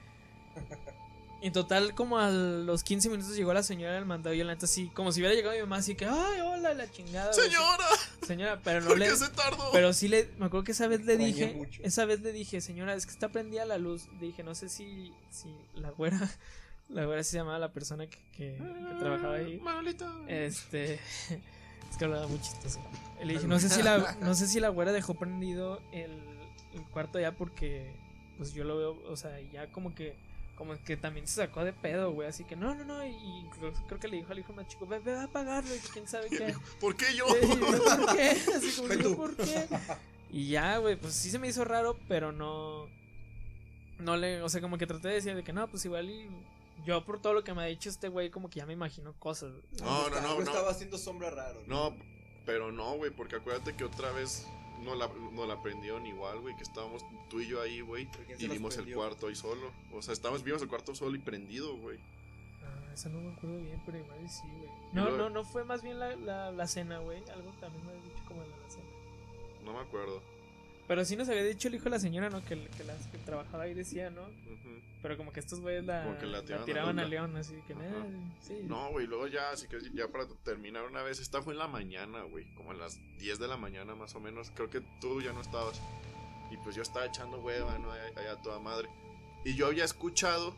[1.42, 4.54] En total, como a los 15 minutos llegó la señora del mandado y yo la
[4.54, 7.30] neta así, como si hubiera llegado mi mamá, así que, ay, hola, la chingada.
[7.32, 7.46] güey".
[7.48, 7.84] ¡Señora!
[8.26, 9.08] Señora, pero no ¿Por le.
[9.08, 9.70] qué se tardó?
[9.72, 10.28] Pero sí le.
[10.38, 11.52] Me acuerdo que esa vez le dije.
[11.54, 11.80] mucho.
[11.84, 14.08] Esa vez le dije, señora, es que está prendida la luz.
[14.20, 15.12] Dije, no sé si.
[15.30, 16.18] Si la güera.
[16.88, 19.58] La güera se llamaba la persona que, que, que trabajaba ahí.
[19.58, 20.08] Manolita.
[20.28, 21.00] Este.
[21.90, 22.80] Es que hablaba muy chistoso.
[23.24, 26.12] Le dije, no sé si la, no sé si la güera dejó prendido el,
[26.74, 27.92] el cuarto ya porque
[28.38, 30.14] pues yo lo veo, o sea, ya como que
[30.56, 33.50] como que también se sacó de pedo, güey, así que no, no, no, y, y
[33.86, 36.28] creo, que le dijo al hijo más chico, ve, ve a apagarlo, y quién sabe
[36.30, 36.54] qué.
[36.80, 37.26] ¿Por qué yo?
[37.28, 38.30] Sí, ¿Por qué?
[38.56, 39.16] Así como, yo, tú.
[39.16, 39.68] ¿por qué?
[40.30, 42.88] Y ya, güey, pues sí se me hizo raro, pero no.
[43.98, 44.42] No le.
[44.42, 46.28] O sea, como que traté de decir de que no, pues igual y.
[46.84, 49.14] Yo, por todo lo que me ha dicho este güey, como que ya me imagino
[49.18, 49.52] cosas.
[49.80, 50.40] No, no, no, no.
[50.40, 51.62] estaba haciendo sombra raro.
[51.66, 51.96] No,
[52.44, 54.46] pero no, güey, porque acuérdate que otra vez
[54.82, 58.24] no la, no la prendieron igual, güey, que estábamos tú y yo ahí, güey, ¿Pero
[58.26, 59.70] quién se y vimos el cuarto ahí solo.
[59.92, 61.98] O sea, estábamos, vimos el cuarto solo y prendido, güey.
[62.62, 64.70] Ah, eso no me acuerdo bien, pero igual sí, güey.
[64.92, 67.22] No, no, no fue más bien la, la, la cena, güey.
[67.30, 68.86] Algo también me has dicho como de la cena.
[69.64, 70.22] No me acuerdo.
[70.88, 72.40] Pero sí nos había dicho el hijo de la señora, ¿no?
[72.44, 74.22] Que, que, la, que trabajaba ahí decía, ¿no?
[75.02, 77.04] Pero como que estos güeyes la, Como que la la tiraban a.
[77.04, 78.06] León, así que, nada,
[78.40, 78.58] sí.
[78.64, 81.68] No, güey, luego ya, así que ya para terminar una vez, esta fue en la
[81.68, 85.20] mañana, güey, como a las 10 de la mañana más o menos, creo que tú
[85.20, 85.80] ya no estabas.
[86.50, 87.90] Y pues yo estaba echando hueva, ¿no?
[87.90, 88.88] Allá, toda madre.
[89.44, 90.54] Y yo había escuchado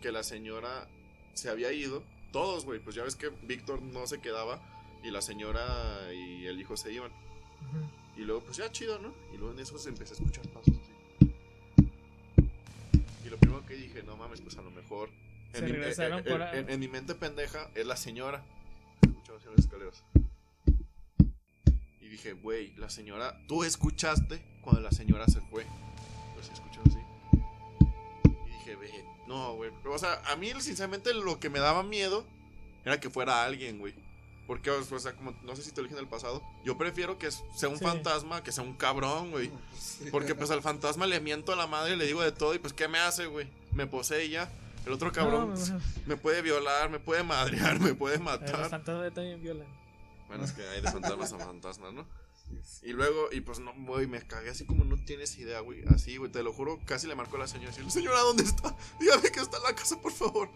[0.00, 0.88] que la señora
[1.34, 4.60] se había ido, todos, güey, pues ya ves que Víctor no se quedaba
[5.02, 7.10] y la señora y el hijo se iban.
[7.10, 8.01] Ujú.
[8.16, 9.12] Y luego, pues ya chido, ¿no?
[9.32, 10.92] Y luego en eso se empecé a escuchar pasos así.
[13.24, 15.08] Y lo primero que dije, no mames, pues a lo mejor.
[15.52, 18.44] Se mi- regresaron en, por en- en- en mi mente pendeja es la señora.
[19.02, 20.04] Escuchaba en las escaleras.
[22.00, 23.38] Y dije, güey, la señora.
[23.48, 25.64] Tú escuchaste cuando la señora se fue.
[26.34, 26.98] Pues sí, escuchaba así.
[28.46, 29.70] Y dije, ve, no, güey.
[29.86, 32.26] O sea, a mí, sinceramente, lo que me daba miedo
[32.84, 33.94] era que fuera alguien, güey.
[34.52, 37.16] Porque, o sea, como no sé si te lo dije en el pasado, yo prefiero
[37.16, 37.84] que sea un Sí.
[37.84, 39.50] fantasma que sea un cabrón, güey.
[40.10, 42.74] Porque pues al fantasma le miento a la madre, le digo de todo y pues
[42.74, 43.48] ¿qué me hace, güey?
[43.72, 44.52] Me posee y ya.
[44.84, 45.80] El otro cabrón No, no, no.
[46.04, 48.68] me puede violar, me puede madrear, me puede Eh, Los matar.
[48.68, 49.66] fantasmas también violan.
[50.28, 52.06] Bueno, es que hay de fantasmas a fantasmas, ¿no?
[52.82, 55.82] Y luego, y pues no, güey, me cagué así como no tienes idea, güey.
[55.94, 58.42] Así, güey, te lo juro, casi le marcó a la señora y decirle, señora, ¿dónde
[58.42, 58.76] está?
[59.00, 60.50] Dígame que está en la casa, por favor.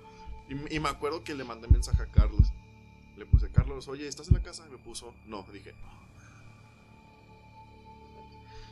[0.51, 2.49] Y, y me acuerdo que le mandé mensaje a Carlos.
[3.17, 4.65] Le puse, Carlos, oye, ¿estás en la casa?
[4.69, 5.75] Y me puso, no, dije.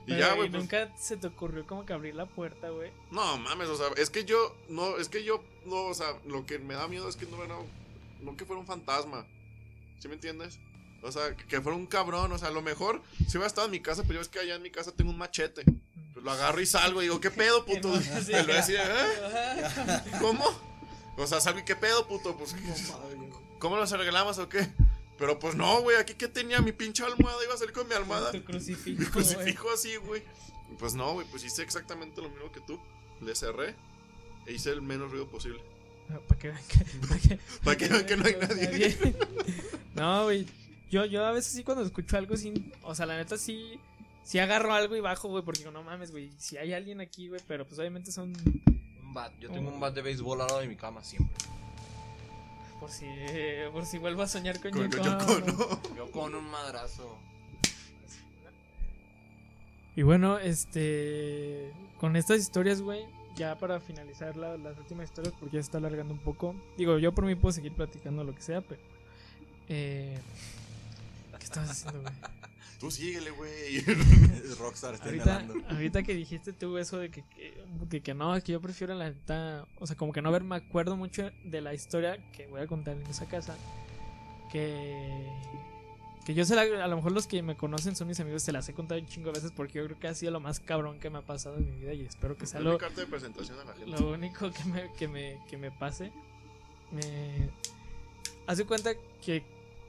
[0.06, 2.68] Y Pero, ya, ¿y güey, pues, nunca se te ocurrió como que abrir la puerta,
[2.68, 2.92] güey.
[3.10, 6.44] No, mames, o sea, es que yo, no, es que yo, no, o sea, lo
[6.44, 7.56] que me da miedo es que no era,
[8.20, 9.26] no que fuera un fantasma,
[9.98, 10.58] ¿sí me entiendes?
[11.02, 13.72] O sea, que, fuera un cabrón, o sea, a lo mejor, si hubiera estado en
[13.72, 15.64] mi casa, pero yo es que allá en mi casa tengo un machete,
[16.12, 17.88] pues lo agarro y salgo y digo, ¿qué pedo, puto?
[17.94, 20.00] Y lo decía, ¿eh?
[20.20, 20.44] ¿Cómo?
[21.16, 22.36] O sea, salgo y ¿qué pedo, puto?
[22.36, 22.54] Pues,
[23.64, 24.68] ¿cómo nos arreglamos o qué?
[25.16, 27.94] Pero pues no, güey, aquí que tenía mi pinche almohada, iba a salir con mi
[27.94, 28.30] almohada.
[28.30, 30.22] Tu crucifijo, Mi crucifijo así, güey.
[30.78, 32.78] Pues no, güey, pues hice exactamente lo mismo que tú.
[33.22, 33.74] Le cerré
[34.44, 35.62] e hice el menos ruido posible.
[36.28, 39.16] Para que vean que, pa' que, Para que vean que no hay nadie.
[39.94, 40.46] No, güey.
[40.90, 42.70] Yo, yo a veces sí cuando escucho algo sin.
[42.82, 43.80] O sea, la neta sí.
[44.24, 45.42] Sí agarro algo y bajo, güey.
[45.42, 46.30] Porque digo, no mames, güey.
[46.36, 47.40] Si hay alguien aquí, güey.
[47.48, 48.34] Pero pues obviamente son.
[49.02, 49.32] Un bat.
[49.40, 51.34] Yo tengo un bat de béisbol al lado de mi cama siempre.
[52.80, 53.06] Por si.
[53.72, 55.96] Por si vuelvo a soñar con, Con, Yoko, con Yoko, ¿no?
[55.96, 57.18] Yo con un madrazo.
[59.96, 61.72] Y bueno, este.
[61.98, 63.04] Con estas historias, güey.
[63.36, 66.54] Ya para finalizar la- las últimas historias, porque ya se está alargando un poco.
[66.76, 68.80] Digo, yo por mí puedo seguir platicando lo que sea, pero.
[69.68, 70.18] Eh,
[71.38, 72.14] ¿Qué estabas haciendo, güey?
[72.80, 73.80] Tú síguele, güey.
[74.58, 75.68] Rockstar está Ahorita, inhalando.
[75.70, 77.22] ahorita que dijiste tú eso de que,
[77.90, 80.44] que, que- no, es que yo prefiero la neta, o sea, como que no ver,
[80.44, 83.56] me acuerdo mucho de la historia que voy a contar en esa casa,
[84.52, 85.26] que,
[86.26, 88.52] que yo sé, la- a lo mejor los que me conocen son mis amigos, se
[88.52, 90.60] las he contado un chingo de veces porque yo creo que ha sido lo más
[90.60, 92.78] cabrón que me ha pasado en mi vida y espero que sea Es lo, mi
[92.78, 93.90] carta de presentación a la gente.
[93.98, 96.12] lo único que me, que me, que me pase.
[96.92, 97.48] Me
[98.46, 98.90] hace cuenta
[99.24, 99.42] que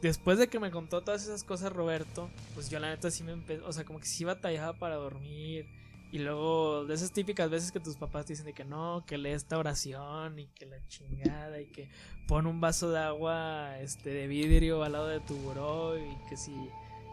[0.07, 3.31] después de que me contó todas esas cosas Roberto, pues yo la neta sí me
[3.31, 5.67] empezó, o sea, como que sí batallaba para dormir.
[6.11, 9.17] Y luego de esas típicas veces que tus papás te dicen de que no, que
[9.17, 11.89] lee esta oración y que la chingada y que
[12.27, 16.37] pon un vaso de agua este de vidrio al lado de tu buró y que
[16.37, 16.53] si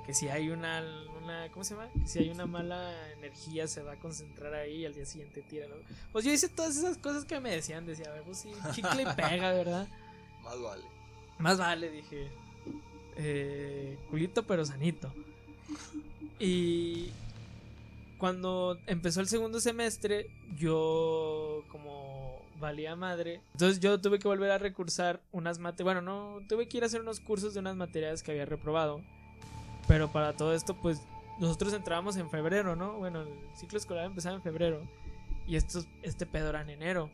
[0.07, 0.85] que si hay una,
[1.23, 1.89] una ¿cómo se llama?
[1.93, 5.43] Que si hay una mala energía se va a concentrar ahí y al día siguiente
[5.43, 5.77] tíralo.
[6.13, 9.03] Pues yo hice todas esas cosas que me decían, decía, a ver, pues sí, chicle
[9.03, 9.89] y pega, ¿verdad?
[10.43, 10.85] Más vale.
[11.39, 12.31] Más vale, dije.
[13.17, 15.13] Eh, culito pero sanito.
[16.39, 17.11] Y
[18.19, 23.41] cuando empezó el segundo semestre, yo como valía madre.
[23.53, 25.85] Entonces yo tuve que volver a recursar unas materias.
[25.85, 29.01] Bueno, no, tuve que ir a hacer unos cursos de unas materias que había reprobado.
[29.89, 31.03] Pero para todo esto, pues
[31.39, 32.95] nosotros entrábamos en febrero, ¿no?
[32.95, 34.81] Bueno, el ciclo escolar empezaba en febrero.
[35.47, 37.11] Y estos, este pedo era en enero.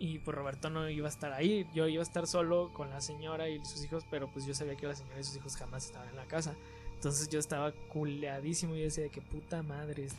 [0.00, 1.68] Y pues Roberto no iba a estar ahí.
[1.74, 4.74] Yo iba a estar solo con la señora y sus hijos, pero pues yo sabía
[4.74, 6.54] que la señora y sus hijos jamás estaban en la casa.
[6.94, 10.18] Entonces yo estaba culeadísimo y decía de que puta madre, este,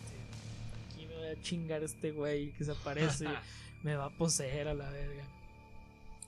[0.94, 3.26] aquí me voy a chingar este güey que se aparece,
[3.84, 5.24] me va a poseer a la verga.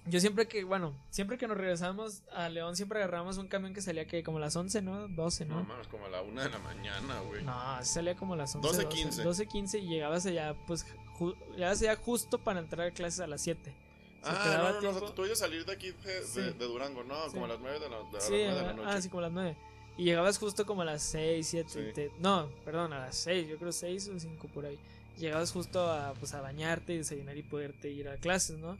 [0.05, 3.81] Yo siempre que, bueno, siempre que nos regresamos a León, siempre agarramos un camión que
[3.81, 5.07] salía que como las 11, ¿no?
[5.07, 5.63] 12, No, ¿no?
[5.63, 7.43] mames, como a la una de la mañana, güey.
[7.43, 7.53] No,
[7.83, 8.67] salía como las 11.
[8.67, 9.23] 12, 12, 15.
[9.23, 10.85] 12, 15 y llegabas allá, pues,
[11.55, 13.73] llegabas allá justo para entrar a clases a las 7.
[14.21, 15.73] O sea, te Ah, no, no, no, tiempo- o sea, tú ibas a salir de
[15.73, 16.39] aquí de, de- Sí.
[16.41, 17.25] de Durango, ¿no?
[17.25, 17.33] Sí.
[17.33, 18.89] Como a las nueve de la, de las Sí, de la ah, noche.
[18.89, 19.57] ah, sí, como a las 9.
[19.97, 21.69] Y llegabas justo como a las 6, 7.
[21.69, 21.91] Sí.
[21.93, 24.79] te- no, perdón, a las 6, yo creo 6 o 5 por ahí.
[25.17, 28.77] Llegabas justo a, pues, a bañarte y desayunar y poderte ir a clases, ¿no?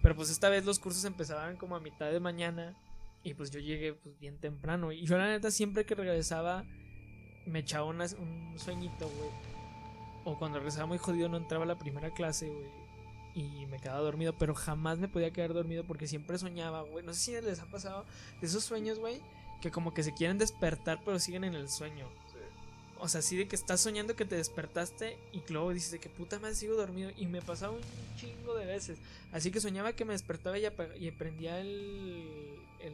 [0.00, 2.74] Pero pues esta vez los cursos empezaban como a mitad de mañana
[3.22, 4.90] y pues yo llegué pues bien temprano.
[4.90, 6.64] Y yo la neta siempre que regresaba
[7.46, 9.30] me echaba una- un sueñito, güey.
[10.24, 12.82] O cuando regresaba muy jodido no entraba a la primera clase, güey.
[13.34, 17.04] Y me quedaba dormido, pero jamás me podía quedar dormido porque siempre soñaba, güey.
[17.04, 18.04] No sé si les ha pasado
[18.40, 19.20] de esos sueños, güey,
[19.62, 22.06] que como que se quieren despertar pero siguen en el sueño.
[22.98, 26.08] O sea, así de que estás soñando que te despertaste y luego dices de que
[26.08, 27.10] puta madre sigo dormido.
[27.16, 27.80] Y me pasaba un
[28.16, 28.98] chingo de veces.
[29.32, 30.66] Así que soñaba que me despertaba y,
[31.00, 32.92] y prendía el, el.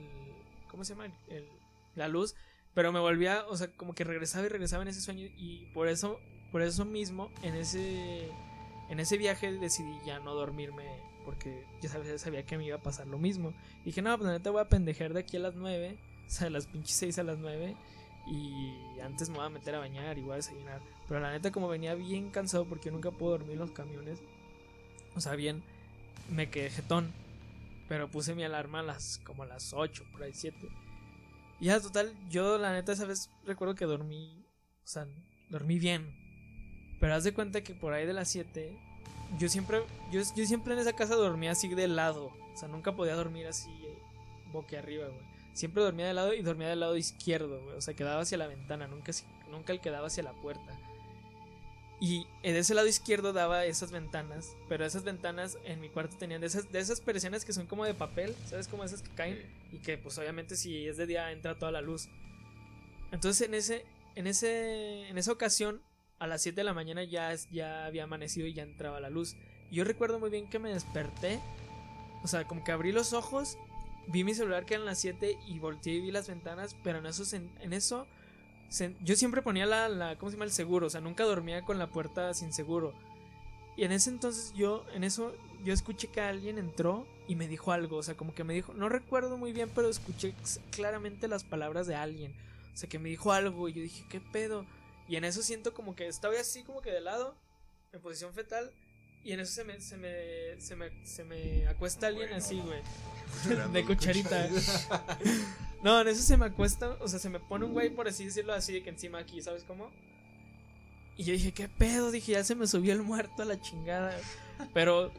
[0.70, 1.06] ¿Cómo se llama?
[1.06, 1.48] El- el-
[1.94, 2.34] la luz.
[2.72, 5.26] Pero me volvía, o sea, como que regresaba y regresaba en ese sueño.
[5.36, 8.30] Y por eso, por eso mismo, en ese,
[8.88, 10.84] en ese viaje decidí ya no dormirme.
[11.24, 13.52] Porque ya sabía, sabía que me iba a pasar lo mismo.
[13.82, 15.98] Y dije, no, pues neta voy a pendejear de aquí a las 9.
[16.26, 17.76] O sea, de las pinches 6 a las 9.
[18.26, 20.80] Y antes me voy a meter a bañar y voy a desayunar.
[21.06, 24.20] Pero la neta, como venía bien cansado porque nunca puedo dormir en los camiones.
[25.16, 25.62] O sea, bien,
[26.30, 27.12] me quedé jetón.
[27.88, 30.56] Pero puse mi alarma a las como a las 8, por ahí 7.
[31.60, 34.46] Y ya, total, yo la neta esa vez recuerdo que dormí.
[34.84, 35.06] O sea,
[35.50, 36.06] dormí bien.
[37.00, 38.72] Pero haz de cuenta que por ahí de las 7.
[39.38, 42.32] Yo siempre, yo, yo siempre en esa casa dormía así de lado.
[42.54, 43.70] O sea, nunca podía dormir así
[44.52, 45.28] boque arriba, güey.
[45.52, 47.76] Siempre dormía de lado y dormía del lado izquierdo, güey.
[47.76, 49.12] O sea, quedaba hacia la ventana, nunca,
[49.50, 50.78] nunca el quedaba hacia la puerta.
[52.00, 56.40] Y en ese lado izquierdo daba esas ventanas, pero esas ventanas en mi cuarto tenían
[56.40, 58.68] de esas, de esas persianas que son como de papel, ¿sabes?
[58.68, 59.42] Como esas que caen
[59.72, 62.08] y que pues obviamente si es de día entra toda la luz.
[63.10, 63.84] Entonces en ese,
[64.14, 65.82] en ese, en esa ocasión
[66.18, 69.36] a las 7 de la mañana ya, ya había amanecido y ya entraba la luz.
[69.70, 71.40] Y yo recuerdo muy bien que me desperté,
[72.22, 73.58] o sea, como que abrí los ojos,
[74.06, 77.06] vi mi celular que eran las 7 y volteé y vi las ventanas, pero en
[77.06, 78.06] eso, en eso
[79.02, 80.44] yo siempre ponía la, la, ¿cómo se llama?
[80.44, 82.92] El seguro, o sea, nunca dormía con la puerta sin seguro.
[83.76, 85.34] Y en ese entonces yo, en eso,
[85.64, 88.74] yo escuché que alguien entró y me dijo algo, o sea, como que me dijo,
[88.74, 90.34] no recuerdo muy bien, pero escuché
[90.70, 92.34] claramente las palabras de alguien.
[92.74, 94.64] O sea, que me dijo algo y yo dije, ¿qué pedo?
[95.08, 97.34] Y en eso siento como que estaba así como que de lado,
[97.92, 98.70] en posición fetal,
[99.24, 102.60] y en eso se me, se me, se me, se me acuesta alguien Bueno, así,
[102.60, 103.72] güey.
[103.72, 104.48] De cucharita.
[105.80, 108.24] No, en eso se me acuesta, o sea, se me pone un güey, por así
[108.24, 109.92] decirlo, así de que encima aquí, ¿sabes cómo?
[111.16, 112.10] Y yo dije, ¿qué pedo?
[112.10, 114.12] Dije, ya se me subió el muerto a la chingada.
[114.74, 115.12] Pero,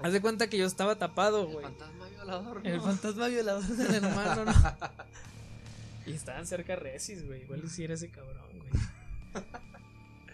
[0.00, 1.64] haz de cuenta que yo estaba tapado, El güey.
[1.64, 2.60] fantasma violador.
[2.64, 2.82] El ¿no?
[2.82, 4.52] fantasma violador del hermano, ¿no?
[6.06, 7.42] Y estaban cerca Resis, güey.
[7.42, 8.82] Igual si era ese cabrón, güey.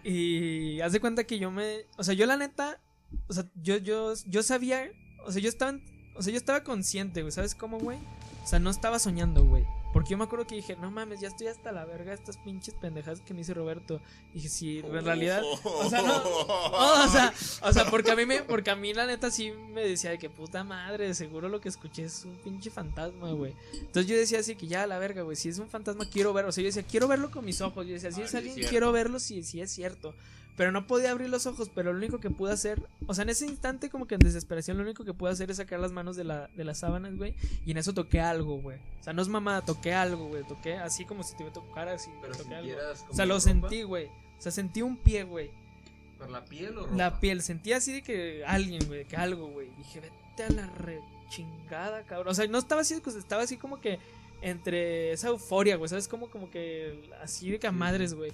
[0.04, 1.86] Y haz de cuenta que yo me.
[1.96, 2.78] O sea, yo la neta.
[3.26, 4.90] O sea, yo, yo, yo sabía.
[5.24, 5.78] O sea, yo estaba.
[6.14, 7.32] O sea, yo estaba consciente, güey.
[7.32, 7.98] ¿Sabes cómo, güey?
[8.44, 9.64] O sea, no estaba soñando, güey.
[10.04, 12.36] Porque yo me acuerdo que dije, no mames, ya estoy hasta la verga de estas
[12.36, 14.02] pinches pendejadas que me dice Roberto.
[14.32, 15.42] Y dije, sí, en realidad.
[15.64, 16.22] O sea, no.
[16.22, 17.32] o sea,
[17.62, 20.18] o sea, porque a mí me, porque a mí la neta sí me decía de
[20.18, 23.54] que puta madre, seguro lo que escuché es un pinche fantasma, güey.
[23.72, 26.34] Entonces yo decía así que ya a la verga, güey, si es un fantasma quiero
[26.34, 28.34] verlo, o sea, yo decía, quiero verlo con mis ojos, yo decía, si es es
[28.34, 30.14] alguien quiero verlo si si es cierto.
[30.56, 33.30] Pero no podía abrir los ojos, pero lo único que pude hacer, o sea, en
[33.30, 36.14] ese instante como que en desesperación lo único que pude hacer es sacar las manos
[36.14, 37.34] de, la, de las sábanas, güey,
[37.66, 38.78] y en eso toqué algo, güey.
[39.00, 42.10] O sea, no es mamada, toqué algo, güey, toqué así como si te tocara así,
[42.22, 42.72] Pero toqué algo.
[43.10, 44.06] O sea, lo ropa, sentí, güey.
[44.06, 45.50] O sea, sentí un pie, güey.
[46.18, 46.96] ¿Por la piel o ropa?
[46.96, 49.70] La piel, sentía así de que alguien, güey, de que algo, güey.
[49.76, 52.28] Dije, vete a la re chingada, cabrón.
[52.28, 53.98] O sea, no estaba así, pues, estaba así como que
[54.40, 56.06] entre esa euforia, güey, ¿sabes?
[56.06, 58.30] Como, como que así de que a madres, güey.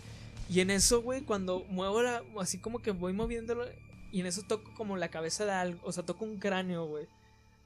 [0.51, 3.65] Y en eso, güey, cuando muevo la, así como que voy moviéndolo,
[4.11, 7.07] y en eso toco como la cabeza de algo, o sea, toco un cráneo, güey.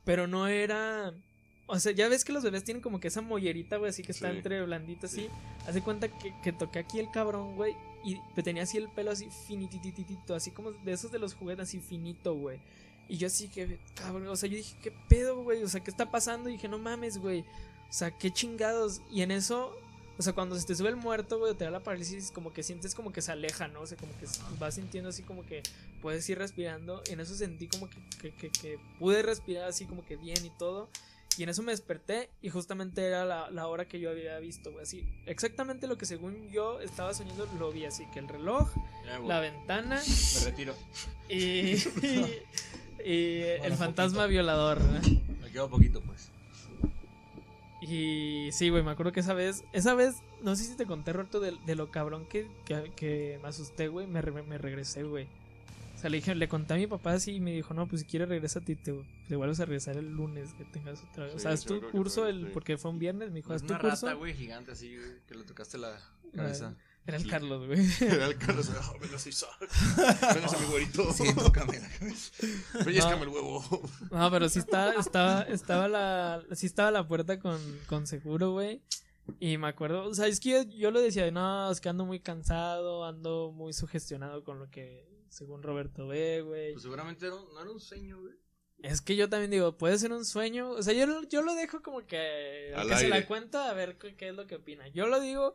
[0.05, 1.15] Pero no era...
[1.66, 4.12] O sea, ya ves que los bebés tienen como que esa mollerita, güey, así que
[4.12, 4.36] está Sí.
[4.36, 5.23] entre blandita, así.
[5.23, 5.28] Sí.
[5.66, 7.74] Hace cuenta que, que toqué aquí el cabrón, güey.
[8.05, 10.35] Y tenía así el pelo así finitititito.
[10.35, 12.59] Así como de esos de los juguetes así finito, güey.
[13.09, 15.62] Y yo así que, cabrón, o sea, yo dije, ¿qué pedo, güey?
[15.62, 16.51] O sea, ¿qué está pasando?
[16.51, 17.40] Y dije, no mames, güey.
[17.40, 19.01] O sea, qué chingados.
[19.11, 19.74] Y en eso,
[20.16, 22.62] O sea, cuando se te sube el muerto, güey, te da la parálisis, como que
[22.62, 23.81] sientes como que se aleja, ¿no?
[23.81, 24.27] O sea, como que
[24.61, 25.62] vas sintiendo así como que
[26.01, 27.03] puedes ir respirando.
[27.09, 30.45] Y en eso sentí como que, que, que- que pude respirar así como que bien
[30.47, 30.89] y todo.
[31.36, 34.70] Y en eso me desperté y justamente era la, la hora que yo había visto,
[34.70, 34.85] güey.
[34.85, 37.85] Así, exactamente lo que según yo estaba soñando lo vi.
[37.86, 38.70] Así que el reloj,
[39.05, 40.01] Ya, la ventana
[40.39, 40.74] Me retiro.
[41.28, 41.35] y,
[41.74, 42.39] y
[43.05, 44.81] el Bueno, fantasma violador.
[44.81, 45.01] ¿no?
[45.43, 46.28] Me quedo poquito, pues.
[47.86, 51.12] Y sí, güey, me acuerdo que esa vez, esa vez, no sé si te conté,
[51.12, 55.02] Roberto, de, de lo cabrón que, que, que me asusté, güey, me, re- me regresé,
[55.02, 55.27] güey.
[55.94, 58.02] O sea, le dije, le conté a mi papá así y me dijo, no, pues
[58.02, 58.94] si quieres regresa a ti, te,
[59.28, 61.35] te vuelves a regresar el lunes que tengas otra vez.
[61.35, 62.51] o sea, es sí, tu curso, fue, el, sí.
[62.52, 64.06] porque fue un viernes, me dijo, Es haz tu una curso.
[64.06, 65.98] rata, güey, gigante así, güey, que le tocaste la
[66.35, 66.74] cabeza.
[67.06, 67.28] Era el.
[67.28, 67.81] Carlos, güey.
[68.01, 68.70] Era el Carlos.
[68.81, 69.51] "Ah, Venga, sí, Isaac.
[70.35, 71.12] Venga, mi güerito.
[71.12, 72.32] Sí, tócame la cabeza.
[72.85, 73.62] Pellizcame el huevo.
[74.10, 78.82] No, pero sí estaba, estaba, estaba la, sí estaba la puerta con, con seguro, güey.
[79.40, 82.05] Y me acuerdo, o sea, es que yo, yo lo decía, no, es que ando
[82.05, 86.72] muy cansado, ando muy sugestionado con lo que, según Roberto ve, güey.
[86.72, 88.35] Pues seguramente era un- no era un sueño, güey.
[88.82, 91.55] Es que yo también digo, puede ser un sueño, o sea, yo, lo- yo lo
[91.55, 93.26] dejo como que, Al que se la aire.
[93.26, 94.89] cuento a ver qué, qué es lo que opina.
[94.89, 95.55] Yo lo digo,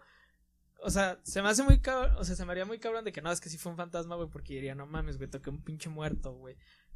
[0.81, 3.11] o sea, se me hace muy cabrón, o sea, se me haría muy cabrón de
[3.11, 5.49] que no, es que sí fue un fantasma, güey, porque diría, no mames, güey, toqué
[5.49, 6.55] un pinche muerto, güey.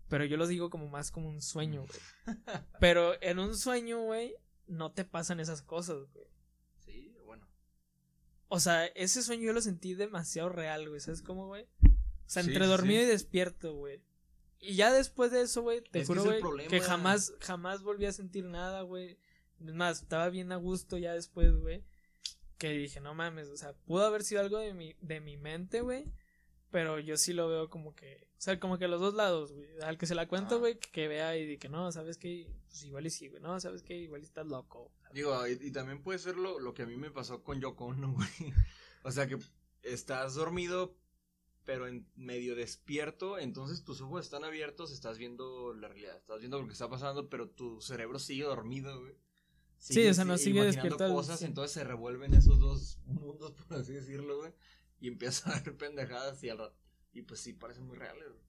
[0.10, 1.99] Pero yo los digo como más como un sueño, güey.
[2.80, 4.35] Pero en un sueño, güey,
[4.68, 6.27] no te pasan esas cosas, güey.
[6.77, 7.47] Sí, bueno.
[8.47, 10.99] O sea, ese sueño yo lo sentí demasiado real, güey.
[10.99, 11.64] ¿Sabes cómo, güey?
[11.84, 13.07] O sea, Sí, entre dormido sí.
[13.07, 14.01] y despierto, güey.
[14.60, 18.14] Y ya después de eso, güey, te Es juro, güey, que jamás, jamás volví a
[18.14, 19.18] sentir nada, güey.
[19.60, 21.84] Es más, estaba bien a gusto ya después, güey.
[22.64, 25.81] Que dije, no mames, o sea, pudo haber sido algo de mi, de mi mente,
[25.81, 26.06] güey.
[26.72, 29.68] Pero yo sí lo veo como que, o sea, como que los dos lados, güey.
[29.81, 30.60] Al que se la cuento, Ah.
[30.60, 32.48] güey, que, que vea y que no, ¿sabes qué?
[32.68, 33.41] Pues igual y sí, güey.
[33.41, 33.98] No, ¿sabes qué?
[33.98, 34.94] Igual estás loco.
[35.14, 37.88] Digo, y, y también puede ser lo, lo que a mí me pasó con Yoko
[37.88, 38.53] Ono, güey.
[39.03, 39.38] O sea que
[39.81, 40.95] estás dormido,
[41.65, 46.61] pero en medio despierto, entonces tus ojos están abiertos, estás viendo la realidad, estás viendo
[46.61, 49.15] lo que está pasando, pero tu cerebro sigue dormido, güey.
[49.84, 51.51] Sí, o sea, no sigue despierto cosas, cien.
[51.51, 54.53] entonces se revuelven esos dos mundos, por así decirlo, güey.
[55.01, 56.76] Y empiezas a ver pendejadas y al rato.
[57.11, 58.43] Y pues sí, parecen muy reales, güey.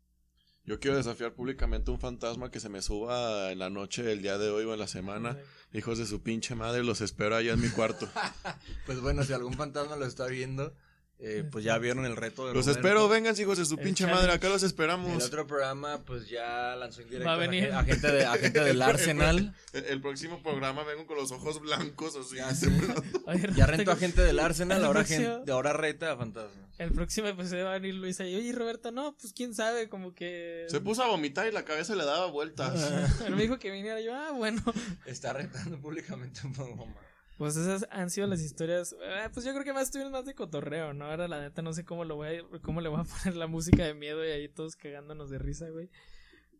[0.66, 4.38] Yo quiero desafiar públicamente un fantasma que se me suba en la noche del día
[4.38, 5.36] de hoy o en la semana.
[5.74, 8.08] Hijos de su pinche madre, los espero allá en mi cuarto.
[8.86, 10.74] Pues bueno, si algún fantasma lo está viendo,
[11.20, 12.80] eh, pues ya vieron el reto de Los Roberto.
[12.86, 14.22] espero, vengan, hijos de su El pinche challenge.
[14.22, 15.24] madre, acá los El esperamos.
[15.24, 17.72] otro programa, pues ya lanzó indirecto Va a venir.
[17.72, 19.54] a gente, de, a gente del Arsenal.
[19.72, 22.36] El, el próximo programa vengo con los ojos blancos, así.
[22.36, 22.48] Ya.
[23.26, 26.64] Oye, Ya rentó a gente del Arsenal, el ahora, próximo- gente, ahora reta a fantasmas.
[26.76, 30.12] El próximo episodio va a venir Luisa y oye Roberto, no, pues quién sabe, como
[30.12, 32.90] que Se puso a vomitar y la cabeza le daba vueltas.
[33.20, 34.60] Pero me dijo que viniera yo, ah, bueno.
[35.06, 36.92] Está retando públicamente un programa.
[37.36, 40.34] Pues esas han sido las historias, eh, pues yo creo que más tuvieron más de
[40.34, 41.06] cotorreo, ¿no?
[41.06, 43.46] Ahora la neta no sé cómo lo voy a, cómo le voy a poner la
[43.46, 45.90] música de miedo y ahí todos cagándonos de risa, güey.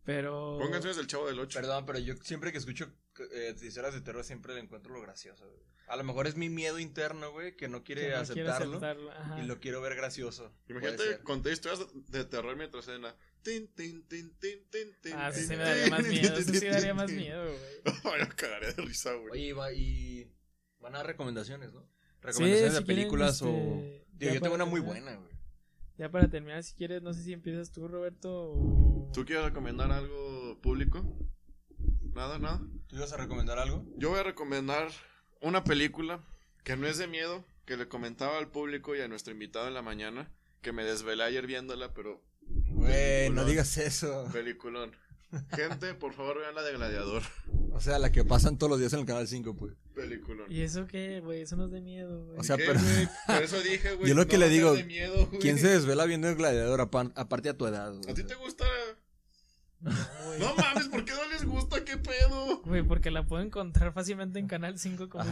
[0.05, 1.60] Pero Pon canciones del chavo del 8.
[1.60, 2.92] Perdón, pero yo siempre que escucho
[3.32, 5.62] eh, historias de terror siempre le encuentro lo gracioso, güey.
[5.86, 8.76] A lo mejor es mi miedo interno, güey, que no quiere que no quiere aceptarlo.
[8.78, 9.40] aceptarlo, ajá.
[9.40, 10.52] Y lo quiero ver gracioso.
[10.68, 13.14] Imagínate conté historias de terror mientras cena.
[13.42, 16.94] Tin, tin, tin, tin, tin, tin, Ah, sí me daría más miedo, eso sí daría
[16.94, 17.94] más miedo, güey.
[18.14, 19.52] Ay, me cagaré de risa, güey.
[19.52, 20.34] Oye, y
[20.85, 21.81] van a dar recomendaciones, ¿no?
[21.81, 21.86] Sí,
[22.23, 23.48] Recomendaciones si de quieren, películas o...
[23.48, 25.32] este, Digo, yo tengo una muy buena, güey.
[25.98, 29.11] Ya para terminar, si quieres, no sé si empiezas tú, Roberto, o...
[29.12, 31.05] ¿Tú quieres recomendar algo público?
[32.15, 32.61] Nada, nada.
[32.86, 33.85] ¿Tú ibas a recomendar algo?
[33.97, 34.89] Yo voy a recomendar
[35.40, 36.20] una película
[36.65, 39.74] que no es de miedo, que le comentaba al público y a nuestro invitado en
[39.74, 40.31] la mañana,
[40.62, 44.28] que me desvelé ayer viéndola, pero Güey, no digas eso.
[44.32, 44.93] peliculón.
[45.55, 47.23] Gente, por favor, vean la de Gladiador.
[47.73, 49.74] O sea, la que pasan todos los días en el canal 5, pues.
[49.94, 50.51] Peliculón.
[50.51, 51.43] ¿Y eso qué, güey?
[51.43, 52.39] Eso no es de miedo, güey.
[52.39, 53.09] O sea, ¿Qué, pero- güey?
[53.27, 54.09] Por eso dije, güey.
[54.09, 55.28] Yo lo que no le digo, miedo.
[55.40, 57.93] ¿Quién se desvela viendo el gladiador apa- aparte a tu edad?
[57.93, 58.11] güey?
[58.11, 58.65] ¿A ti te gusta?
[59.85, 60.39] No, güey.
[60.40, 61.85] No mames, ¿por qué no les gusta?
[61.85, 62.61] ¿Qué pedo?
[62.62, 65.24] Güey, porque la puedo encontrar fácilmente en Canal 5 como.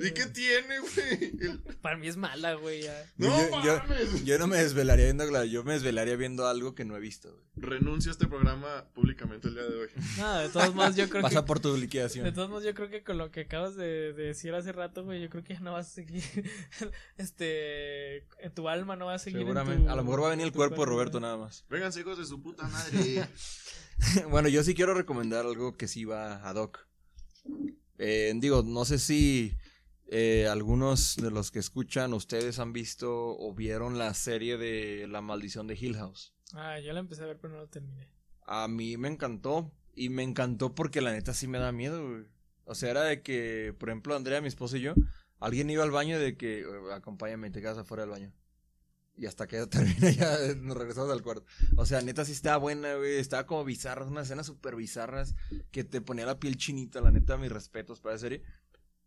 [0.00, 1.58] ¿Y qué tiene, güey?
[1.82, 2.82] Para mí es mala, güey.
[3.16, 3.28] No
[3.64, 4.24] Yo- mames.
[4.24, 7.44] Yo no me desvelaría viendo yo me desvelaría viendo algo que no he visto, güey.
[7.56, 9.88] Renuncio a este programa públicamente el día de hoy.
[10.18, 11.46] No, de todos modos yo creo Pasa que...
[11.46, 12.32] por tu De liquidación.
[12.32, 15.20] todos modos yo creo que con lo que acabas de, de decir hace rato, güey,
[15.20, 16.22] yo creo que ya no vas a seguir...
[17.16, 18.18] este...
[18.40, 19.84] En tu alma no va a seguir en Seguramente.
[19.86, 21.64] tu- A lo mejor va a venir el en cuerpo de Roberto nada más.
[21.68, 23.28] Vénganse, hijos de su puta madre.
[24.30, 26.86] bueno, yo sí quiero recomendar algo que sí va ad hoc.
[27.98, 29.56] Eh, digo, no sé si
[30.06, 35.20] eh, algunos de los que escuchan, ustedes han visto o vieron la serie de La
[35.20, 36.34] Maldición de Hill House.
[36.54, 38.08] Ah, yo la empecé a ver pero no lo terminé.
[38.46, 39.72] A mí me encantó.
[39.94, 42.24] Y me encantó porque la neta sí me da miedo, güey.
[42.64, 44.94] O sea, era de que, por ejemplo, Andrea, mi esposa y yo,
[45.40, 48.32] Alguien iba al baño de que, "Eh, acompáñame, te quedas afuera del baño.
[49.18, 51.44] Y hasta que termina ya nos regresamos al cuarto.
[51.76, 53.16] O sea, neta sí estaba buena, güey.
[53.18, 55.34] Estaba como bizarra, unas escenas súper bizarras
[55.70, 58.42] que te ponía la piel chinita, la neta, mis respetos para la serie.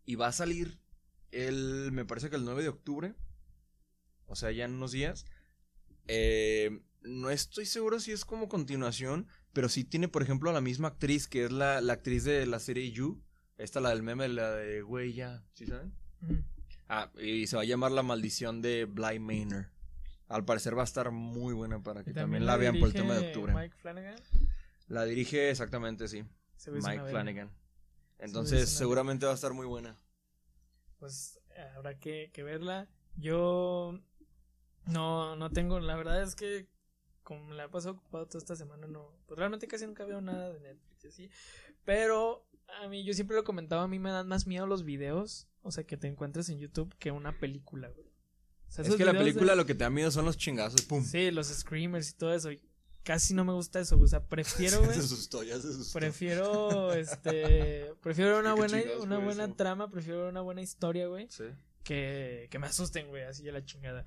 [0.06, 0.80] Y va a salir
[1.32, 3.16] el, me parece que el 9 de octubre.
[4.26, 5.26] O sea, ya en unos días.
[6.08, 10.62] Eh, no estoy seguro si es como continuación, pero sí tiene, por ejemplo, a la
[10.62, 13.24] misma actriz que es la, la actriz de la serie You.
[13.58, 15.94] Esta, la del meme, la de güey, ya, ¿sí saben?
[16.90, 19.70] Ah, y se va a llamar La Maldición de Bly Manor.
[20.32, 23.16] Al parecer va a estar muy buena para que también, la vean por el tema
[23.16, 23.54] de octubre.
[23.54, 24.16] Mike Flanagan.
[24.88, 26.24] La dirige exactamente, sí.
[26.56, 27.10] Se Mike.
[27.10, 27.50] Flanagan.
[28.18, 30.00] es Entonces, seguramente va a estar muy buena.
[31.00, 31.40] Pues
[31.76, 32.88] habrá que, que verla.
[33.18, 34.00] Yo
[34.86, 36.68] no, no tengo, la verdad es que
[37.24, 40.52] como la he pasado ocupado toda esta semana, no, pues realmente casi nunca veo nada
[40.52, 41.30] de Netflix así.
[41.86, 42.46] Pero
[42.82, 45.72] a mí, yo siempre lo comentaba, a mí me dan más miedo los videos, o
[45.72, 48.11] sea, que te encuentres en YouTube que una película, güey.
[48.72, 50.82] O sea, Es que la de- película lo que te da miedo son los chingazos.
[50.84, 51.04] ¡Pum!
[51.04, 52.52] Sí, los screamers y todo eso.
[52.52, 52.62] y
[53.04, 54.94] casi no me gusta eso, o sea, prefiero, güey.
[54.94, 56.00] Se asustó, ya se asustó.
[56.00, 59.56] Prefiero, este, prefiero una ¿Qué buena, una buena eso?
[59.56, 61.44] trama, prefiero una buena historia, güey, Sí.
[61.84, 64.06] que, que me asusten, güey, así ya la chingada.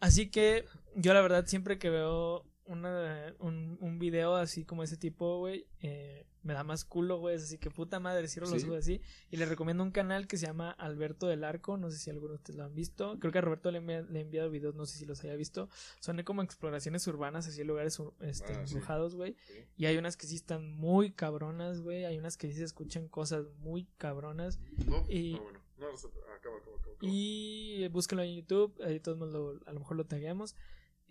[0.00, 0.64] Así que
[0.94, 5.66] yo la verdad siempre que veo una, un, un video así como ese tipo, güey,
[5.80, 8.60] eh, me da más culo, güey, así que puta madre, si lo Sí.
[8.60, 9.00] sube así.
[9.30, 12.30] Y le recomiendo un canal que se llama Alberto del Arco, no sé si alguno
[12.30, 13.18] de ustedes lo han visto.
[13.18, 15.68] Creo que a Roberto le, le he enviado videos, no sé si los haya visto.
[16.00, 19.34] Son como exploraciones urbanas, así en lugares este, Ah, embrujados, güey.
[19.46, 19.54] Sí.
[19.76, 22.04] Y hay unas que sí están muy cabronas, güey.
[22.04, 24.58] Hay unas que sí se escuchan cosas muy cabronas.
[24.86, 25.58] No, Y- no, bueno.
[25.78, 26.76] No, acaba, acaba, acaba.
[26.76, 26.96] acaba.
[27.02, 28.74] Y búsquenlo en YouTube.
[28.84, 30.54] Ahí todos lo- a lo mejor lo tagueamos.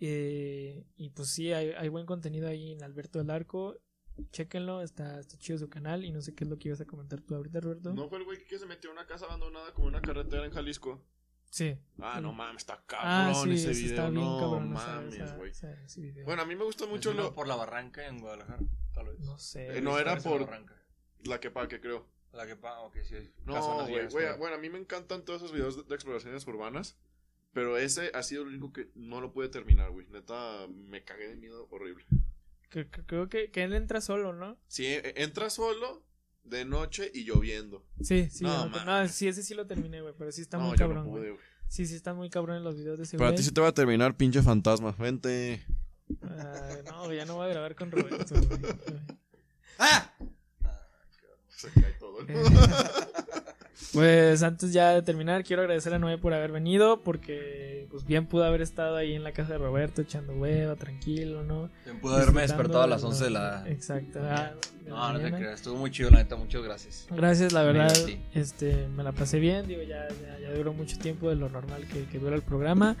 [0.00, 3.76] Eh, y pues sí, hay, hay buen contenido ahí en Alberto del Arco.
[4.32, 6.04] Chéquenlo, está, está chido su canal.
[6.04, 7.92] Y no sé qué es lo que ibas a comentar tú ahorita, Roberto.
[7.94, 10.52] ¿No fue el güey que se metió a una casa abandonada como una carretera en
[10.52, 11.04] Jalisco?
[11.50, 11.78] Sí.
[11.98, 12.22] Ah, Sí.
[12.22, 13.90] no mames, está Ah, cabrón sí, ese video.
[13.90, 14.72] está bien no cabrón.
[14.72, 15.50] mames, esa- güey.
[15.50, 16.24] esa- ese video.
[16.26, 18.58] Bueno, a mí me gusta mucho lo, por la barranca en Guadalajara,
[18.92, 19.20] tal vez.
[19.20, 19.78] no sé.
[19.78, 20.74] Eh, no, era por- La barranca.
[21.24, 22.06] la que pa que creo.
[22.34, 23.32] La que pa, ok, sí.
[23.46, 24.06] No, güey,
[24.38, 26.98] bueno, a mí me encantan todos esos videos de, de exploraciones urbanas,
[27.58, 30.06] pero ese ha sido el único que no lo pude terminar, güey.
[30.10, 32.04] Neta, me cagué de miedo horrible.
[32.68, 34.56] Creo que, que él entra solo, ¿no?
[34.68, 36.04] Sí, e- entra solo,
[36.44, 37.84] de noche y lloviendo.
[38.00, 38.44] Sí, sí.
[38.44, 40.14] No, No, sí, ese sí lo terminé, güey.
[40.16, 41.42] Pero sí está no, muy cabrón, no pude, güey.
[41.66, 43.38] Sí, sí, está muy cabrón en los videos de ese Para güey.
[43.38, 44.92] ti sí te va a terminar, pinche fantasma.
[44.92, 45.60] Vente.
[46.86, 48.60] No, ya no voy a grabar con Roberto, güey.
[49.80, 50.14] ¡Ah!
[51.48, 52.20] Se cae todo.
[52.28, 52.34] Eh,
[53.92, 58.26] Pues antes ya de terminar, quiero agradecer a Noé por haber venido, porque pues bien
[58.26, 61.70] pudo haber estado ahí en la casa de Roberto echando hueva, tranquilo, ¿no?
[61.84, 63.64] Bien, pude haberme despertado a las 11 de la...
[63.68, 64.20] Exacto.
[64.22, 64.52] ah,
[64.84, 67.06] de la No, no te creas, estuvo muy chido, la neta, muchas gracias.
[67.10, 67.92] Gracias, la verdad,
[68.34, 71.86] este, me la pasé bien, digo, ya, ya, ya duró mucho tiempo de lo normal
[71.86, 72.96] que, que dura el programa.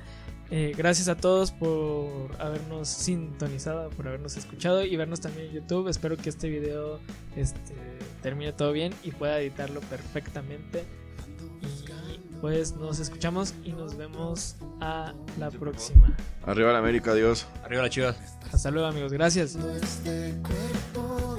[0.50, 5.88] Eh, gracias a todos por habernos sintonizado, por habernos escuchado y vernos también en YouTube.
[5.88, 7.00] Espero que este video
[7.36, 7.74] este,
[8.22, 10.84] termine todo bien y pueda editarlo perfectamente.
[11.60, 16.16] Y pues nos escuchamos y nos vemos a la próxima.
[16.46, 17.46] Arriba la América, Dios.
[17.64, 18.16] Arriba la chivas.
[18.50, 19.58] Hasta luego amigos, gracias.
[20.42, 21.36] Cuerpo